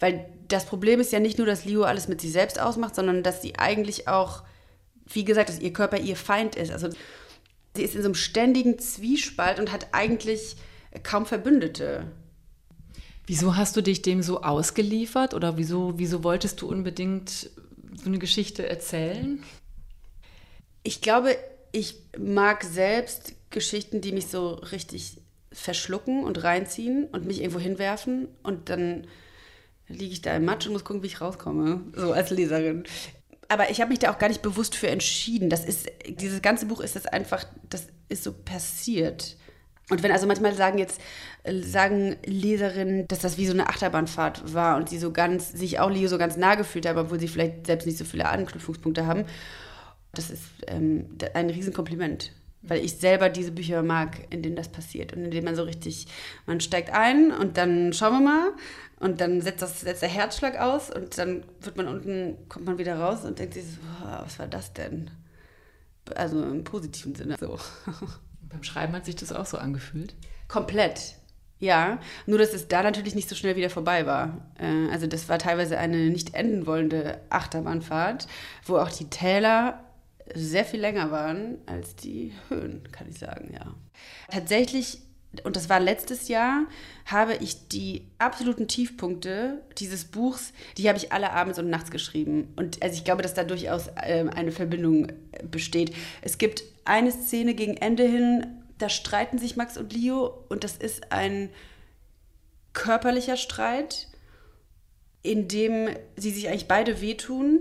Weil 0.00 0.26
das 0.48 0.66
Problem 0.66 1.00
ist 1.00 1.12
ja 1.12 1.20
nicht 1.20 1.38
nur, 1.38 1.46
dass 1.46 1.64
Leo 1.64 1.82
alles 1.82 2.08
mit 2.08 2.20
sich 2.20 2.32
selbst 2.32 2.60
ausmacht, 2.60 2.94
sondern 2.94 3.22
dass 3.22 3.42
sie 3.42 3.58
eigentlich 3.58 4.08
auch, 4.08 4.42
wie 5.06 5.24
gesagt, 5.24 5.48
dass 5.48 5.60
ihr 5.60 5.72
Körper 5.72 5.98
ihr 5.98 6.16
Feind 6.16 6.56
ist. 6.56 6.70
Also 6.70 6.88
sie 7.76 7.82
ist 7.82 7.94
in 7.94 8.02
so 8.02 8.08
einem 8.08 8.14
ständigen 8.14 8.78
Zwiespalt 8.78 9.58
und 9.58 9.72
hat 9.72 9.88
eigentlich 9.92 10.56
kaum 11.02 11.26
Verbündete. 11.26 12.06
Wieso 13.26 13.56
hast 13.56 13.76
du 13.76 13.80
dich 13.80 14.02
dem 14.02 14.22
so 14.22 14.42
ausgeliefert 14.42 15.34
oder 15.34 15.56
wieso, 15.56 15.98
wieso 15.98 16.24
wolltest 16.24 16.60
du 16.60 16.68
unbedingt 16.68 17.50
so 17.94 18.06
eine 18.06 18.18
Geschichte 18.18 18.68
erzählen? 18.68 19.42
Ich 20.82 21.00
glaube, 21.00 21.36
ich 21.72 21.96
mag 22.18 22.64
selbst 22.64 23.34
Geschichten, 23.50 24.00
die 24.00 24.12
mich 24.12 24.26
so 24.26 24.50
richtig 24.50 25.22
verschlucken 25.52 26.24
und 26.24 26.42
reinziehen 26.42 27.06
und 27.06 27.24
mich 27.24 27.40
irgendwo 27.40 27.60
hinwerfen 27.60 28.28
und 28.42 28.68
dann 28.68 29.06
liege 29.88 30.12
ich 30.12 30.22
da 30.22 30.36
im 30.36 30.44
Matsch 30.44 30.66
und 30.66 30.72
muss 30.72 30.84
gucken, 30.84 31.02
wie 31.02 31.06
ich 31.06 31.20
rauskomme, 31.20 31.80
so 31.94 32.12
als 32.12 32.30
Leserin. 32.30 32.84
Aber 33.48 33.70
ich 33.70 33.80
habe 33.80 33.90
mich 33.90 33.98
da 33.98 34.12
auch 34.12 34.18
gar 34.18 34.28
nicht 34.28 34.42
bewusst 34.42 34.74
für 34.74 34.88
entschieden. 34.88 35.50
Das 35.50 35.64
ist, 35.64 35.88
dieses 36.08 36.42
ganze 36.42 36.66
Buch 36.66 36.80
ist 36.80 36.96
das 36.96 37.06
einfach, 37.06 37.44
das 37.68 37.86
ist 38.08 38.24
so 38.24 38.32
passiert. 38.32 39.36
Und 39.90 40.02
wenn 40.02 40.12
also 40.12 40.26
manchmal 40.26 40.54
sagen 40.54 40.78
jetzt, 40.78 41.00
äh, 41.42 41.60
sagen 41.60 42.16
Leserinnen, 42.24 43.06
dass 43.08 43.18
das 43.18 43.36
wie 43.36 43.46
so 43.46 43.52
eine 43.52 43.68
Achterbahnfahrt 43.68 44.54
war 44.54 44.76
und 44.76 44.88
sie 44.88 44.98
so 44.98 45.12
ganz, 45.12 45.52
sich 45.52 45.78
auch 45.78 45.90
Leo 45.90 46.08
so 46.08 46.16
ganz 46.16 46.36
nah 46.36 46.54
gefühlt 46.54 46.86
haben, 46.86 46.98
obwohl 46.98 47.20
sie 47.20 47.28
vielleicht 47.28 47.66
selbst 47.66 47.86
nicht 47.86 47.98
so 47.98 48.04
viele 48.04 48.28
Anknüpfungspunkte 48.28 49.06
haben. 49.06 49.24
Das 50.12 50.30
ist 50.30 50.42
ähm, 50.68 51.18
ein 51.34 51.50
Riesenkompliment, 51.50 52.32
weil 52.62 52.82
ich 52.82 52.96
selber 52.96 53.28
diese 53.28 53.52
Bücher 53.52 53.82
mag, 53.82 54.26
in 54.30 54.42
denen 54.42 54.56
das 54.56 54.68
passiert 54.70 55.12
und 55.12 55.24
in 55.24 55.30
denen 55.30 55.44
man 55.44 55.56
so 55.56 55.64
richtig, 55.64 56.06
man 56.46 56.60
steigt 56.60 56.90
ein 56.90 57.30
und 57.30 57.58
dann 57.58 57.92
schauen 57.92 58.12
wir 58.12 58.20
mal 58.20 58.52
und 59.00 59.20
dann 59.20 59.42
setzt, 59.42 59.60
das, 59.60 59.82
setzt 59.82 60.00
der 60.00 60.08
Herzschlag 60.08 60.58
aus 60.58 60.90
und 60.90 61.18
dann 61.18 61.44
wird 61.60 61.76
man 61.76 61.88
unten, 61.88 62.38
kommt 62.48 62.64
man 62.64 62.78
wieder 62.78 62.98
raus 62.98 63.24
und 63.24 63.38
denkt 63.38 63.54
sich 63.54 63.64
so, 63.64 63.80
was 64.02 64.38
war 64.38 64.46
das 64.46 64.72
denn? 64.72 65.10
Also 66.14 66.42
im 66.42 66.64
positiven 66.64 67.14
Sinne 67.14 67.36
so. 67.38 67.58
Beim 68.54 68.62
Schreiben 68.62 68.92
hat 68.92 69.04
sich 69.04 69.16
das 69.16 69.32
auch 69.32 69.46
so 69.46 69.58
angefühlt? 69.58 70.14
Komplett. 70.46 71.16
Ja, 71.58 71.98
nur 72.26 72.38
dass 72.38 72.52
es 72.52 72.68
da 72.68 72.82
natürlich 72.82 73.16
nicht 73.16 73.28
so 73.28 73.34
schnell 73.34 73.56
wieder 73.56 73.70
vorbei 73.70 74.06
war. 74.06 74.46
Äh, 74.60 74.92
also 74.92 75.08
das 75.08 75.28
war 75.28 75.38
teilweise 75.38 75.76
eine 75.76 75.96
nicht 76.10 76.34
enden 76.34 76.66
wollende 76.66 77.20
Achterbahnfahrt, 77.30 78.28
wo 78.64 78.76
auch 78.76 78.90
die 78.90 79.10
Täler 79.10 79.82
sehr 80.34 80.64
viel 80.64 80.80
länger 80.80 81.10
waren 81.10 81.58
als 81.66 81.96
die 81.96 82.32
Höhen, 82.48 82.82
kann 82.92 83.08
ich 83.08 83.18
sagen, 83.18 83.52
ja. 83.52 83.74
Tatsächlich, 84.30 85.00
und 85.42 85.56
das 85.56 85.68
war 85.68 85.80
letztes 85.80 86.28
Jahr, 86.28 86.66
habe 87.06 87.34
ich 87.34 87.68
die 87.68 88.06
absoluten 88.18 88.68
Tiefpunkte 88.68 89.62
dieses 89.78 90.04
Buchs, 90.04 90.52
die 90.76 90.88
habe 90.88 90.98
ich 90.98 91.12
alle 91.12 91.32
abends 91.32 91.58
und 91.58 91.70
nachts 91.70 91.90
geschrieben. 91.90 92.52
Und 92.56 92.82
also 92.82 92.96
ich 92.96 93.04
glaube, 93.04 93.22
dass 93.22 93.34
da 93.34 93.44
durchaus 93.44 93.88
äh, 93.96 94.26
eine 94.34 94.52
Verbindung 94.52 95.08
besteht. 95.50 95.94
Es 96.22 96.38
gibt 96.38 96.62
eine 96.84 97.10
Szene 97.10 97.54
gegen 97.54 97.76
Ende 97.76 98.04
hin, 98.04 98.46
da 98.78 98.88
streiten 98.88 99.38
sich 99.38 99.56
Max 99.56 99.76
und 99.76 99.92
Leo 99.92 100.44
und 100.48 100.64
das 100.64 100.76
ist 100.76 101.12
ein 101.12 101.50
körperlicher 102.72 103.36
Streit, 103.36 104.08
in 105.22 105.48
dem 105.48 105.88
sie 106.16 106.30
sich 106.30 106.48
eigentlich 106.48 106.68
beide 106.68 107.00
wehtun. 107.00 107.60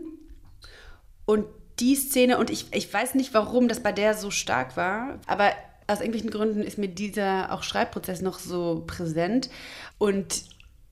Und 1.26 1.46
die 1.80 1.96
Szene, 1.96 2.38
und 2.38 2.50
ich, 2.50 2.68
ich 2.72 2.94
weiß 2.94 3.16
nicht, 3.16 3.34
warum 3.34 3.68
das 3.68 3.82
bei 3.82 3.92
der 3.92 4.14
so 4.16 4.32
stark 4.32 4.76
war, 4.78 5.20
aber 5.28 5.52
aus 5.88 6.00
irgendwelchen 6.00 6.32
Gründen 6.32 6.62
ist 6.62 6.78
mir 6.78 6.88
dieser 6.88 7.52
auch 7.52 7.64
Schreibprozess 7.64 8.22
noch 8.22 8.40
so 8.40 8.84
präsent. 8.88 9.50
Und 9.98 10.44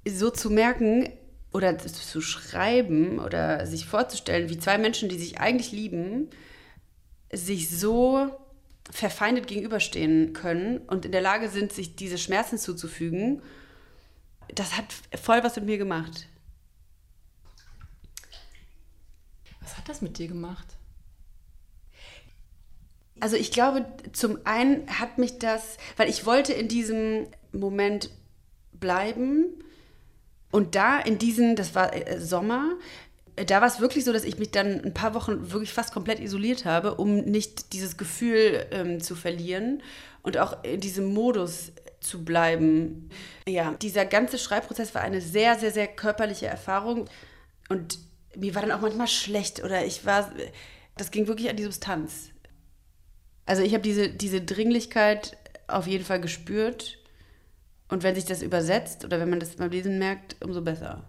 so 0.08 0.30
zu 0.30 0.49
merken 0.49 1.10
oder 1.54 1.77
zu 1.77 2.21
schreiben 2.21 3.19
oder 3.19 3.67
sich 3.67 3.86
vorzustellen, 3.86 4.49
wie 4.49 4.58
zwei 4.58 4.77
Menschen, 4.77 5.10
die 5.10 5.19
sich 5.19 5.39
eigentlich 5.39 5.71
lieben, 5.71 6.30
sich 7.32 7.69
so 7.69 8.32
verfeindet 8.89 9.48
gegenüberstehen 9.48 10.33
können 10.33 10.79
und 10.79 11.06
in 11.06 11.12
der 11.12 11.21
Lage 11.21 11.50
sind, 11.50 11.71
sich 11.71 11.96
diese 11.96 12.17
Schmerzen 12.17 12.58
zuzufügen, 12.58 13.42
das 14.54 14.77
hat 14.77 14.85
voll 15.21 15.44
was 15.44 15.56
mit 15.56 15.65
mir 15.65 15.77
gemacht. 15.77 16.27
Was 19.62 19.77
hat 19.77 19.87
das 19.87 20.02
mit 20.02 20.17
dir 20.17 20.27
gemacht? 20.27 20.65
Also 23.22 23.38
ich 23.38 23.52
glaube, 23.52 23.86
zum 24.13 24.40
einen 24.46 24.88
hat 24.88 25.19
mich 25.19 25.38
das, 25.38 25.78
weil 25.96 26.10
ich 26.10 26.26
wollte 26.26 26.54
in 26.54 26.67
diesem 26.67 27.28
Moment 27.52 28.10
bleiben 28.74 29.46
und 30.50 30.74
da 30.76 31.00
in 31.00 31.19
diesen, 31.19 31.56
das 31.56 31.76
war 31.76 31.96
äh, 31.96 32.19
Sommer, 32.19 32.78
da 33.36 33.62
war 33.62 33.67
es 33.67 33.80
wirklich 33.80 34.06
so, 34.06 34.12
dass 34.12 34.24
ich 34.24 34.40
mich 34.40 34.50
dann 34.50 34.82
ein 34.84 34.94
paar 34.96 35.13
Wochen 35.13 35.52
wirklich 35.52 35.72
fast 35.72 35.94
komplett 35.94 36.19
isoliert 36.19 36.65
habe, 36.65 36.96
um 36.96 37.17
nicht 37.17 37.74
dieses 37.74 37.96
Gefühl 37.96 38.65
ähm, 38.72 39.00
zu 39.00 39.15
verlieren 39.15 39.84
und 40.24 40.40
auch 40.40 40.63
in 40.63 40.80
diesem 40.80 41.13
Modus 41.13 41.74
zu 42.00 42.26
bleiben. 42.26 43.10
Ja, 43.48 43.76
dieser 43.82 44.06
ganze 44.06 44.40
Schreibprozess 44.40 44.96
war 44.96 45.02
eine 45.02 45.22
sehr, 45.22 45.60
sehr, 45.60 45.72
sehr 45.72 45.88
körperliche 45.88 46.48
Erfahrung 46.48 47.08
und 47.69 48.00
mir 48.36 48.56
war 48.56 48.63
dann 48.63 48.72
auch 48.72 48.82
manchmal 48.82 49.08
schlecht 49.08 49.63
oder 49.63 49.86
ich 49.86 50.08
war, 50.08 50.32
das 50.98 51.12
ging 51.12 51.28
wirklich 51.28 51.52
an 51.52 51.56
die 51.56 51.63
Substanz. 51.65 52.31
Also 53.52 53.63
ich 53.63 53.73
habe 53.73 53.83
diese, 53.83 54.08
diese 54.08 54.39
Dringlichkeit 54.39 55.35
auf 55.67 55.85
jeden 55.85 56.06
Fall 56.06 56.21
gespürt. 56.21 56.99
Und 57.89 58.02
wenn 58.02 58.15
sich 58.15 58.23
das 58.23 58.41
übersetzt 58.41 59.04
oder 59.04 59.19
wenn 59.19 59.29
man 59.29 59.41
das 59.41 59.58
beim 59.58 59.69
Lesen 59.69 59.99
merkt, 59.99 60.37
umso 60.41 60.62
besser. 60.62 61.04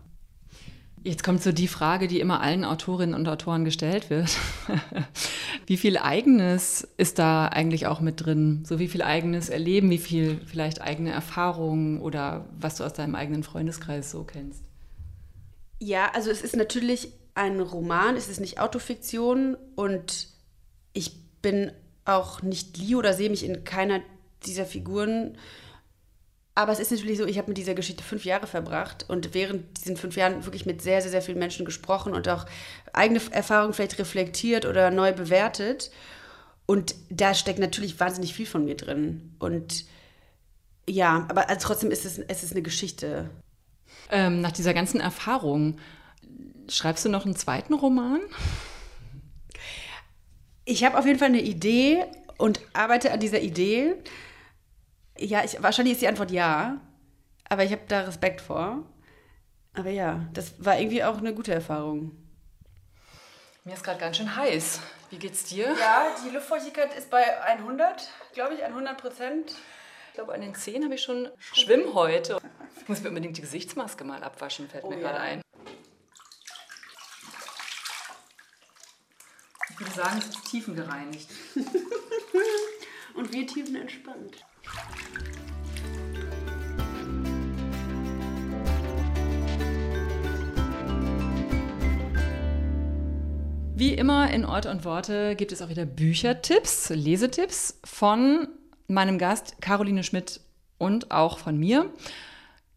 Jetzt 1.04 1.22
kommt 1.22 1.40
so 1.40 1.52
die 1.52 1.68
Frage, 1.68 2.08
die 2.08 2.18
immer 2.18 2.40
allen 2.40 2.64
Autorinnen 2.64 3.14
und 3.14 3.28
Autoren 3.28 3.64
gestellt 3.64 4.10
wird. 4.10 4.36
wie 5.68 5.76
viel 5.76 5.96
eigenes 5.96 6.88
ist 6.96 7.20
da 7.20 7.46
eigentlich 7.46 7.86
auch 7.86 8.00
mit 8.00 8.26
drin? 8.26 8.64
So 8.66 8.80
wie 8.80 8.88
viel 8.88 9.02
eigenes 9.02 9.48
Erleben, 9.48 9.88
wie 9.90 9.98
viel 9.98 10.40
vielleicht 10.44 10.82
eigene 10.82 11.12
Erfahrungen 11.12 12.00
oder 12.00 12.46
was 12.58 12.74
du 12.74 12.82
aus 12.82 12.92
deinem 12.92 13.14
eigenen 13.14 13.44
Freundeskreis 13.44 14.10
so 14.10 14.24
kennst? 14.24 14.64
Ja, 15.78 16.10
also 16.12 16.28
es 16.28 16.42
ist 16.42 16.56
natürlich 16.56 17.12
ein 17.36 17.60
Roman, 17.60 18.16
es 18.16 18.26
ist 18.26 18.40
nicht 18.40 18.58
Autofiktion 18.58 19.56
und 19.76 20.26
ich 20.92 21.40
bin 21.40 21.70
auch 22.04 22.42
nicht 22.42 22.76
Lee 22.78 22.94
oder 22.94 23.14
sehe 23.14 23.30
mich 23.30 23.44
in 23.44 23.64
keiner 23.64 24.00
dieser 24.44 24.66
Figuren 24.66 25.36
aber 26.54 26.72
es 26.72 26.80
ist 26.80 26.90
natürlich 26.90 27.16
so, 27.16 27.24
ich 27.24 27.38
habe 27.38 27.48
mit 27.48 27.56
dieser 27.56 27.74
Geschichte 27.74 28.04
fünf 28.04 28.24
Jahre 28.24 28.46
verbracht 28.46 29.06
und 29.08 29.32
während 29.32 29.78
diesen 29.78 29.96
fünf 29.96 30.16
Jahren 30.16 30.44
wirklich 30.44 30.66
mit 30.66 30.82
sehr, 30.82 31.00
sehr, 31.00 31.10
sehr 31.10 31.22
vielen 31.22 31.38
Menschen 31.38 31.64
gesprochen 31.64 32.12
und 32.12 32.28
auch 32.28 32.44
eigene 32.92 33.20
Erfahrungen 33.30 33.72
vielleicht 33.72 33.98
reflektiert 33.98 34.66
oder 34.66 34.90
neu 34.90 35.12
bewertet. 35.12 35.90
Und 36.66 36.94
da 37.08 37.34
steckt 37.34 37.58
natürlich 37.58 37.98
wahnsinnig 38.00 38.34
viel 38.34 38.46
von 38.46 38.66
mir 38.66 38.76
drin. 38.76 39.34
Und 39.38 39.86
ja, 40.86 41.26
aber 41.28 41.48
also 41.48 41.68
trotzdem 41.68 41.90
ist 41.90 42.04
es, 42.04 42.18
es 42.18 42.42
ist 42.42 42.52
eine 42.52 42.62
Geschichte. 42.62 43.30
Ähm, 44.10 44.42
nach 44.42 44.52
dieser 44.52 44.74
ganzen 44.74 45.00
Erfahrung, 45.00 45.78
schreibst 46.68 47.04
du 47.04 47.08
noch 47.08 47.24
einen 47.24 47.36
zweiten 47.36 47.72
Roman? 47.72 48.20
Ich 50.64 50.84
habe 50.84 50.98
auf 50.98 51.06
jeden 51.06 51.18
Fall 51.18 51.28
eine 51.28 51.40
Idee 51.40 52.04
und 52.38 52.60
arbeite 52.72 53.12
an 53.12 53.20
dieser 53.20 53.40
Idee. 53.40 53.94
Ja, 55.18 55.44
ich, 55.44 55.62
wahrscheinlich 55.62 55.94
ist 55.94 56.02
die 56.02 56.08
Antwort 56.08 56.30
ja. 56.30 56.80
Aber 57.48 57.64
ich 57.64 57.72
habe 57.72 57.82
da 57.88 58.00
Respekt 58.00 58.40
vor. 58.40 58.84
Aber 59.74 59.90
ja, 59.90 60.26
das 60.32 60.54
war 60.58 60.78
irgendwie 60.78 61.04
auch 61.04 61.18
eine 61.18 61.34
gute 61.34 61.52
Erfahrung. 61.52 62.12
Mir 63.64 63.74
ist 63.74 63.84
gerade 63.84 64.00
ganz 64.00 64.16
schön 64.16 64.34
heiß. 64.34 64.80
Wie 65.10 65.18
geht's 65.18 65.44
dir? 65.44 65.66
Ja, 65.78 66.06
die 66.24 66.30
Luftfeuchtigkeit 66.30 66.94
ist 66.94 67.10
bei 67.10 67.42
100, 67.42 68.08
glaube 68.32 68.54
ich, 68.54 68.64
100 68.64 68.98
Prozent. 68.98 69.54
Ich 70.08 70.14
glaube, 70.14 70.34
an 70.34 70.40
den 70.40 70.54
Zehen 70.54 70.84
habe 70.84 70.94
ich 70.94 71.02
schon 71.02 71.28
Schwimmhäute. 71.38 72.38
Ich 72.80 72.88
muss 72.88 73.02
mir 73.02 73.08
unbedingt 73.10 73.36
die 73.36 73.40
Gesichtsmaske 73.40 74.04
mal 74.04 74.22
abwaschen, 74.22 74.68
fällt 74.68 74.84
oh, 74.84 74.90
mir 74.90 74.96
ja. 74.96 75.02
gerade 75.02 75.20
ein. 75.20 75.42
Ich 79.72 79.80
würde 79.80 79.92
sagen, 79.92 80.18
es 80.18 80.26
ist 80.26 80.44
tiefengereinigt. 80.50 81.28
Und 83.14 83.32
wir 83.32 83.46
tiefenentspannt. 83.46 84.44
Wie 93.74 93.94
immer 93.94 94.30
in 94.30 94.44
Ort 94.44 94.66
und 94.66 94.84
Worte 94.84 95.34
gibt 95.34 95.50
es 95.50 95.60
auch 95.60 95.68
wieder 95.68 95.86
Büchertipps, 95.86 96.90
Lesetipps 96.90 97.80
von 97.84 98.48
meinem 98.86 99.18
Gast 99.18 99.60
Caroline 99.60 100.04
Schmidt 100.04 100.40
und 100.78 101.10
auch 101.10 101.38
von 101.38 101.58
mir. 101.58 101.90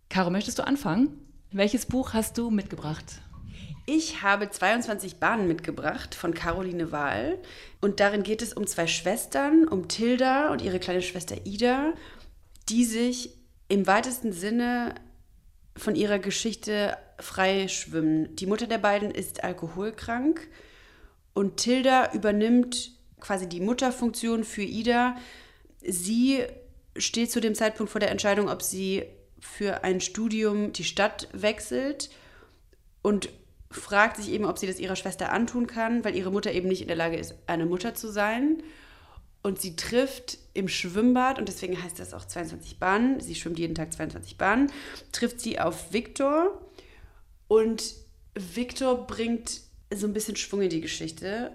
Caro, 0.10 0.30
möchtest 0.30 0.60
du 0.60 0.66
anfangen? 0.66 1.10
Welches 1.52 1.86
Buch 1.86 2.14
hast 2.14 2.38
du 2.38 2.50
mitgebracht? 2.50 3.22
Ich 3.88 4.24
habe 4.24 4.50
22 4.50 5.18
Bahnen 5.18 5.48
mitgebracht 5.48 6.16
von 6.16 6.34
Caroline 6.34 6.92
Wahl. 6.92 7.38
Und 7.82 8.00
darin 8.00 8.24
geht 8.24 8.42
es 8.42 8.54
um 8.54 8.66
zwei 8.66 8.88
Schwestern, 8.88 9.68
um 9.68 9.88
Tilda 9.88 10.52
und 10.52 10.62
ihre 10.64 10.80
kleine 10.80 11.04
Schwester 11.04 11.36
Ida, 11.46 11.94
die 12.68 12.84
sich 12.84 13.32
im 13.68 13.86
weitesten 13.86 14.32
Sinne 14.32 14.96
von 15.78 15.96
ihrer 15.96 16.18
Geschichte 16.18 16.98
freischwimmen. 17.20 18.36
Die 18.36 18.48
Mutter 18.48 18.66
der 18.66 18.80
beiden 18.80 19.12
ist 19.12 19.44
alkoholkrank 19.44 20.48
und 21.34 21.58
Tilda 21.58 22.12
übernimmt 22.14 22.92
quasi 23.20 23.48
die 23.48 23.60
Mutterfunktion 23.60 24.44
für 24.44 24.64
Ida. 24.64 25.16
Sie 25.82 26.44
steht 26.98 27.32
zu 27.32 27.40
dem 27.40 27.54
Zeitpunkt 27.54 27.92
vor 27.92 28.00
der 28.00 28.12
Entscheidung, 28.12 28.50
ob 28.50 28.64
sie 28.64 29.04
für 29.40 29.84
ein 29.84 30.02
Studium 30.02 30.74
die 30.74 30.84
Stadt 30.84 31.28
wechselt 31.34 32.10
und 33.02 33.30
fragt 33.76 34.18
sich 34.18 34.32
eben, 34.32 34.46
ob 34.46 34.58
sie 34.58 34.68
das 34.68 34.80
ihrer 34.80 34.96
Schwester 34.96 35.32
antun 35.32 35.68
kann, 35.68 36.04
weil 36.04 36.16
ihre 36.16 36.32
Mutter 36.32 36.52
eben 36.52 36.68
nicht 36.68 36.82
in 36.82 36.88
der 36.88 36.96
Lage 36.96 37.18
ist, 37.18 37.36
eine 37.48 37.66
Mutter 37.66 37.94
zu 37.94 38.12
sein. 38.12 38.64
Und 39.44 39.62
sie 39.62 39.76
trifft 39.76 40.40
im 40.54 40.68
Schwimmbad, 40.68 41.38
und 41.38 41.48
deswegen 41.48 41.82
heißt 41.82 42.00
das 42.00 42.16
auch 42.16 42.26
22 42.26 42.80
Bahnen, 42.80 43.20
sie 43.20 43.36
schwimmt 43.36 43.60
jeden 43.60 43.76
Tag 43.76 43.94
22 43.94 44.38
Bahnen, 44.38 44.72
trifft 45.12 45.40
sie 45.40 45.60
auf 45.60 45.94
Viktor. 45.94 46.60
Und 47.48 47.94
Viktor 48.34 49.06
bringt 49.06 49.62
so 49.94 50.08
ein 50.08 50.14
bisschen 50.14 50.36
Schwung 50.36 50.64
in 50.64 50.70
die 50.70 50.82
Geschichte. 50.82 51.52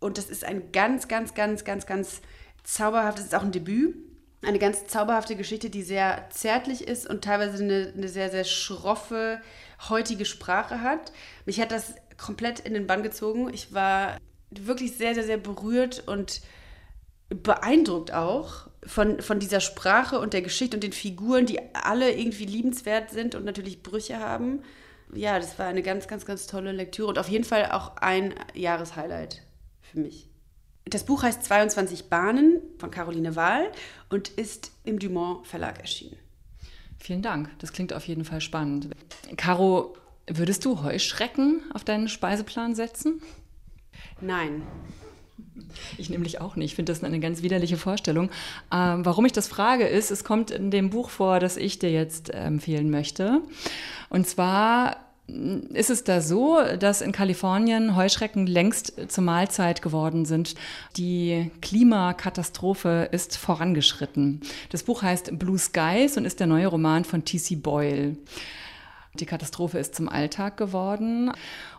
Und 0.00 0.16
das 0.16 0.30
ist 0.30 0.44
ein 0.44 0.72
ganz, 0.72 1.08
ganz, 1.08 1.34
ganz, 1.34 1.64
ganz, 1.64 1.86
ganz 1.86 2.22
zauberhaftes, 2.64 3.26
ist 3.26 3.34
auch 3.34 3.42
ein 3.42 3.52
Debüt. 3.52 3.96
Eine 4.40 4.60
ganz 4.60 4.86
zauberhafte 4.86 5.34
Geschichte, 5.34 5.68
die 5.68 5.82
sehr 5.82 6.28
zärtlich 6.30 6.86
ist 6.86 7.10
und 7.10 7.24
teilweise 7.24 7.62
eine, 7.62 7.92
eine 7.96 8.08
sehr, 8.08 8.30
sehr 8.30 8.44
schroffe, 8.44 9.40
heutige 9.88 10.24
Sprache 10.24 10.80
hat. 10.80 11.12
Mich 11.46 11.60
hat 11.60 11.72
das 11.72 11.94
komplett 12.16 12.60
in 12.60 12.74
den 12.74 12.86
Bann 12.86 13.02
gezogen. 13.02 13.52
Ich 13.52 13.72
war 13.72 14.18
wirklich 14.50 14.96
sehr, 14.96 15.14
sehr, 15.14 15.24
sehr 15.24 15.38
berührt 15.38 16.06
und 16.06 16.40
beeindruckt 17.28 18.12
auch 18.12 18.68
von, 18.84 19.20
von 19.20 19.38
dieser 19.38 19.60
Sprache 19.60 20.18
und 20.18 20.32
der 20.32 20.42
Geschichte 20.42 20.76
und 20.76 20.82
den 20.82 20.92
Figuren, 20.92 21.46
die 21.46 21.60
alle 21.74 22.12
irgendwie 22.12 22.46
liebenswert 22.46 23.10
sind 23.10 23.34
und 23.34 23.44
natürlich 23.44 23.82
Brüche 23.82 24.18
haben. 24.18 24.62
Ja, 25.14 25.38
das 25.38 25.58
war 25.58 25.66
eine 25.66 25.82
ganz, 25.82 26.08
ganz, 26.08 26.24
ganz 26.24 26.46
tolle 26.46 26.72
Lektüre 26.72 27.08
und 27.08 27.18
auf 27.18 27.28
jeden 27.28 27.44
Fall 27.44 27.70
auch 27.70 27.96
ein 27.96 28.34
Jahreshighlight 28.54 29.42
für 29.80 30.00
mich. 30.00 30.28
Das 30.84 31.04
Buch 31.04 31.22
heißt 31.22 31.44
22 31.44 32.08
Bahnen 32.08 32.62
von 32.78 32.90
Caroline 32.90 33.36
Wahl 33.36 33.70
und 34.08 34.28
ist 34.28 34.72
im 34.84 34.98
Dumont 34.98 35.46
Verlag 35.46 35.80
erschienen. 35.80 36.16
Vielen 36.98 37.22
Dank, 37.22 37.50
das 37.58 37.72
klingt 37.72 37.92
auf 37.92 38.06
jeden 38.06 38.24
Fall 38.24 38.40
spannend. 38.40 38.88
Caro, 39.36 39.96
würdest 40.26 40.64
du 40.64 40.82
Heuschrecken 40.82 41.62
auf 41.72 41.84
deinen 41.84 42.08
Speiseplan 42.08 42.74
setzen? 42.74 43.22
Nein. 44.20 44.62
Ich 45.96 46.10
nämlich 46.10 46.40
auch 46.40 46.56
nicht. 46.56 46.70
Ich 46.70 46.74
finde 46.76 46.92
das 46.92 47.02
eine 47.04 47.20
ganz 47.20 47.42
widerliche 47.42 47.76
Vorstellung. 47.76 48.30
Ähm, 48.72 49.04
warum 49.04 49.24
ich 49.26 49.32
das 49.32 49.48
frage, 49.48 49.86
ist, 49.86 50.10
es 50.10 50.24
kommt 50.24 50.50
in 50.50 50.70
dem 50.70 50.90
Buch 50.90 51.10
vor, 51.10 51.40
das 51.40 51.56
ich 51.56 51.78
dir 51.78 51.90
jetzt 51.90 52.30
empfehlen 52.30 52.90
möchte. 52.90 53.42
Und 54.08 54.26
zwar 54.26 55.07
ist 55.28 55.90
es 55.90 56.04
da 56.04 56.20
so, 56.20 56.58
dass 56.78 57.02
in 57.02 57.12
Kalifornien 57.12 57.96
Heuschrecken 57.96 58.46
längst 58.46 58.94
zur 59.08 59.24
Mahlzeit 59.24 59.82
geworden 59.82 60.24
sind. 60.24 60.54
Die 60.96 61.50
Klimakatastrophe 61.60 63.08
ist 63.12 63.36
vorangeschritten. 63.36 64.40
Das 64.70 64.84
Buch 64.84 65.02
heißt 65.02 65.38
Blue 65.38 65.58
Skies 65.58 66.16
und 66.16 66.24
ist 66.24 66.40
der 66.40 66.46
neue 66.46 66.68
Roman 66.68 67.04
von 67.04 67.24
T.C. 67.24 67.56
Boyle. 67.56 68.16
Die 69.14 69.26
Katastrophe 69.26 69.78
ist 69.78 69.94
zum 69.94 70.08
Alltag 70.08 70.56
geworden. 70.56 71.30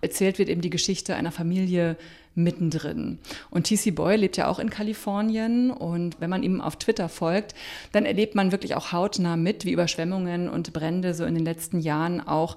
Erzählt 0.02 0.38
wird 0.38 0.50
eben 0.50 0.62
die 0.62 0.70
Geschichte 0.70 1.16
einer 1.16 1.32
Familie 1.32 1.96
mittendrin. 2.36 3.18
Und 3.50 3.68
TC 3.68 3.96
Boy 3.96 4.16
lebt 4.16 4.38
ja 4.38 4.48
auch 4.48 4.60
in 4.60 4.70
Kalifornien 4.70 5.72
und 5.72 6.22
wenn 6.22 6.30
man 6.30 6.44
ihm 6.44 6.62
auf 6.62 6.78
Twitter 6.78 7.10
folgt, 7.10 7.56
dann 7.92 8.06
erlebt 8.06 8.36
man 8.36 8.52
wirklich 8.52 8.76
auch 8.76 8.92
hautnah 8.92 9.36
mit, 9.36 9.66
wie 9.66 9.72
Überschwemmungen 9.72 10.50
und 10.50 10.72
Brände 10.72 11.14
so 11.14 11.26
in 11.26 11.36
den 11.36 11.44
letzten 11.44 11.80
Jahren 11.80 12.22
auch 12.22 12.56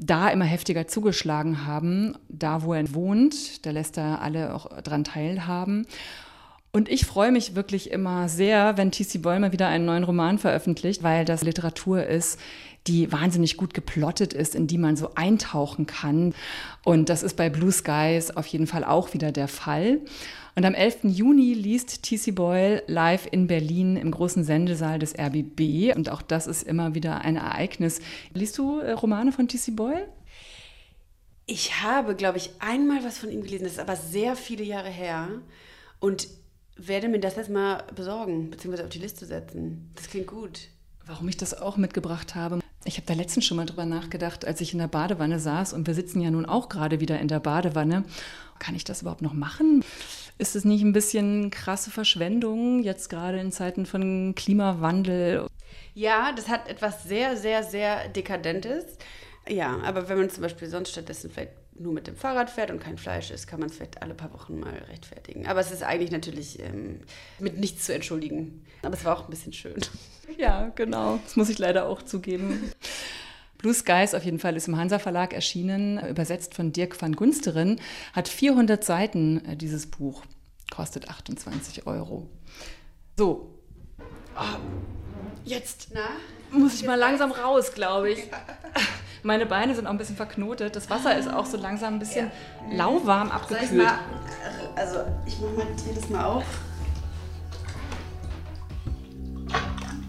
da 0.00 0.28
immer 0.30 0.46
heftiger 0.46 0.88
zugeschlagen 0.88 1.66
haben, 1.66 2.14
da 2.28 2.62
wo 2.62 2.72
er 2.72 2.94
wohnt, 2.94 3.64
da 3.66 3.70
lässt 3.70 3.98
er 3.98 4.22
alle 4.22 4.54
auch 4.54 4.66
dran 4.82 5.04
teilhaben. 5.04 5.86
Und 6.72 6.88
ich 6.88 7.04
freue 7.04 7.32
mich 7.32 7.56
wirklich 7.56 7.90
immer 7.90 8.28
sehr, 8.28 8.76
wenn 8.76 8.92
T.C. 8.92 9.18
Mal 9.18 9.52
wieder 9.52 9.66
einen 9.66 9.84
neuen 9.84 10.04
Roman 10.04 10.38
veröffentlicht, 10.38 11.02
weil 11.02 11.24
das 11.24 11.42
Literatur 11.42 12.06
ist, 12.06 12.38
die 12.86 13.12
wahnsinnig 13.12 13.56
gut 13.56 13.74
geplottet 13.74 14.32
ist, 14.32 14.54
in 14.54 14.66
die 14.66 14.78
man 14.78 14.96
so 14.96 15.14
eintauchen 15.14 15.86
kann. 15.86 16.34
Und 16.84 17.08
das 17.08 17.22
ist 17.22 17.36
bei 17.36 17.50
Blue 17.50 17.72
Skies 17.72 18.30
auf 18.30 18.46
jeden 18.46 18.66
Fall 18.66 18.84
auch 18.84 19.12
wieder 19.12 19.32
der 19.32 19.48
Fall. 19.48 20.00
Und 20.56 20.64
am 20.64 20.74
11. 20.74 21.04
Juni 21.04 21.54
liest 21.54 22.02
T.C. 22.02 22.32
Boyle 22.32 22.82
live 22.86 23.28
in 23.30 23.46
Berlin 23.46 23.96
im 23.96 24.10
großen 24.10 24.44
Sendesaal 24.44 24.98
des 24.98 25.14
RBB. 25.18 25.94
Und 25.96 26.10
auch 26.10 26.22
das 26.22 26.46
ist 26.46 26.64
immer 26.64 26.94
wieder 26.94 27.20
ein 27.22 27.36
Ereignis. 27.36 28.00
Liest 28.34 28.58
du 28.58 28.80
äh, 28.80 28.92
Romane 28.92 29.32
von 29.32 29.46
T.C. 29.46 29.72
Boyle? 29.72 30.08
Ich 31.46 31.82
habe, 31.82 32.14
glaube 32.14 32.38
ich, 32.38 32.50
einmal 32.58 33.04
was 33.04 33.18
von 33.18 33.30
ihm 33.30 33.42
gelesen. 33.42 33.64
Das 33.64 33.74
ist 33.74 33.78
aber 33.78 33.96
sehr 33.96 34.36
viele 34.36 34.64
Jahre 34.64 34.90
her. 34.90 35.28
Und 35.98 36.28
werde 36.76 37.08
mir 37.08 37.20
das 37.20 37.36
jetzt 37.36 37.50
mal 37.50 37.84
besorgen, 37.94 38.50
beziehungsweise 38.50 38.84
auf 38.84 38.90
die 38.90 38.98
Liste 38.98 39.26
setzen. 39.26 39.90
Das 39.94 40.08
klingt 40.08 40.26
gut. 40.26 40.68
Warum 41.06 41.28
ich 41.28 41.36
das 41.36 41.54
auch 41.54 41.76
mitgebracht 41.76 42.34
habe. 42.34 42.60
Ich 42.84 42.96
habe 42.96 43.06
da 43.06 43.12
letztens 43.12 43.44
schon 43.44 43.58
mal 43.58 43.66
drüber 43.66 43.84
nachgedacht, 43.84 44.46
als 44.46 44.60
ich 44.62 44.72
in 44.72 44.78
der 44.78 44.88
Badewanne 44.88 45.38
saß 45.38 45.74
und 45.74 45.86
wir 45.86 45.94
sitzen 45.94 46.20
ja 46.22 46.30
nun 46.30 46.46
auch 46.46 46.70
gerade 46.70 47.00
wieder 47.00 47.20
in 47.20 47.28
der 47.28 47.40
Badewanne. 47.40 48.04
Kann 48.58 48.74
ich 48.74 48.84
das 48.84 49.02
überhaupt 49.02 49.22
noch 49.22 49.34
machen? 49.34 49.84
Ist 50.38 50.56
es 50.56 50.64
nicht 50.64 50.82
ein 50.82 50.94
bisschen 50.94 51.50
krasse 51.50 51.90
Verschwendung, 51.90 52.82
jetzt 52.82 53.10
gerade 53.10 53.38
in 53.38 53.52
Zeiten 53.52 53.84
von 53.84 54.34
Klimawandel? 54.34 55.46
Ja, 55.94 56.32
das 56.32 56.48
hat 56.48 56.68
etwas 56.68 57.04
sehr, 57.04 57.36
sehr, 57.36 57.62
sehr 57.62 58.08
Dekadentes. 58.08 58.84
Ja, 59.46 59.78
aber 59.82 60.08
wenn 60.08 60.18
man 60.18 60.30
zum 60.30 60.42
Beispiel 60.42 60.68
sonst 60.68 60.90
stattdessen 60.90 61.30
vielleicht 61.30 61.52
nur 61.80 61.92
mit 61.92 62.06
dem 62.06 62.16
Fahrrad 62.16 62.50
fährt 62.50 62.70
und 62.70 62.78
kein 62.78 62.98
Fleisch 62.98 63.30
isst, 63.30 63.46
kann 63.46 63.58
man 63.58 63.70
es 63.70 63.76
vielleicht 63.76 64.02
alle 64.02 64.14
paar 64.14 64.32
Wochen 64.32 64.60
mal 64.60 64.72
rechtfertigen. 64.90 65.46
Aber 65.46 65.60
es 65.60 65.72
ist 65.72 65.82
eigentlich 65.82 66.10
natürlich 66.10 66.60
ähm, 66.60 67.00
mit 67.38 67.58
nichts 67.58 67.86
zu 67.86 67.94
entschuldigen. 67.94 68.64
Aber 68.82 68.94
es 68.94 69.04
war 69.04 69.18
auch 69.18 69.24
ein 69.24 69.30
bisschen 69.30 69.52
schön. 69.52 69.80
Ja, 70.38 70.70
genau. 70.76 71.18
Das 71.24 71.34
muss 71.34 71.48
ich 71.48 71.58
leider 71.58 71.88
auch 71.88 72.02
zugeben. 72.02 72.70
Blue 73.58 73.74
Skies 73.74 74.14
auf 74.14 74.24
jeden 74.24 74.38
Fall 74.38 74.56
ist 74.56 74.68
im 74.68 74.76
Hansa 74.76 75.00
Verlag 75.00 75.32
erschienen, 75.34 75.98
übersetzt 76.08 76.54
von 76.54 76.72
Dirk 76.72 77.02
van 77.02 77.16
Gunsteren, 77.16 77.80
hat 78.12 78.28
400 78.28 78.84
Seiten, 78.84 79.44
äh, 79.44 79.56
dieses 79.56 79.88
Buch, 79.88 80.22
kostet 80.70 81.10
28 81.10 81.88
Euro. 81.88 82.30
So, 83.18 83.58
oh, 84.36 84.58
jetzt 85.44 85.88
Na? 85.92 86.10
muss 86.56 86.74
ich 86.74 86.86
mal 86.86 86.94
langsam 86.94 87.32
raus, 87.32 87.72
glaube 87.74 88.12
ich. 88.12 88.20
Meine 89.22 89.46
Beine 89.46 89.74
sind 89.74 89.86
auch 89.86 89.90
ein 89.90 89.98
bisschen 89.98 90.16
verknotet. 90.16 90.76
Das 90.76 90.88
Wasser 90.90 91.16
ist 91.16 91.32
auch 91.32 91.46
so 91.46 91.56
langsam 91.56 91.94
ein 91.94 91.98
bisschen 91.98 92.30
ja. 92.70 92.76
lauwarm 92.76 93.30
abgekühlt. 93.30 93.72
Mal, 93.72 93.98
also 94.76 95.00
ich 95.26 95.38
mache 95.40 95.52
mal 95.52 95.66
das 95.94 96.08
mal 96.08 96.24
auf. 96.24 96.44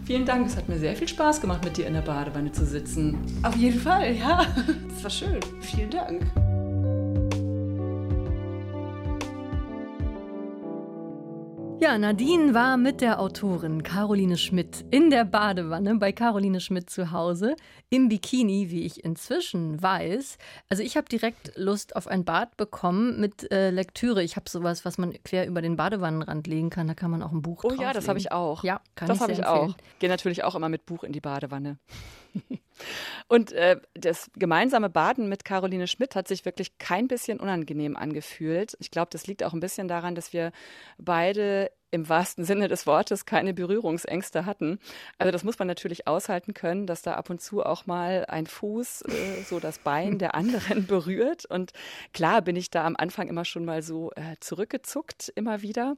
Vielen 0.04 0.26
Dank, 0.26 0.46
es 0.46 0.56
hat 0.56 0.68
mir 0.68 0.78
sehr 0.78 0.96
viel 0.96 1.08
Spaß 1.08 1.40
gemacht, 1.40 1.64
mit 1.64 1.76
dir 1.76 1.86
in 1.86 1.94
der 1.94 2.00
Badewanne 2.00 2.50
zu 2.52 2.66
sitzen. 2.66 3.18
Auf 3.42 3.56
jeden 3.56 3.80
Fall, 3.80 4.12
ja. 4.14 4.46
Das 4.88 5.04
war 5.04 5.10
schön. 5.10 5.40
Vielen 5.60 5.90
Dank. 5.90 6.22
Ja, 11.82 11.98
Nadine 11.98 12.54
war 12.54 12.76
mit 12.76 13.00
der 13.00 13.18
Autorin 13.18 13.82
Caroline 13.82 14.38
Schmidt 14.38 14.84
in 14.92 15.10
der 15.10 15.24
Badewanne 15.24 15.96
bei 15.96 16.12
Caroline 16.12 16.60
Schmidt 16.60 16.88
zu 16.88 17.10
Hause 17.10 17.56
im 17.90 18.08
Bikini, 18.08 18.70
wie 18.70 18.82
ich 18.86 19.04
inzwischen 19.04 19.82
weiß. 19.82 20.38
Also 20.68 20.84
ich 20.84 20.96
habe 20.96 21.08
direkt 21.08 21.50
Lust 21.56 21.96
auf 21.96 22.06
ein 22.06 22.24
Bad 22.24 22.56
bekommen 22.56 23.18
mit 23.20 23.50
äh, 23.50 23.70
Lektüre. 23.70 24.22
Ich 24.22 24.36
habe 24.36 24.48
sowas, 24.48 24.84
was 24.84 24.96
man 24.96 25.12
quer 25.24 25.48
über 25.48 25.60
den 25.60 25.74
Badewannenrand 25.74 26.46
legen 26.46 26.70
kann. 26.70 26.86
Da 26.86 26.94
kann 26.94 27.10
man 27.10 27.20
auch 27.20 27.32
ein 27.32 27.42
Buch 27.42 27.64
Oh 27.64 27.72
ja, 27.72 27.92
das 27.92 28.06
habe 28.06 28.20
ich 28.20 28.30
auch. 28.30 28.62
Ja, 28.62 28.80
kann 28.94 29.08
das 29.08 29.20
habe 29.20 29.32
ich 29.32 29.44
auch. 29.44 29.74
Gehe 29.98 30.08
natürlich 30.08 30.44
auch 30.44 30.54
immer 30.54 30.68
mit 30.68 30.86
Buch 30.86 31.02
in 31.02 31.10
die 31.10 31.20
Badewanne. 31.20 31.78
Und 33.28 33.52
äh, 33.52 33.80
das 33.94 34.30
gemeinsame 34.34 34.90
Baden 34.90 35.28
mit 35.28 35.44
Caroline 35.44 35.86
Schmidt 35.86 36.14
hat 36.14 36.28
sich 36.28 36.44
wirklich 36.44 36.78
kein 36.78 37.08
bisschen 37.08 37.40
unangenehm 37.40 37.96
angefühlt. 37.96 38.76
Ich 38.80 38.90
glaube, 38.90 39.08
das 39.10 39.26
liegt 39.26 39.42
auch 39.44 39.52
ein 39.52 39.60
bisschen 39.60 39.88
daran, 39.88 40.14
dass 40.14 40.32
wir 40.32 40.52
beide 40.98 41.70
im 41.92 42.08
wahrsten 42.08 42.44
Sinne 42.44 42.68
des 42.68 42.86
Wortes 42.86 43.26
keine 43.26 43.52
Berührungsängste 43.52 44.46
hatten. 44.46 44.78
Also 45.18 45.30
das 45.30 45.44
muss 45.44 45.58
man 45.58 45.68
natürlich 45.68 46.08
aushalten 46.08 46.54
können, 46.54 46.86
dass 46.86 47.02
da 47.02 47.14
ab 47.14 47.28
und 47.28 47.40
zu 47.40 47.62
auch 47.62 47.86
mal 47.86 48.24
ein 48.28 48.46
Fuß 48.46 49.02
äh, 49.02 49.42
so 49.44 49.60
das 49.60 49.78
Bein 49.78 50.18
der 50.18 50.34
anderen 50.34 50.86
berührt. 50.88 51.44
Und 51.44 51.72
klar 52.14 52.40
bin 52.40 52.56
ich 52.56 52.70
da 52.70 52.86
am 52.86 52.96
Anfang 52.96 53.28
immer 53.28 53.44
schon 53.44 53.66
mal 53.66 53.82
so 53.82 54.10
äh, 54.16 54.36
zurückgezuckt, 54.40 55.30
immer 55.36 55.60
wieder. 55.60 55.96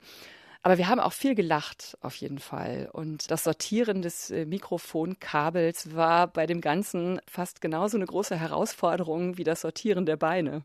Aber 0.64 0.78
wir 0.78 0.88
haben 0.88 0.98
auch 0.98 1.12
viel 1.12 1.34
gelacht, 1.34 1.98
auf 2.00 2.16
jeden 2.16 2.38
Fall. 2.38 2.88
Und 2.90 3.30
das 3.30 3.44
Sortieren 3.44 4.00
des 4.00 4.30
äh, 4.30 4.46
Mikrofonkabels 4.46 5.94
war 5.94 6.26
bei 6.26 6.46
dem 6.46 6.62
Ganzen 6.62 7.20
fast 7.26 7.60
genauso 7.60 7.98
eine 7.98 8.06
große 8.06 8.34
Herausforderung 8.34 9.36
wie 9.36 9.44
das 9.44 9.60
Sortieren 9.60 10.06
der 10.06 10.16
Beine. 10.16 10.64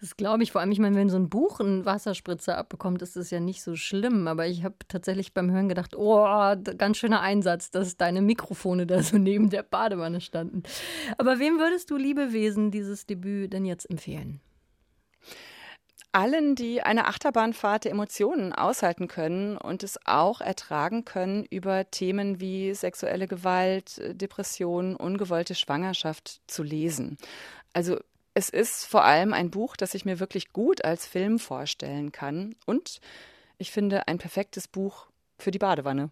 Das 0.00 0.16
glaube 0.16 0.44
ich. 0.44 0.52
Vor 0.52 0.60
allem, 0.60 0.70
ich 0.70 0.78
meine, 0.78 0.94
wenn 0.94 1.10
so 1.10 1.16
ein 1.16 1.28
Buch 1.28 1.58
einen 1.58 1.84
Wasserspritzer 1.84 2.56
abbekommt, 2.56 3.02
ist 3.02 3.16
das 3.16 3.32
ja 3.32 3.40
nicht 3.40 3.60
so 3.60 3.74
schlimm. 3.74 4.28
Aber 4.28 4.46
ich 4.46 4.62
habe 4.62 4.76
tatsächlich 4.86 5.34
beim 5.34 5.50
Hören 5.50 5.68
gedacht, 5.68 5.96
oh, 5.96 6.22
ganz 6.78 6.98
schöner 6.98 7.20
Einsatz, 7.20 7.72
dass 7.72 7.96
deine 7.96 8.22
Mikrofone 8.22 8.86
da 8.86 9.02
so 9.02 9.18
neben 9.18 9.50
der 9.50 9.64
Badewanne 9.64 10.20
standen. 10.20 10.62
Aber 11.18 11.40
wem 11.40 11.58
würdest 11.58 11.90
du, 11.90 11.96
liebe 11.96 12.32
Wesen, 12.32 12.70
dieses 12.70 13.04
Debüt 13.04 13.52
denn 13.52 13.64
jetzt 13.64 13.90
empfehlen? 13.90 14.40
Allen, 16.12 16.54
die 16.54 16.82
eine 16.82 17.06
Achterbahnfahrt 17.06 17.84
der 17.84 17.92
Emotionen 17.92 18.52
aushalten 18.52 19.08
können 19.08 19.56
und 19.56 19.82
es 19.82 19.98
auch 20.06 20.40
ertragen 20.40 21.04
können, 21.04 21.44
über 21.44 21.90
Themen 21.90 22.40
wie 22.40 22.74
sexuelle 22.74 23.28
Gewalt, 23.28 24.00
Depression, 24.20 24.96
ungewollte 24.96 25.54
Schwangerschaft 25.54 26.40
zu 26.46 26.62
lesen. 26.62 27.16
Also 27.72 27.98
es 28.34 28.48
ist 28.48 28.86
vor 28.86 29.04
allem 29.04 29.32
ein 29.32 29.50
Buch, 29.50 29.76
das 29.76 29.94
ich 29.94 30.04
mir 30.04 30.20
wirklich 30.20 30.52
gut 30.52 30.84
als 30.84 31.06
Film 31.06 31.38
vorstellen 31.38 32.12
kann 32.12 32.54
und 32.66 33.00
ich 33.58 33.70
finde 33.70 34.08
ein 34.08 34.18
perfektes 34.18 34.68
Buch 34.68 35.06
für 35.38 35.50
die 35.50 35.58
Badewanne. 35.58 36.10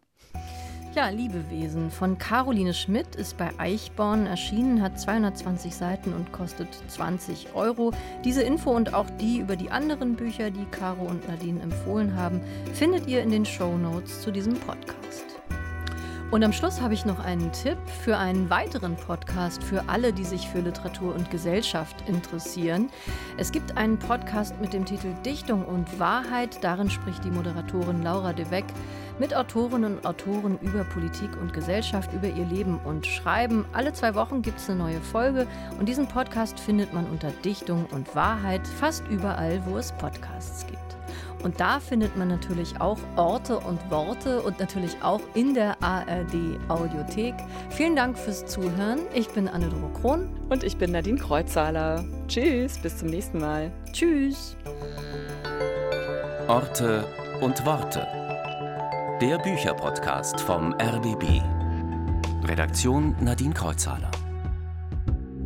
Ja, 0.99 1.11
Liebewesen 1.11 1.92
von 1.92 2.18
Caroline 2.18 2.74
Schmidt 2.74 3.14
ist 3.14 3.36
bei 3.36 3.51
Eichborn 3.57 4.26
erschienen, 4.26 4.82
hat 4.82 4.99
220 4.99 5.72
Seiten 5.72 6.12
und 6.12 6.32
kostet 6.32 6.66
20 6.88 7.55
Euro. 7.55 7.92
Diese 8.24 8.42
Info 8.42 8.72
und 8.72 8.94
auch 8.94 9.09
die 9.20 9.38
über 9.38 9.55
die 9.55 9.70
anderen 9.70 10.16
Bücher, 10.16 10.51
die 10.51 10.64
Caro 10.72 11.05
und 11.05 11.28
Nadine 11.28 11.62
empfohlen 11.62 12.16
haben, 12.16 12.40
findet 12.74 13.07
ihr 13.07 13.22
in 13.22 13.30
den 13.30 13.46
Show 13.46 13.78
Notes 13.78 14.22
zu 14.22 14.32
diesem 14.32 14.55
Podcast. 14.55 15.38
Und 16.31 16.45
am 16.45 16.53
Schluss 16.53 16.83
habe 16.83 16.93
ich 16.93 17.07
noch 17.07 17.20
einen 17.20 17.53
Tipp 17.53 17.79
für 18.05 18.18
einen 18.18 18.51
weiteren 18.51 18.97
Podcast 18.97 19.64
für 19.64 19.89
alle, 19.89 20.12
die 20.12 20.24
sich 20.24 20.47
für 20.47 20.61
Literatur 20.61 21.14
und 21.14 21.31
Gesellschaft 21.31 22.07
interessieren. 22.07 22.91
Es 23.39 23.51
gibt 23.51 23.79
einen 23.79 23.99
Podcast 23.99 24.61
mit 24.61 24.74
dem 24.74 24.85
Titel 24.85 25.14
Dichtung 25.24 25.64
und 25.64 25.99
Wahrheit. 25.99 26.62
Darin 26.62 26.91
spricht 26.91 27.24
die 27.24 27.31
Moderatorin 27.31 28.03
Laura 28.03 28.35
de 28.35 28.51
Weck 28.51 28.66
mit 29.18 29.35
Autorinnen 29.35 29.97
und 29.97 30.07
Autoren 30.07 30.59
über 30.61 30.85
Politik 30.85 31.31
und 31.41 31.55
Gesellschaft, 31.55 32.12
über 32.12 32.29
ihr 32.29 32.45
Leben 32.45 32.79
und 32.85 33.07
Schreiben. 33.07 33.64
Alle 33.72 33.95
zwei 33.95 34.14
Wochen 34.14 34.43
gibt 34.43 34.59
es 34.59 34.68
eine 34.68 34.81
neue 34.81 35.01
Folge 35.01 35.47
und 35.79 35.89
diesen 35.89 36.09
Podcast 36.09 36.61
findet 36.61 36.93
man 36.93 37.07
unter 37.07 37.31
Dichtung 37.43 37.87
und 37.87 38.14
Wahrheit 38.14 38.66
fast 38.66 39.03
überall, 39.09 39.62
wo 39.64 39.79
es 39.79 39.93
Podcasts 39.93 40.66
gibt. 40.66 40.97
Und 41.43 41.61
da 41.61 41.78
findet 41.78 42.16
man 42.16 42.28
natürlich 42.28 42.80
auch 42.80 42.99
Orte 43.16 43.59
und 43.61 43.78
Worte 43.91 44.43
und 44.43 44.59
natürlich 44.59 44.97
auch 45.03 45.20
in 45.34 45.55
der 45.55 45.80
ARD 45.82 46.59
Audiothek. 46.68 47.34
Vielen 47.70 47.95
Dank 47.95 48.18
fürs 48.18 48.45
Zuhören. 48.47 49.01
Ich 49.14 49.28
bin 49.28 49.49
Anne-Doro 49.49 49.89
Krohn. 50.01 50.28
Und 50.49 50.64
ich 50.64 50.76
bin 50.76 50.93
Nadine 50.93 51.18
Kreuzzahler. 51.18 52.05
Tschüss, 52.26 52.78
bis 52.78 52.99
zum 52.99 53.09
nächsten 53.09 53.39
Mal. 53.41 53.70
Tschüss. 53.93 54.57
Orte 56.49 57.05
und 57.41 57.64
Worte. 57.64 58.07
Der 59.20 59.39
Bücherpodcast 59.39 60.41
vom 60.41 60.74
RBB. 60.74 61.43
Redaktion 62.45 63.14
Nadine 63.20 63.55
Kreuzhaler. 63.55 64.11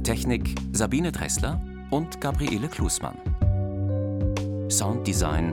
Technik 0.05 0.55
Sabine 0.73 1.13
Dressler 1.13 1.61
und 1.91 2.21
Gabriele 2.21 2.69
Klusmann. 2.69 3.17
Sounddesign 4.71 5.53